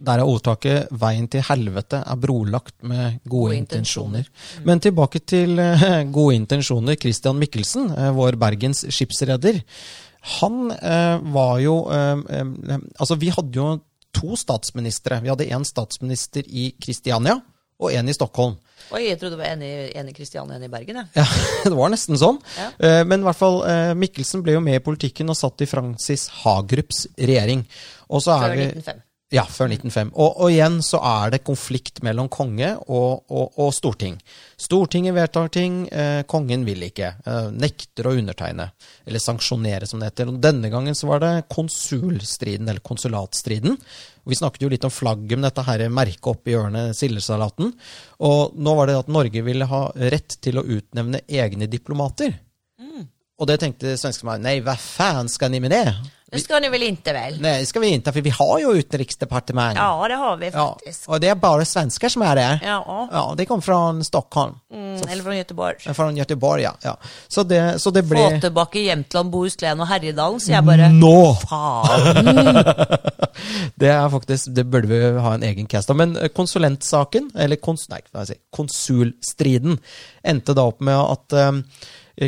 Der 0.00 0.20
er 0.22 0.24
ordtaket 0.24 0.88
'veien 0.96 1.26
til 1.28 1.42
helvete 1.44 1.98
er 2.00 2.16
brolagt 2.16 2.76
med 2.82 3.18
gode, 3.24 3.50
Gode 3.52 3.56
intensjoner'. 3.56 4.24
intensjoner. 4.24 4.64
Men 4.64 4.80
tilbake 4.80 5.20
til 5.20 5.58
eh, 5.58 6.04
gode 6.08 6.36
intensjoner. 6.36 6.96
Christian 6.96 7.36
Mikkelsen, 7.36 7.90
eh, 7.92 8.10
vår 8.16 8.38
Bergens 8.40 8.86
skipsredder. 8.88 9.60
Han 10.20 10.70
eh, 10.70 11.18
var 11.32 11.58
jo 11.62 11.76
eh, 11.92 12.18
eh, 12.28 12.82
Altså, 12.98 13.16
vi 13.20 13.30
hadde 13.32 13.56
jo 13.56 13.68
to 14.12 14.36
statsministre. 14.36 15.20
Vi 15.22 15.30
hadde 15.30 15.48
én 15.48 15.64
statsminister 15.64 16.44
i 16.46 16.72
Kristiania 16.82 17.38
og 17.80 17.94
én 17.94 18.10
i 18.10 18.16
Stockholm. 18.16 18.58
Oi, 18.90 19.04
jeg 19.06 19.20
trodde 19.20 19.36
det 19.36 19.40
var 19.44 19.52
en 19.54 19.62
i, 19.62 19.72
i 20.10 20.14
Kristiania 20.16 20.50
og 20.50 20.56
en 20.58 20.66
i 20.66 20.72
Bergen, 20.72 20.98
jeg. 20.98 21.12
Ja, 21.14 21.26
det 21.70 21.76
var 21.78 21.92
nesten 21.92 22.18
sånn. 22.20 22.40
Ja. 22.58 22.70
Eh, 22.76 23.02
Men 23.06 23.22
i 23.22 23.28
hvert 23.28 23.38
fall, 23.38 23.60
Mikkelsen 23.96 24.42
ble 24.44 24.58
jo 24.58 24.64
med 24.64 24.80
i 24.80 24.84
politikken 24.84 25.30
og 25.30 25.38
satt 25.38 25.62
i 25.62 25.70
Francis 25.70 26.26
Hagerups 26.42 27.06
regjering. 27.16 27.62
Og 28.10 28.24
så 28.26 28.34
er 28.40 28.56
vi, 28.58 28.66
1905. 28.74 29.06
Ja, 29.30 29.44
før 29.46 29.68
1905. 29.70 30.08
Og, 30.18 30.40
og 30.42 30.50
igjen 30.50 30.80
så 30.82 30.98
er 31.06 31.30
det 31.30 31.44
konflikt 31.46 32.00
mellom 32.02 32.26
konge 32.32 32.72
og, 32.80 33.28
og, 33.30 33.52
og 33.62 33.68
storting. 33.76 34.16
Stortinget 34.58 35.14
vedtar 35.14 35.52
ting, 35.54 35.84
eh, 35.94 36.24
kongen 36.26 36.64
vil 36.66 36.82
ikke. 36.88 37.12
Eh, 37.22 37.46
nekter 37.54 38.08
å 38.10 38.16
undertegne. 38.18 38.66
Eller 39.06 39.22
sanksjonere, 39.22 39.86
som 39.86 40.02
det 40.02 40.10
heter. 40.10 40.32
Og 40.32 40.42
denne 40.42 40.72
gangen 40.72 40.98
så 40.98 41.12
var 41.12 41.22
det 41.22 41.32
konsulstriden, 41.54 42.66
eller 42.66 42.82
konsulatstriden. 42.82 43.78
Vi 44.26 44.40
snakket 44.40 44.66
jo 44.66 44.74
litt 44.74 44.90
om 44.90 44.94
flagget 44.94 45.38
med 45.38 45.46
dette 45.46 45.66
her 45.68 45.86
merket 45.94 46.32
oppi 46.34 46.56
hjørnet, 46.56 46.98
sildesalaten. 46.98 47.70
Og 48.26 48.58
nå 48.58 48.76
var 48.80 48.90
det 48.90 48.98
at 48.98 49.14
Norge 49.14 49.46
ville 49.46 49.70
ha 49.70 49.84
rett 50.10 50.40
til 50.42 50.58
å 50.58 50.66
utnevne 50.66 51.22
egne 51.30 51.70
diplomater. 51.70 52.34
Og 53.40 53.48
det 53.48 53.56
tenkte 53.62 53.94
svenskene 53.96 54.36
nei, 54.42 54.58
hva 54.60 54.74
faen 54.76 55.30
skal 55.32 55.54
ni 55.54 55.62
med 55.64 55.72
det? 55.72 55.86
Det 56.30 56.40
skal 56.40 56.62
ni 56.62 56.68
väl 56.68 56.82
inte 56.82 57.12
väl? 57.12 57.40
Nej, 57.40 57.60
det 57.60 57.66
ska 57.66 57.80
vi 57.80 57.86
inte, 57.88 58.12
för 58.12 58.20
vi 58.20 58.30
har 58.30 58.58
ju 58.58 58.72
utrikesdepartement. 58.72 59.76
Ja, 59.76 60.08
det 60.08 60.14
har 60.14 60.36
vi 60.36 60.50
Ja, 60.54 60.72
faktiskt. 60.72 61.08
och 61.08 61.20
det 61.20 61.28
är 61.28 61.34
bara 61.34 61.64
svenskar 61.64 62.08
som 62.08 62.22
är 62.22 62.36
där. 62.36 62.58
Ja, 62.64 63.08
Ja, 63.12 63.34
det 63.36 63.46
kom 63.46 63.62
från 63.62 64.04
Stockholm. 64.04 64.54
mm, 64.72 65.02
eller 65.08 65.22
från 65.22 65.36
Göteborg. 65.36 65.94
Från 65.94 66.16
Göteborg, 66.16 66.62
ja. 66.62 66.74
ja. 66.82 66.96
Så 67.28 67.42
det, 67.42 67.78
så 67.78 67.90
det 67.90 68.02
Få 68.02 68.40
tillbaka 68.40 68.78
Jämtland, 68.78 69.30
Bohuslän 69.30 69.80
og 69.80 69.86
Herjedalen, 69.86 70.40
så 70.40 70.52
jeg 70.52 70.64
bare 70.64 70.88
Nå! 70.92 71.34
Faen! 71.34 72.26
Det 73.80 73.88
er 73.88 74.08
faktisk, 74.12 74.50
det 74.54 74.64
burde 74.64 74.88
vi 74.88 75.18
ha 75.18 75.34
en 75.34 75.42
egen 75.42 75.66
cast. 75.66 75.88
Men 75.96 76.16
eh, 76.16 76.28
konsulentsaken, 76.28 77.30
eller 77.38 77.56
kons, 77.56 77.88
si, 78.24 78.34
konsulstriden, 78.56 79.78
endte 80.22 80.54
da 80.54 80.66
opp 80.68 80.80
med 80.80 80.98
at 81.00 81.32
eh, 81.32 81.52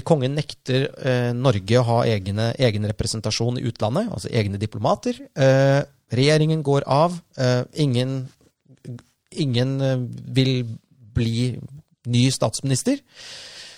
kongen 0.00 0.32
nekter 0.34 0.88
eh, 1.04 1.32
Norge 1.36 1.76
å 1.78 1.84
ha 1.84 1.98
egne, 2.08 2.54
egen 2.56 2.86
representasjon 2.88 3.58
i 3.60 3.66
utlandet, 3.68 4.08
altså 4.08 4.30
egne 4.32 4.56
diplomater. 4.58 5.18
Eh, 5.36 5.82
regjeringen 6.16 6.62
går 6.64 6.86
av. 6.88 7.20
Eh, 7.36 7.62
ingen 7.84 8.22
ingen 9.32 9.80
eh, 9.80 9.96
vil 10.36 10.64
bli 11.14 11.58
ny 12.08 12.30
statsminister. 12.32 12.98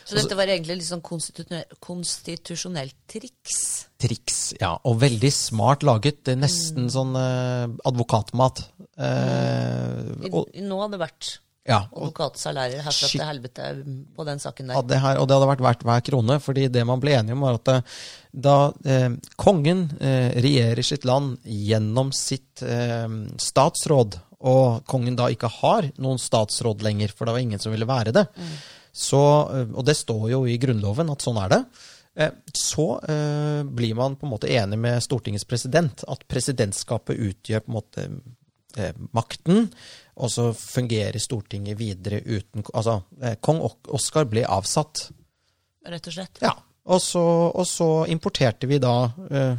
Så 0.04 0.18
dette 0.18 0.36
var 0.36 0.50
egentlig 0.52 0.76
litt 0.82 0.86
sånn 0.90 1.00
konstitusjonelt, 1.04 1.78
konstitusjonelt 1.80 2.94
triks. 3.08 3.54
Triks, 4.02 4.40
ja. 4.60 4.74
Og 4.84 4.98
veldig 5.00 5.30
smart 5.32 5.82
laget. 5.86 6.28
Nesten 6.36 6.90
sånn 6.92 7.14
eh, 7.16 7.64
advokatmat. 7.88 8.60
Eh, 9.00 10.28
og, 10.30 10.50
I- 10.52 10.60
Nå 10.66 10.78
hadde 10.82 10.98
det 10.98 11.04
vært 11.06 11.30
ja, 11.64 11.78
og, 11.94 12.10
advokatsalærer 12.10 12.82
herfra 12.84 13.08
til 13.08 13.22
helvete 13.24 13.68
på 14.12 14.26
den 14.28 14.42
saken 14.42 14.68
der. 14.68 14.82
det 14.84 14.98
her, 15.00 15.16
og 15.20 15.28
det 15.28 15.36
hadde 15.38 15.48
vært 15.48 15.64
verdt 15.64 15.86
hver 15.88 16.02
krone, 16.04 16.36
fordi 16.44 16.66
det 16.72 16.82
man 16.84 17.00
ble 17.00 17.14
enige 17.16 17.36
om, 17.36 17.44
var 17.46 17.56
at 17.56 17.70
eh, 17.72 17.94
da 18.46 18.56
eh, 18.84 19.08
kongen 19.40 19.86
eh, 19.96 20.36
regjerer 20.44 20.84
sitt 20.84 21.08
land 21.08 21.38
gjennom 21.48 22.12
sitt 22.12 22.60
eh, 22.68 23.08
statsråd, 23.40 24.20
og 24.44 24.84
kongen 24.90 25.16
da 25.16 25.30
ikke 25.32 25.48
har 25.62 25.88
noen 26.04 26.20
statsråd 26.20 26.84
lenger, 26.84 27.16
for 27.16 27.24
det 27.24 27.38
var 27.38 27.46
ingen 27.46 27.62
som 27.62 27.72
ville 27.72 27.88
være 27.88 28.12
det, 28.12 28.26
så, 28.92 29.24
eh, 29.56 29.72
og 29.72 29.88
det 29.88 29.96
står 29.96 30.30
jo 30.34 30.44
i 30.44 30.60
Grunnloven 30.60 31.16
at 31.16 31.24
sånn 31.24 31.40
er 31.46 31.56
det, 31.56 31.64
eh, 32.20 32.38
så 32.52 32.90
blir 33.64 33.96
man 33.96 34.20
på 34.20 34.28
en 34.28 34.36
måte 34.36 34.52
enig 34.52 34.84
med 34.84 35.00
Stortingets 35.00 35.48
president, 35.48 36.04
at 36.04 36.28
presidentskapet 36.28 37.16
utgjør 37.32 37.64
på 37.64 37.72
en 37.72 37.80
måte 37.80 38.10
makten, 39.16 39.68
og 40.14 40.30
så 40.30 40.48
fungerer 40.54 41.18
Stortinget 41.22 41.78
videre 41.78 42.20
uten 42.22 42.64
Altså, 42.72 43.00
eh, 43.22 43.36
kong 43.42 43.62
Oskar 43.94 44.28
ble 44.30 44.44
avsatt. 44.46 45.08
Rett 45.84 46.08
og 46.08 46.16
slett. 46.16 46.42
Ja. 46.44 46.54
Og 46.84 47.00
så, 47.00 47.22
og 47.48 47.64
så 47.66 47.88
importerte 48.12 48.68
vi 48.68 48.78
da 48.82 48.96
eh, 49.30 49.40
eh, 49.40 49.54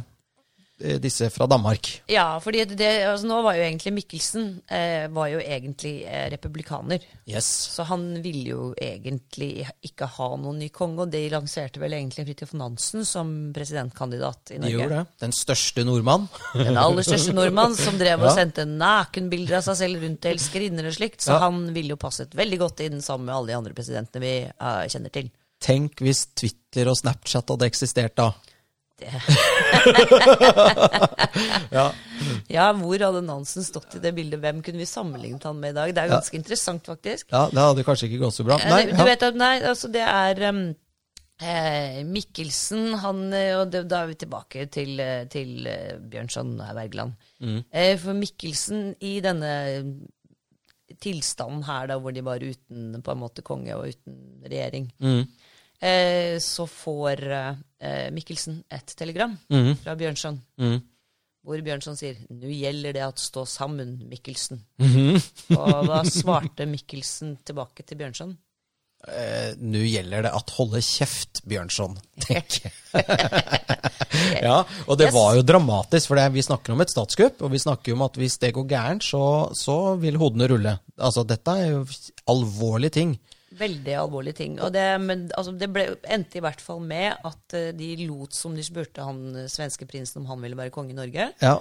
disse 1.00 1.30
fra 1.32 1.46
Danmark. 1.48 1.88
Ja, 2.12 2.38
fordi 2.44 2.60
altså, 2.66 3.24
nå 3.26 3.38
var 3.42 3.56
jo 3.56 3.62
egentlig 3.64 3.92
Mikkelsen 3.96 4.48
eh, 4.68 5.06
var 5.08 5.30
jo 5.32 5.38
egentlig 5.40 6.02
eh, 6.04 6.26
republikaner. 6.34 7.00
Yes. 7.26 7.46
Så 7.72 7.86
han 7.88 8.04
ville 8.22 8.42
jo 8.50 8.66
egentlig 8.76 9.66
ikke 9.88 10.04
ha 10.18 10.28
noen 10.36 10.58
ny 10.60 10.68
konge, 10.74 11.06
og 11.06 11.10
de 11.14 11.22
lanserte 11.32 11.80
vel 11.80 11.96
egentlig 11.96 12.26
Fridtjof 12.28 12.52
Nansen 12.60 13.06
som 13.08 13.30
presidentkandidat 13.56 14.52
i 14.52 14.58
De 14.58 14.60
Norge. 14.66 14.72
gjorde 14.74 14.98
det. 15.00 15.06
Den 15.24 15.32
største 15.32 15.84
nordmann. 15.88 16.28
Den 16.54 16.76
aller 16.80 17.06
største 17.06 17.32
nordmann 17.36 17.76
som 17.78 17.96
drev 18.00 18.20
og 18.20 18.28
Ja. 18.30 18.34
sendte 18.42 18.64
nakenbilder 18.68 19.58
av 19.60 19.64
seg 19.68 19.76
selv 19.80 20.02
rundt 20.04 20.20
til 20.24 20.34
elskerinner 20.36 20.88
og 20.90 20.96
slikt. 20.98 21.20
Så 21.24 21.32
Ja. 21.32 21.38
han 21.46 21.72
ville 21.72 21.94
jo 21.94 21.96
passet 21.96 22.34
veldig 22.36 22.58
godt 22.58 22.80
inn 22.84 23.00
sammen 23.00 23.26
med 23.30 23.34
alle 23.38 23.52
de 23.54 23.56
andre 23.56 23.72
presidentene 23.76 24.20
vi 24.20 24.34
uh, 24.60 24.84
kjenner 24.90 25.12
til. 25.14 25.30
Tenk 25.62 26.02
hvis 26.04 26.26
Twitter 26.36 26.90
og 26.92 26.98
Snapchat 27.00 27.48
hadde 27.48 27.64
eksistert 27.70 28.16
da. 28.18 28.32
Det. 28.96 29.10
Ja. 31.76 31.90
Ja, 32.48 32.70
hvor 32.78 32.96
hadde 33.02 33.20
Nansen 33.26 33.64
stått 33.66 33.98
i 33.98 34.00
det 34.00 34.12
bildet? 34.16 34.40
Hvem 34.40 34.62
kunne 34.64 34.80
vi 34.80 34.86
sammenlignet 34.88 35.44
han 35.44 35.58
med 35.60 35.74
i 35.74 35.76
dag? 35.76 35.92
Det 35.94 36.02
er 36.04 36.12
ganske 36.14 36.38
interessant, 36.38 36.86
faktisk. 36.88 37.28
ja, 37.34 37.42
det 37.52 37.60
hadde 37.60 37.84
kanskje 37.84 38.08
ikke 38.08 38.22
gått 38.24 38.36
så 38.38 38.46
bra. 38.46 38.56
Eh, 38.62 38.70
Nei, 38.72 38.82
du 38.88 38.94
ja. 38.96 39.06
vet 39.10 39.24
at, 39.26 39.36
nei, 39.36 39.54
altså 39.68 39.90
det 39.92 40.04
er 40.08 40.40
um, 40.48 40.62
eh, 41.44 41.98
Mikkelsen, 42.08 42.86
han 43.02 43.20
eh, 43.36 43.52
Og 43.60 43.68
det, 43.74 43.84
da 43.90 44.02
er 44.06 44.12
vi 44.14 44.18
tilbake 44.24 44.64
til, 44.72 45.02
til 45.32 45.68
eh, 45.70 45.96
Bjørnson 46.00 46.54
Wergeland. 46.64 47.16
Mm. 47.44 47.58
Eh, 47.68 47.92
for 48.00 48.16
Mikkelsen 48.16 48.94
i 49.04 49.18
denne 49.24 49.52
tilstanden 51.02 51.66
her, 51.66 51.90
da, 51.90 51.98
hvor 52.00 52.14
de 52.16 52.22
var 52.24 52.40
uten 52.40 53.02
på 53.04 53.12
en 53.12 53.20
måte 53.20 53.44
konge 53.44 53.74
og 53.76 53.90
uten 53.92 54.16
regjering, 54.46 54.88
Mm. 55.02 55.26
Eh, 55.86 56.36
så 56.42 56.66
får 56.70 57.22
eh, 57.30 58.10
Mikkelsen 58.14 58.60
et 58.72 58.94
telegram 58.98 59.36
Mm. 59.52 59.74
fra 59.82 59.94
Bjørnson. 59.98 60.40
Mm. 60.60 60.80
Hvor 61.46 61.60
Bjørnson 61.62 61.94
sier 61.96 62.16
'Nå 62.30 62.48
gjelder 62.50 62.92
det 62.96 63.02
at 63.06 63.20
stå 63.22 63.44
sammen, 63.46 64.00
Mikkelsen'. 64.10 64.58
-hmm. 64.80 65.22
Og 65.56 65.84
hva 65.86 66.00
svarte 66.04 66.66
Mikkelsen 66.66 67.36
tilbake 67.44 67.86
til 67.86 67.96
Bjørnson? 68.00 68.36
Uh, 69.06 69.52
Nå 69.60 69.78
gjelder 69.86 70.22
det 70.24 70.32
at 70.34 70.50
holde 70.56 70.80
kjeft, 70.82 71.42
Bjørnson, 71.46 71.96
tenker 72.18 72.64
jeg. 72.66 72.72
ja, 74.42 74.64
og 74.88 74.98
det 74.98 75.06
Yes. 75.06 75.14
var 75.14 75.34
jo 75.36 75.42
dramatisk, 75.46 76.08
for 76.08 76.16
det, 76.18 76.32
vi 76.34 76.42
snakker 76.42 76.72
om 76.72 76.80
et 76.82 76.90
statskupp, 76.90 77.42
og 77.42 77.52
vi 77.52 77.58
snakker 77.62 77.92
om 77.92 78.02
at 78.02 78.16
hvis 78.18 78.38
det 78.42 78.54
går 78.56 78.66
gærent, 78.66 79.04
så, 79.04 79.52
så 79.54 79.94
vil 80.00 80.16
hodene 80.18 80.48
rulle. 80.50 80.78
Altså, 80.98 81.22
dette 81.28 81.50
er 81.50 81.70
jo 81.76 81.86
alvorlige 82.26 82.90
ting. 82.98 83.18
Veldig 83.56 83.94
alvorlige 83.98 84.40
ting. 84.42 84.58
Og 84.62 84.72
det, 84.74 84.84
men, 85.02 85.26
altså, 85.36 85.54
det 85.56 85.68
ble, 85.72 85.86
endte 86.12 86.40
i 86.40 86.44
hvert 86.44 86.62
fall 86.62 86.82
med 86.84 87.14
at 87.26 87.56
eh, 87.56 87.72
de 87.76 87.90
lot 88.04 88.34
som 88.36 88.56
de 88.56 88.64
spurte 88.66 89.04
han 89.06 89.22
eh, 89.34 89.48
svenske 89.52 89.88
prinsen 89.88 90.22
om 90.22 90.28
han 90.30 90.44
ville 90.44 90.58
være 90.58 90.74
konge 90.74 90.94
i 90.94 90.98
Norge. 90.98 91.30
Ja. 91.42 91.56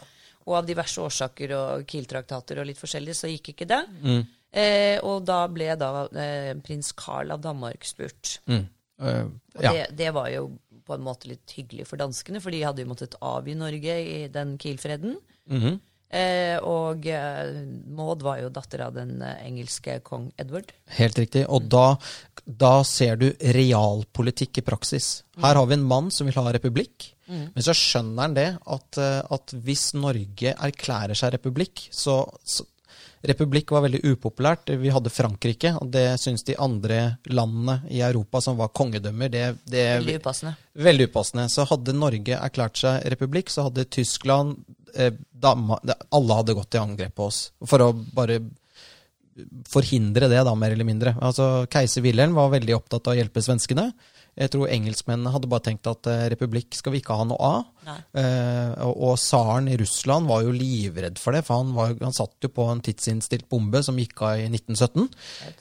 Og 0.46 0.58
av 0.60 0.68
diverse 0.68 1.02
årsaker 1.02 1.56
og 1.58 1.88
Kiel-traktater 1.90 2.62
og 2.62 2.70
litt 2.70 2.82
forskjellig, 2.82 3.16
så 3.18 3.32
gikk 3.32 3.54
ikke 3.56 3.70
det. 3.70 3.82
Mm. 4.04 4.22
Eh, 4.56 4.98
og 5.04 5.26
da 5.28 5.40
ble 5.52 5.72
da 5.80 6.06
eh, 6.12 6.52
prins 6.64 6.92
Carl 6.98 7.34
av 7.34 7.42
Danmark 7.44 7.88
spurt. 7.88 8.38
Mm. 8.52 8.68
Og 9.02 9.64
ja. 9.66 9.72
det, 9.74 9.90
det 9.98 10.14
var 10.16 10.30
jo 10.32 10.54
på 10.86 10.96
en 10.96 11.04
måte 11.04 11.32
litt 11.32 11.52
hyggelig 11.58 11.88
for 11.90 12.00
danskene, 12.00 12.40
for 12.44 12.54
de 12.54 12.62
hadde 12.64 12.84
jo 12.84 12.92
måttet 12.92 13.18
avgi 13.26 13.58
Norge 13.58 13.98
i 14.06 14.22
den 14.32 14.56
Kiel-freden. 14.62 15.20
Mhm. 15.52 15.82
Eh, 16.16 16.56
og 16.64 17.08
eh, 17.12 17.58
Maud 17.92 18.24
var 18.24 18.40
jo 18.40 18.52
datter 18.54 18.86
av 18.86 18.94
den 18.96 19.18
eh, 19.20 19.42
engelske 19.48 19.98
kong 20.06 20.30
Edward. 20.40 20.72
Helt 20.96 21.20
riktig. 21.20 21.44
Og 21.52 21.68
da, 21.72 21.98
da 22.46 22.78
ser 22.88 23.20
du 23.20 23.28
realpolitikk 23.58 24.62
i 24.62 24.66
praksis. 24.66 25.10
Her 25.44 25.60
har 25.60 25.68
vi 25.68 25.76
en 25.76 25.88
mann 25.90 26.08
som 26.14 26.30
vil 26.30 26.38
ha 26.40 26.54
republikk, 26.56 27.12
men 27.26 27.64
så 27.66 27.74
skjønner 27.74 28.22
han 28.22 28.38
det 28.38 28.48
at, 28.54 29.02
eh, 29.02 29.20
at 29.36 29.56
hvis 29.66 29.90
Norge 29.98 30.54
erklærer 30.54 31.18
seg 31.18 31.34
republikk, 31.36 31.88
så, 31.92 32.22
så 32.46 32.68
Republikk 33.30 33.72
var 33.74 33.86
veldig 33.86 34.02
upopulært. 34.06 34.72
Vi 34.82 34.92
hadde 34.94 35.14
Frankrike, 35.14 35.74
og 35.82 35.90
det 35.94 36.06
syns 36.22 36.46
de 36.48 36.58
andre 36.62 37.00
landene 37.32 37.80
i 37.92 38.02
Europa 38.06 38.42
som 38.44 38.58
var 38.60 38.74
kongedømmer, 38.76 39.32
det, 39.34 39.46
det 39.70 39.86
Veldig 40.00 40.20
upassende. 40.22 40.56
Veldig 40.88 41.10
upassende. 41.12 41.48
Så 41.54 41.68
hadde 41.70 41.96
Norge 41.98 42.40
erklært 42.40 42.82
seg 42.82 43.08
republikk, 43.16 43.52
så 43.54 43.68
hadde 43.70 43.88
Tyskland 43.92 44.58
eh, 44.94 45.14
Danmark, 45.32 45.86
Alle 46.16 46.40
hadde 46.42 46.58
gått 46.58 46.72
til 46.76 46.86
angrep 46.86 47.16
på 47.18 47.30
oss. 47.32 47.42
For 47.66 47.84
å 47.84 47.92
bare 47.94 48.40
forhindre 49.68 50.30
det, 50.32 50.42
da, 50.48 50.54
mer 50.56 50.74
eller 50.76 50.88
mindre. 50.88 51.16
Altså, 51.24 51.66
Keiser 51.72 52.04
Wilhelm 52.06 52.38
var 52.38 52.54
veldig 52.54 52.78
opptatt 52.78 53.10
av 53.10 53.16
å 53.16 53.20
hjelpe 53.20 53.44
svenskene. 53.44 53.90
Jeg 54.36 54.52
tror 54.52 54.68
engelskmennene 54.68 55.32
hadde 55.32 55.48
bare 55.48 55.64
tenkt 55.64 55.88
at 55.88 56.08
eh, 56.12 56.26
republikk 56.34 56.76
skal 56.76 56.92
vi 56.92 57.00
ikke 57.00 57.16
ha 57.16 57.24
noe 57.28 57.40
av. 57.40 57.94
Eh, 58.20 58.72
og 58.84 58.98
og 59.06 59.20
tsaren 59.22 59.70
i 59.72 59.78
Russland 59.80 60.28
var 60.28 60.42
jo 60.44 60.52
livredd 60.52 61.22
for 61.22 61.38
det, 61.38 61.46
for 61.48 61.62
han, 61.62 61.72
var, 61.78 61.94
han 62.02 62.16
satt 62.16 62.44
jo 62.44 62.50
på 62.52 62.66
en 62.68 62.82
tidsinnstilt 62.84 63.48
bombe 63.52 63.80
som 63.86 63.96
gikk 64.02 64.26
av 64.28 64.42
i 64.44 64.50
1917. 64.50 65.08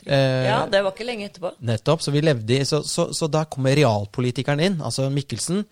Eh, 0.08 0.48
Ja, 0.48 0.64
det 0.70 0.82
var 0.82 0.90
ikke 0.96 1.06
lenge 1.06 1.28
etterpå. 1.30 1.54
Nettopp. 1.70 2.02
Så 2.02 2.14
vi 2.14 2.24
levde 2.24 2.58
i 2.58 2.64
Så, 2.66 2.82
så, 2.88 3.08
så 3.14 3.30
der 3.30 3.46
kommer 3.46 3.78
realpolitikeren 3.78 4.64
inn. 4.66 4.80
Altså 4.82 5.06
Mikkelsen. 5.12 5.62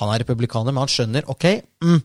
Han 0.00 0.10
er 0.14 0.22
republikaner, 0.24 0.74
men 0.74 0.84
han 0.84 0.90
skjønner 0.90 1.30
ok, 1.30 1.46
mm, 1.82 2.02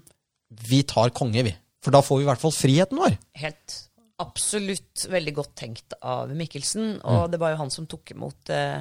vi 0.70 0.84
tar 0.90 1.10
konge, 1.14 1.42
vi. 1.46 1.54
For 1.86 1.94
da 1.94 2.02
får 2.06 2.18
vi 2.22 2.26
i 2.26 2.30
hvert 2.30 2.42
fall 2.42 2.54
friheten 2.54 2.98
vår. 3.02 3.18
Helt 3.42 3.82
absolutt 4.22 5.06
veldig 5.12 5.34
godt 5.36 5.56
tenkt 5.60 5.94
av 6.02 6.32
Mikkelsen. 6.34 6.96
Mm. 6.98 7.06
Og 7.12 7.32
det 7.34 7.40
var 7.42 7.54
jo 7.54 7.60
han 7.64 7.74
som 7.74 7.88
tok 7.90 8.14
imot 8.16 8.52
eh, 8.54 8.80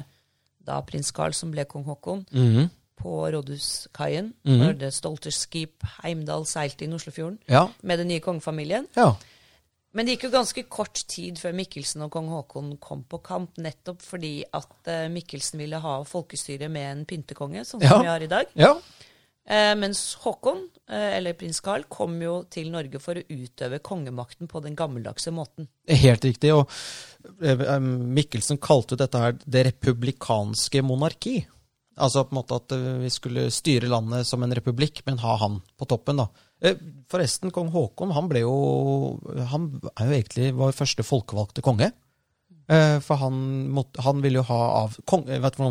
da 0.65 0.81
prins 0.81 1.11
Carl, 1.11 1.33
som 1.33 1.51
ble 1.51 1.65
kong 1.65 1.85
Haakon, 1.85 2.25
Mhm. 2.31 2.69
på 3.01 3.31
rådhuskaien. 3.31 4.33
Mhm. 4.45 4.57
Når 4.59 4.73
det 4.79 4.93
Stolterskip 4.93 5.83
Heimdal 6.03 6.45
seilte 6.45 6.83
inn 6.85 6.93
Oslofjorden 6.93 7.39
Ja. 7.49 7.67
med 7.83 7.97
den 7.99 8.07
nye 8.07 8.19
kongefamilien. 8.19 8.87
ja. 8.95 9.13
Men 9.93 10.05
det 10.05 10.17
gikk 10.19 10.23
jo 10.23 10.37
ganske 10.37 10.63
kort 10.69 10.93
tid 11.07 11.37
før 11.39 11.53
Mikkelsen 11.55 12.01
og 12.01 12.11
kong 12.11 12.27
Haakon 12.27 12.77
kom 12.81 13.05
på 13.09 13.17
kamp, 13.23 13.57
nettopp 13.57 14.01
fordi 14.01 14.43
at 14.53 14.67
eh, 14.87 15.07
Mikkelsen 15.07 15.57
ville 15.57 15.79
ha 15.79 16.03
folkestyre 16.03 16.67
med 16.69 16.91
en 16.97 17.05
pyntekonge, 17.05 17.61
sånn 17.63 17.81
Ja. 17.81 17.89
som 17.89 18.01
vi 18.01 18.07
har 18.07 18.19
i 18.21 18.27
dag. 18.27 18.45
Ja. 18.55 18.73
Eh, 19.45 19.73
mens 19.77 20.15
Håkon, 20.23 20.63
eh, 20.89 21.17
eller 21.17 21.35
prins 21.37 21.59
Carl, 21.61 21.85
kom 21.89 22.17
jo 22.21 22.39
til 22.49 22.71
Norge 22.73 23.01
for 23.01 23.19
å 23.19 23.25
utøve 23.29 23.79
kongemakten 23.85 24.49
på 24.49 24.61
den 24.65 24.77
gammeldagse 24.77 25.33
måten. 25.35 25.67
Helt 25.87 26.25
riktig. 26.25 26.53
Og 26.55 26.65
eh, 27.45 27.77
Mikkelsen 27.79 28.57
kalte 28.57 28.95
jo 28.95 29.03
dette 29.03 29.21
her 29.21 29.37
det 29.45 29.67
republikanske 29.69 30.81
monarki. 30.85 31.43
Altså 31.95 32.25
på 32.25 32.33
en 32.33 32.39
måte 32.41 32.57
at 32.57 32.73
eh, 32.75 32.87
vi 33.05 33.11
skulle 33.13 33.45
styre 33.53 33.91
landet 33.91 34.27
som 34.27 34.43
en 34.43 34.55
republikk, 34.57 35.03
men 35.05 35.21
ha 35.21 35.37
han 35.43 35.61
på 35.77 35.87
toppen, 35.87 36.19
da. 36.23 36.27
Eh, 36.65 36.81
Forresten, 37.11 37.53
kong 37.53 37.69
Haakon 37.73 38.15
han 38.15 38.29
ble 38.31 38.41
jo 38.45 38.55
Han 39.51 39.67
er 39.91 40.07
jo 40.07 40.15
egentlig 40.15 40.53
vår 40.57 40.73
første 40.73 41.05
folkevalgte 41.05 41.63
konge. 41.65 41.91
Eh, 42.65 42.97
For 43.05 43.21
han, 43.21 43.69
måtte, 43.75 44.01
han 44.01 44.23
ville 44.25 44.41
jo 44.41 44.49
ha 44.49 44.61
av 44.81 44.97
kong, 45.05 45.27
eh, 45.29 45.41
vet 45.43 45.59
du 45.59 45.63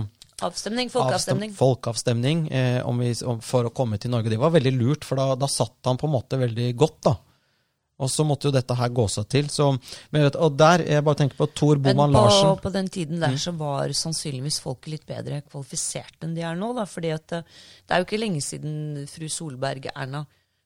hva 0.44 0.92
folkeavstemning. 0.94 1.50
Avstem- 1.50 1.58
folkeavstemning. 1.58 2.46
Eh, 2.52 2.80
om 2.86 2.98
vi, 3.02 3.12
om, 3.24 3.40
for 3.44 3.68
å 3.68 3.74
komme 3.74 3.98
til 3.98 4.12
Norge. 4.14 4.32
Det 4.32 4.40
var 4.40 4.52
veldig 4.54 4.74
lurt, 4.76 5.06
for 5.08 5.20
da, 5.20 5.34
da 5.38 5.50
satt 5.50 5.78
han 5.88 6.00
på 6.00 6.10
en 6.10 6.14
måte 6.14 6.40
veldig 6.40 6.74
godt, 6.76 7.00
da. 7.10 7.16
Og 8.02 8.10
så 8.10 8.24
måtte 8.26 8.48
jo 8.48 8.54
dette 8.54 8.74
her 8.74 8.90
gå 8.90 9.04
seg 9.10 9.26
til. 9.30 9.50
Så, 9.54 9.68
men 10.10 10.24
vet, 10.26 10.38
og 10.42 10.56
der, 10.58 10.82
jeg 10.88 11.04
bare 11.06 11.20
tenker 11.20 11.38
på 11.38 11.46
Tor 11.54 11.78
Boman 11.82 12.14
Larsen. 12.14 12.48
Men 12.50 12.62
på 12.64 12.72
den 12.74 12.88
tiden 12.90 13.22
der 13.22 13.36
så 13.38 13.54
var 13.58 13.92
sannsynligvis 13.94 14.58
folket 14.64 14.90
litt 14.96 15.04
bedre 15.06 15.44
kvalifisert 15.46 16.26
enn 16.26 16.34
de 16.34 16.42
er 16.42 16.58
nå. 16.58 16.72
Da, 16.74 16.88
fordi 16.90 17.12
at 17.14 17.36
eh, 17.38 17.46
det 17.84 17.94
er 17.94 18.02
jo 18.02 18.08
ikke 18.08 18.22
lenge 18.22 18.42
siden 18.42 19.04
fru 19.10 19.28
Solberg 19.30 19.86
Erna 19.94 20.24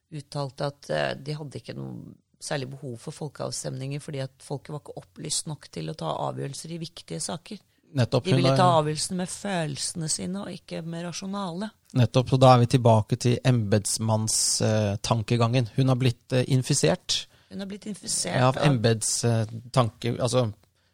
uttalte 0.09 0.71
at 0.71 0.89
eh, 0.89 1.13
de 1.21 1.37
hadde 1.37 1.61
ikke 1.61 1.77
noe 1.77 2.17
særlig 2.41 2.69
behov 2.71 2.95
for 3.03 3.11
folkeavstemninger 3.11 4.01
fordi 4.01 4.21
at 4.23 4.31
folket 4.41 4.71
var 4.71 4.81
ikke 4.81 5.01
opplyst 5.01 5.49
nok 5.51 5.67
til 5.75 5.91
å 5.91 5.97
ta 5.99 6.13
avgjørelser 6.29 6.73
i 6.73 6.81
viktige 6.81 7.19
saker. 7.21 7.59
Nettopp, 7.93 8.23
De 8.25 8.35
ville 8.37 8.51
ta 8.55 8.67
avgjørelsen 8.79 9.15
med 9.17 9.27
følelsene 9.33 10.09
sine, 10.13 10.39
og 10.43 10.49
ikke 10.53 10.81
med 10.85 11.03
rasjonale. 11.07 11.69
nettopp, 11.97 12.29
så 12.29 12.37
da 12.39 12.51
er 12.53 12.59
vi 12.59 12.65
tilbake 12.75 13.15
til 13.17 13.39
embetsmannstankegangen. 13.43 15.67
hun 15.75 15.87
har 15.87 15.95
blitt 15.95 16.33
eh, 16.33 16.43
infisert 16.47 17.27
Hun 17.49 17.59
har 17.59 17.65
blitt 17.67 17.85
infisert 17.89 18.35
av 18.41 18.57
av 18.57 18.63
embetstanke... 18.67 20.15
Altså, 20.21 20.51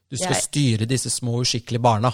du 0.10 0.18
skal 0.18 0.34
Jeg- 0.34 0.44
styre 0.44 0.86
disse 0.88 1.10
små 1.10 1.40
uskikkelige 1.42 1.82
barna. 1.82 2.12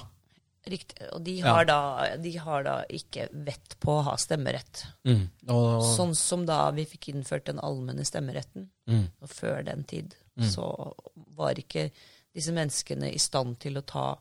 Riktig. 0.67 0.97
Og 1.13 1.23
de 1.23 1.31
Ja. 1.39 1.53
har, 1.53 1.65
da, 1.65 2.17
de 2.17 2.37
har 2.37 2.63
da 2.63 2.83
ikke 2.89 3.27
vett 3.33 3.75
på 3.79 3.91
å 3.99 4.03
ha 4.03 4.15
stemmerett. 4.17 4.85
Mm. 5.05 5.29
Og, 5.49 5.83
Sånn 5.97 6.15
som 6.15 6.45
da 6.45 6.71
vi 6.71 6.85
fikk 6.85 7.07
innført 7.13 7.45
den 7.45 7.59
allmenne 7.59 8.05
stemmeretten. 8.05 8.69
mm. 8.87 9.07
Og 9.21 9.29
før 9.29 9.63
den 9.65 9.83
tid 9.83 10.15
så 10.41 10.93
var 11.35 11.53
ikke 11.53 11.91
disse 12.33 12.51
menneskene 12.51 13.13
i 13.13 13.17
stand 13.19 13.59
til 13.59 13.77
å 13.77 13.81
ta 13.85 14.17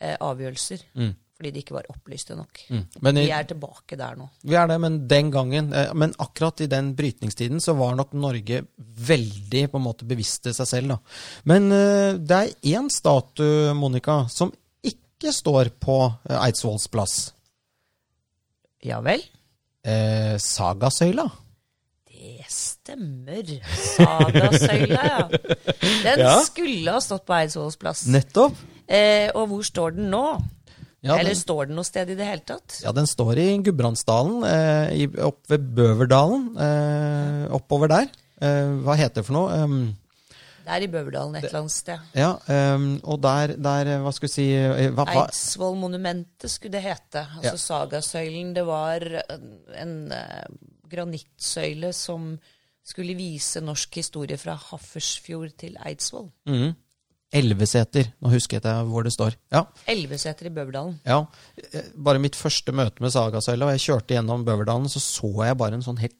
eh, 0.00 0.16
avgjørelser. 0.20 0.82
Mm. 0.96 1.14
Fordi 1.36 1.50
de 1.52 1.60
ikke 1.60 1.74
var 1.76 1.84
opplyste 1.92 2.32
nok. 2.32 2.60
Mm. 2.72 2.84
I, 2.96 3.10
Vi 3.18 3.30
er 3.36 3.44
tilbake 3.44 3.96
der 4.00 4.14
nå. 4.16 4.26
Vi 4.48 4.54
er 4.56 4.70
det, 4.70 4.78
men 4.80 4.94
den 5.08 5.28
gangen 5.30 5.66
eh, 5.76 5.90
Men 5.92 6.14
akkurat 6.18 6.62
i 6.64 6.68
den 6.72 6.94
brytningstiden 6.96 7.60
så 7.60 7.74
var 7.76 7.92
nok 7.98 8.14
Norge 8.16 8.62
veldig 8.78 9.66
på 9.70 9.76
en 9.76 9.84
måte 9.84 10.08
bevisste 10.08 10.54
seg 10.56 10.66
selv. 10.70 10.94
da. 10.94 10.98
Men 11.44 11.68
eh, 11.76 12.14
det 12.16 12.38
er 12.40 12.54
én 12.78 12.88
statue, 12.88 13.74
Monica, 13.76 14.22
som 14.32 14.52
ikke 14.82 15.32
står 15.36 15.74
på 15.80 15.98
eh, 16.30 16.38
Eidsvolls 16.46 16.88
plass. 16.88 17.18
Ja 18.86 19.02
vel? 19.04 19.20
Eh, 19.84 20.36
Sagasøyla. 20.40 21.26
Det 22.16 22.46
stemmer. 22.48 23.52
Sagasøyla, 23.92 25.02
ja. 25.04 25.28
Den 26.06 26.24
Ja. 26.24 26.32
skulle 26.48 26.96
ha 26.96 27.00
stått 27.04 27.26
på 27.28 27.36
Eidsvolls 27.36 27.76
plass. 27.76 28.06
Nettopp. 28.08 28.56
Eh, 28.88 29.30
og 29.34 29.48
hvor 29.50 29.64
står 29.66 29.96
den 29.96 30.10
nå? 30.12 30.24
Ja, 31.06 31.18
Eller 31.20 31.34
står 31.38 31.68
den 31.68 31.76
noe 31.78 31.86
sted 31.86 32.08
i 32.10 32.14
det 32.18 32.26
hele 32.26 32.42
tatt? 32.42 32.80
ja, 32.82 32.90
den 32.92 33.06
står 33.06 33.38
i 33.38 33.58
Gudbrandsdalen, 33.62 34.40
eh, 34.48 35.04
oppe 35.06 35.22
opp 35.28 35.40
ved 35.52 35.68
Bøverdalen. 35.76 36.48
Eh, 36.58 37.54
oppover 37.54 37.88
der. 37.92 38.08
Eh, 38.40 38.72
hva 38.82 38.96
heter 38.98 39.20
det 39.22 39.26
for 39.28 39.36
noe? 39.36 39.52
Um, 39.62 39.96
Det 40.66 40.72
er 40.74 40.82
i 40.82 40.88
Bøverdalen 40.90 41.36
et 41.36 41.44
eller 41.44 41.60
annet 41.60 41.70
sted. 41.76 41.98
ja, 42.14 42.32
um, 42.74 42.88
og 43.04 43.20
der, 43.22 43.54
der 43.56 43.86
eh, 43.86 44.00
Hva 44.02 44.12
skal 44.12 44.26
vi 44.26 44.32
si 44.32 44.46
eh, 44.52 44.90
Eidsvollmonumentet 44.90 46.50
skulle 46.50 46.72
det 46.72 46.82
hete. 46.82 47.22
Altså 47.36 47.54
Ja. 47.54 47.56
Sagasøylen. 47.56 48.54
Det 48.54 48.66
var 48.66 49.00
en, 49.30 49.46
en 49.78 50.12
eh, 50.12 50.46
granittsøyle 50.90 51.92
som 51.94 52.32
skulle 52.86 53.14
vise 53.18 53.60
norsk 53.60 53.94
historie 53.98 54.36
fra 54.38 54.54
Haffersfjord 54.54 55.54
til 55.58 55.76
Eidsvoll. 55.86 56.30
Mhm. 56.46 56.74
Elveseter. 57.34 58.12
Nå 58.22 58.30
husker 58.30 58.60
jeg 58.62 58.86
hvor 58.90 59.02
det 59.04 59.12
står. 59.12 59.34
Ja, 59.52 59.64
Elveseter 59.90 60.46
i 60.46 60.52
Bøverdalen. 60.54 60.98
ja. 61.04 61.24
Eh, 61.72 61.88
Bare 61.96 62.18
mitt 62.22 62.36
første 62.38 62.72
møte 62.72 63.02
med 63.02 63.10
Sagasøyla, 63.12 63.66
og 63.66 63.72
jeg 63.76 63.84
kjørte 63.88 64.14
gjennom 64.14 64.44
Bøverdalen, 64.46 64.88
så 64.88 65.00
så 65.02 65.32
jeg 65.46 65.56
bare 65.58 65.74
en 65.74 65.82
sånn 65.82 65.98
helt 66.00 66.14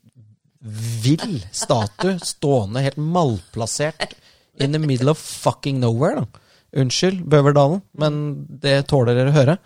vill 1.03 1.43
statue 1.55 2.17
stående 2.33 2.83
helt 2.83 2.97
malplassert 2.99 4.17
in 4.59 4.73
the 4.73 4.79
middle 4.83 5.11
of 5.13 5.19
fucking 5.19 5.79
nowhere. 5.81 6.25
da. 6.25 6.41
Unnskyld, 6.83 7.23
Bøverdalen, 7.31 7.83
men 7.97 8.19
det 8.61 8.87
tåler 8.91 9.15
dere 9.15 9.31
å 9.31 9.37
høre. 9.37 9.59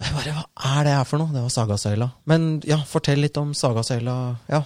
Jeg 0.00 0.12
bare, 0.16 0.34
Hva 0.54 0.74
er 0.80 0.84
det 0.86 0.92
her 0.98 1.04
for 1.08 1.18
noe? 1.20 1.32
Det 1.32 1.42
var 1.42 1.50
Sagasøyla. 1.54 2.10
Men 2.30 2.60
ja, 2.68 2.78
fortell 2.88 3.20
litt 3.24 3.36
om 3.40 3.50
Sagasøyla. 3.56 4.14
Ja. 4.52 4.62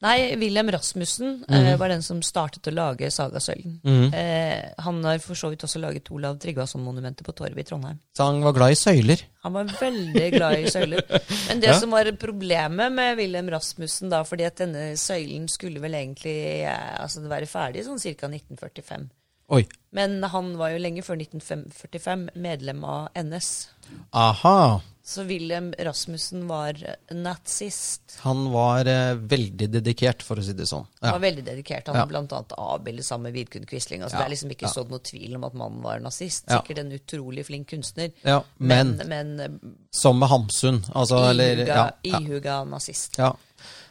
Nei, 0.00 0.36
William 0.38 0.68
Rasmussen 0.70 1.40
eh, 1.50 1.72
var 1.80 1.90
den 1.90 2.04
som 2.06 2.20
startet 2.22 2.68
å 2.70 2.74
lage 2.74 3.08
Sagasølven. 3.10 3.80
Mm. 3.82 4.12
Eh, 4.14 4.68
han 4.84 5.00
har 5.02 5.18
for 5.18 5.34
så 5.34 5.50
vidt 5.50 5.64
også 5.66 5.80
laget 5.82 6.06
Olav 6.14 6.36
Tryggvason-monumentet 6.38 7.26
på 7.26 7.34
Torvet 7.34 7.64
i 7.64 7.66
Trondheim. 7.66 7.98
Så 8.14 8.28
han 8.28 8.38
var 8.44 8.54
glad 8.54 8.76
i 8.76 8.78
søyler. 8.78 9.24
Han 9.42 9.56
var 9.56 9.72
veldig 9.80 10.28
glad 10.36 10.58
i 10.60 10.70
søyler. 10.70 11.02
Men 11.48 11.60
det 11.64 11.72
Ja. 11.72 11.78
som 11.80 11.90
var 11.90 12.06
problemet 12.14 12.92
med 12.94 13.16
William 13.18 13.50
Rasmussen, 13.50 14.08
da, 14.14 14.22
fordi 14.22 14.46
at 14.46 14.56
denne 14.62 14.92
søylen 14.96 15.48
skulle 15.50 15.82
vel 15.82 15.98
egentlig 15.98 16.36
eh, 16.62 17.02
altså 17.02 17.24
være 17.26 17.50
ferdig 17.50 17.82
sånn 17.88 17.98
ca. 17.98 18.30
1945. 18.30 19.08
Oi. 19.50 19.64
Men 19.96 20.22
han 20.22 20.52
var 20.60 20.74
jo 20.76 20.78
lenge 20.84 21.02
før 21.02 21.16
1945 21.18 22.28
medlem 22.36 22.84
av 22.84 23.08
NS. 23.16 23.68
Aha. 24.12 24.80
Så 25.08 25.22
Wilhelm 25.24 25.70
Rasmussen 25.78 26.42
var 26.50 26.76
nazist. 27.16 28.18
Han 28.20 28.50
var 28.52 28.84
eh, 28.90 29.14
veldig 29.16 29.70
dedikert, 29.72 30.20
for 30.26 30.36
å 30.36 30.44
si 30.44 30.52
det 30.52 30.66
sånn. 30.68 30.84
Han 31.00 31.08
Ja. 31.08 31.12
var 31.16 31.22
veldig 31.24 31.44
dedikert. 31.46 31.86
Han 31.88 31.96
Ja. 31.96 32.04
har 32.04 32.12
annet 32.18 32.52
avbildet 32.58 33.04
sammen 33.06 33.22
med 33.32 33.34
Vidkun 33.38 33.64
Quisling. 33.66 34.02
Altså, 34.02 34.18
Ja, 34.18 34.18
Det 34.18 34.26
er 34.26 34.34
liksom 34.36 34.50
ikke 34.52 34.66
ja. 34.68 34.74
sånn 34.74 34.90
noe 34.90 34.98
tvil 35.00 35.34
om 35.36 35.44
at 35.44 35.54
mannen 35.54 35.82
var 35.82 35.98
nazist. 36.00 36.44
Sikkert 36.46 36.78
en 36.78 36.92
utrolig 36.92 37.46
flink 37.46 37.68
kunstner. 37.68 38.12
ja, 38.22 38.42
men, 38.58 38.96
men, 38.98 39.08
men 39.08 39.40
eh, 39.40 39.68
som 39.90 40.18
med 40.18 40.28
Hamsun. 40.28 40.84
Altså, 40.94 41.16
ihuga, 41.32 41.92
ihuga 42.04 42.64
nazist. 42.68 43.16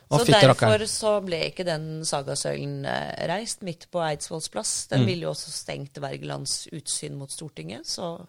Så 0.10 0.24
derfor 0.24 0.86
så 0.88 1.18
ble 1.26 1.50
ikke 1.52 1.66
den 1.66 2.02
sagasøylen 2.06 2.86
eh, 2.86 3.28
reist 3.28 3.62
midt 3.64 3.88
på 3.92 4.00
Eidsvolls 4.00 4.50
plass. 4.50 4.86
Den 4.88 5.02
Mm. 5.02 5.06
ville 5.08 5.22
jo 5.24 5.32
også 5.32 5.50
stengt 5.52 5.98
Wergelands 6.00 6.68
utsyn 6.72 7.18
mot 7.18 7.30
Stortinget. 7.32 7.86
Så 7.88 8.26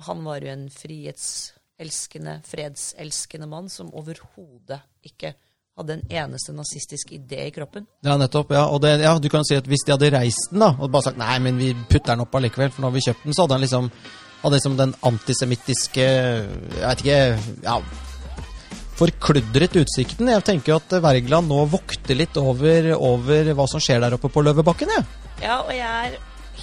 han 0.00 0.24
var 0.24 0.40
jo 0.40 0.48
en 0.48 0.68
frihetselskende, 0.68 1.58
fredselskende 1.90 3.48
mann 3.48 3.68
som 3.68 3.90
overhodet 3.94 4.80
ikke 5.02 5.34
hadde 5.78 5.96
en 5.96 6.02
eneste 6.10 6.52
nazistisk 6.52 7.14
idé 7.16 7.46
i 7.46 7.50
kroppen. 7.54 7.86
Ja, 8.04 8.16
nettopp. 8.20 8.50
ja, 8.52 8.66
og 8.68 8.82
det, 8.82 9.00
ja, 9.00 9.18
Du 9.18 9.28
kan 9.32 9.44
si 9.44 9.56
at 9.56 9.66
hvis 9.66 9.84
de 9.86 9.92
hadde 9.94 10.10
reist 10.12 10.50
den 10.52 10.60
da, 10.60 10.74
og 10.78 10.90
bare 10.92 11.08
sagt 11.08 11.18
nei, 11.18 11.38
men 11.40 11.58
vi 11.58 11.72
putter 11.88 12.12
den 12.12 12.26
opp 12.26 12.34
allikevel, 12.34 12.70
for 12.70 12.82
nå 12.84 12.90
har 12.90 12.96
vi 12.98 13.06
kjøpt 13.06 13.24
den, 13.24 13.34
så 13.34 13.46
hadde 13.46 13.56
han 13.56 13.64
liksom 13.64 13.90
hadde 14.42 14.58
liksom 14.58 14.76
den 14.76 14.94
antisemittiske 15.06 16.02
Jeg 16.02 16.82
vet 16.82 17.04
ikke 17.04 17.20
ja, 17.62 17.76
Forkludret 18.98 19.76
utsikten. 19.80 20.28
Jeg 20.28 20.44
tenker 20.46 20.76
at 20.76 20.92
Wergeland 21.02 21.48
nå 21.48 21.62
vokter 21.72 22.18
litt 22.18 22.36
over, 22.36 22.92
over 22.98 23.54
hva 23.56 23.66
som 23.70 23.80
skjer 23.82 24.02
der 24.04 24.18
oppe 24.18 24.28
på 24.30 24.42
Løvebakken. 24.44 24.92
Ja. 24.92 25.02
Ja, 25.42 25.56
og 25.64 25.72
jeg 25.74 25.88
er 25.88 26.18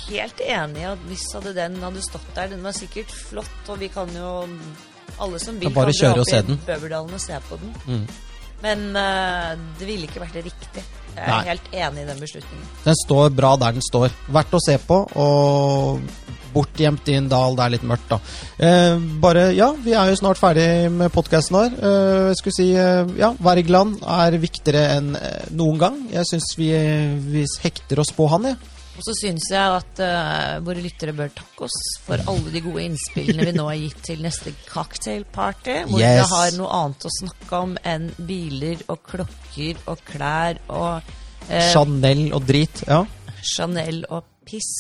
helt 0.06 0.44
enig 0.46 0.84
i 0.84 0.88
at 0.88 1.02
hvis 1.10 1.26
hadde 1.36 1.56
den 1.58 1.80
hadde 1.84 2.04
stått 2.06 2.30
der 2.38 2.54
Den 2.54 2.62
var 2.64 2.78
sikkert 2.78 3.12
flott, 3.12 3.60
og 3.68 3.82
vi 3.82 3.90
kan 3.92 4.12
jo 4.16 4.46
Alle 5.18 5.42
som 5.42 5.60
vil, 5.60 5.74
Kan 5.74 5.90
dra 5.90 6.14
opp 6.14 6.30
se 6.30 6.40
i 6.40 6.48
den. 6.48 6.60
Bøverdalen 6.68 7.14
og 7.18 7.24
se 7.24 7.40
på 7.50 7.60
den. 7.62 7.76
Mm. 7.88 8.08
Men 8.64 8.88
uh, 8.96 9.54
det 9.80 9.88
ville 9.88 10.08
ikke 10.10 10.22
vært 10.24 10.36
det 10.36 10.46
riktig. 10.50 10.84
Jeg 11.16 11.24
er 11.26 11.32
Nei. 11.32 11.44
helt 11.48 11.70
enig 11.74 12.04
i 12.04 12.08
den 12.08 12.20
beslutningen. 12.22 12.66
Den 12.86 12.98
står 13.06 13.30
bra 13.36 13.54
der 13.60 13.78
den 13.78 13.84
står. 13.84 14.14
Verdt 14.32 14.56
å 14.56 14.62
se 14.64 14.76
på, 14.84 15.00
og 15.20 16.28
bortgjemt 16.54 17.10
i 17.12 17.18
en 17.20 17.30
dal 17.30 17.58
det 17.58 17.66
er 17.66 17.74
litt 17.76 17.86
mørkt, 17.88 18.10
da. 18.10 18.20
Eh, 18.66 18.96
bare, 19.22 19.50
ja, 19.58 19.70
vi 19.84 19.94
er 19.98 20.10
jo 20.12 20.18
snart 20.20 20.40
ferdig 20.42 20.68
med 20.94 21.14
podkasten 21.14 21.58
vår. 21.58 21.78
Eh, 21.78 22.24
jeg 22.32 22.40
skulle 22.40 22.58
si, 22.58 22.68
eh, 22.74 23.14
ja, 23.20 23.32
Wergeland 23.46 24.00
er 24.02 24.40
viktigere 24.42 24.86
enn 24.98 25.14
eh, 25.20 25.48
noen 25.56 25.80
gang. 25.82 26.02
Jeg 26.14 26.30
syns 26.32 26.52
vi, 26.60 26.72
vi 27.30 27.46
hekter 27.64 28.02
oss 28.02 28.14
på 28.16 28.30
han, 28.32 28.52
jeg. 28.52 28.60
Og 29.00 29.06
så 29.08 29.14
syns 29.16 29.46
jeg 29.48 29.76
at 29.80 30.00
uh, 30.04 30.58
våre 30.66 30.82
lyttere 30.84 31.14
bør 31.16 31.30
takke 31.32 31.64
oss 31.70 31.78
for 32.04 32.20
alle 32.28 32.52
de 32.52 32.60
gode 32.66 32.84
innspillene 32.84 33.46
vi 33.48 33.54
nå 33.56 33.70
har 33.70 33.78
gitt 33.80 34.02
til 34.10 34.20
neste 34.26 34.52
cocktailparty, 34.68 35.78
hvor 35.88 36.02
Yes. 36.04 36.18
vi 36.20 36.26
har 36.34 36.50
noe 36.60 36.74
annet 36.82 37.06
å 37.08 37.12
snakke 37.16 37.62
om 37.64 37.78
enn 37.88 38.10
biler 38.28 38.82
og 38.92 39.00
klokker 39.08 39.80
og 39.88 40.04
klær 40.10 40.60
og 40.68 41.00
uh, 41.48 41.70
Chanel 41.72 42.26
og 42.36 42.44
drit. 42.50 42.84
Ja. 42.92 43.06
Chanel 43.40 44.04
og 44.12 44.28
piss. 44.44 44.74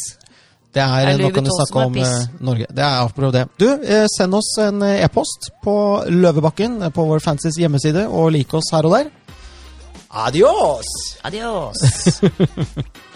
Det 0.76 0.84
er, 0.84 1.13
Nå 1.17 1.32
kan 1.34 1.47
du 1.47 1.49
snakke 1.55 1.86
om 1.88 1.95
eh, 1.97 2.28
Norge. 2.45 2.67
Det 2.76 2.84
er 2.86 2.99
apropos 3.01 3.32
det. 3.34 3.45
Du, 3.57 3.65
send 4.13 4.36
oss 4.38 4.51
en 4.61 4.84
e-post 4.86 5.47
på 5.63 5.74
Løvebakken 6.11 6.76
på 6.93 7.05
vår 7.09 7.24
Fancies 7.26 7.57
hjemmeside, 7.57 8.03
og 8.05 8.30
lik 8.36 8.53
oss 8.59 8.70
her 8.76 8.86
og 8.86 8.93
der. 8.99 9.09
Adios! 10.28 10.91
Adios! 11.26 11.82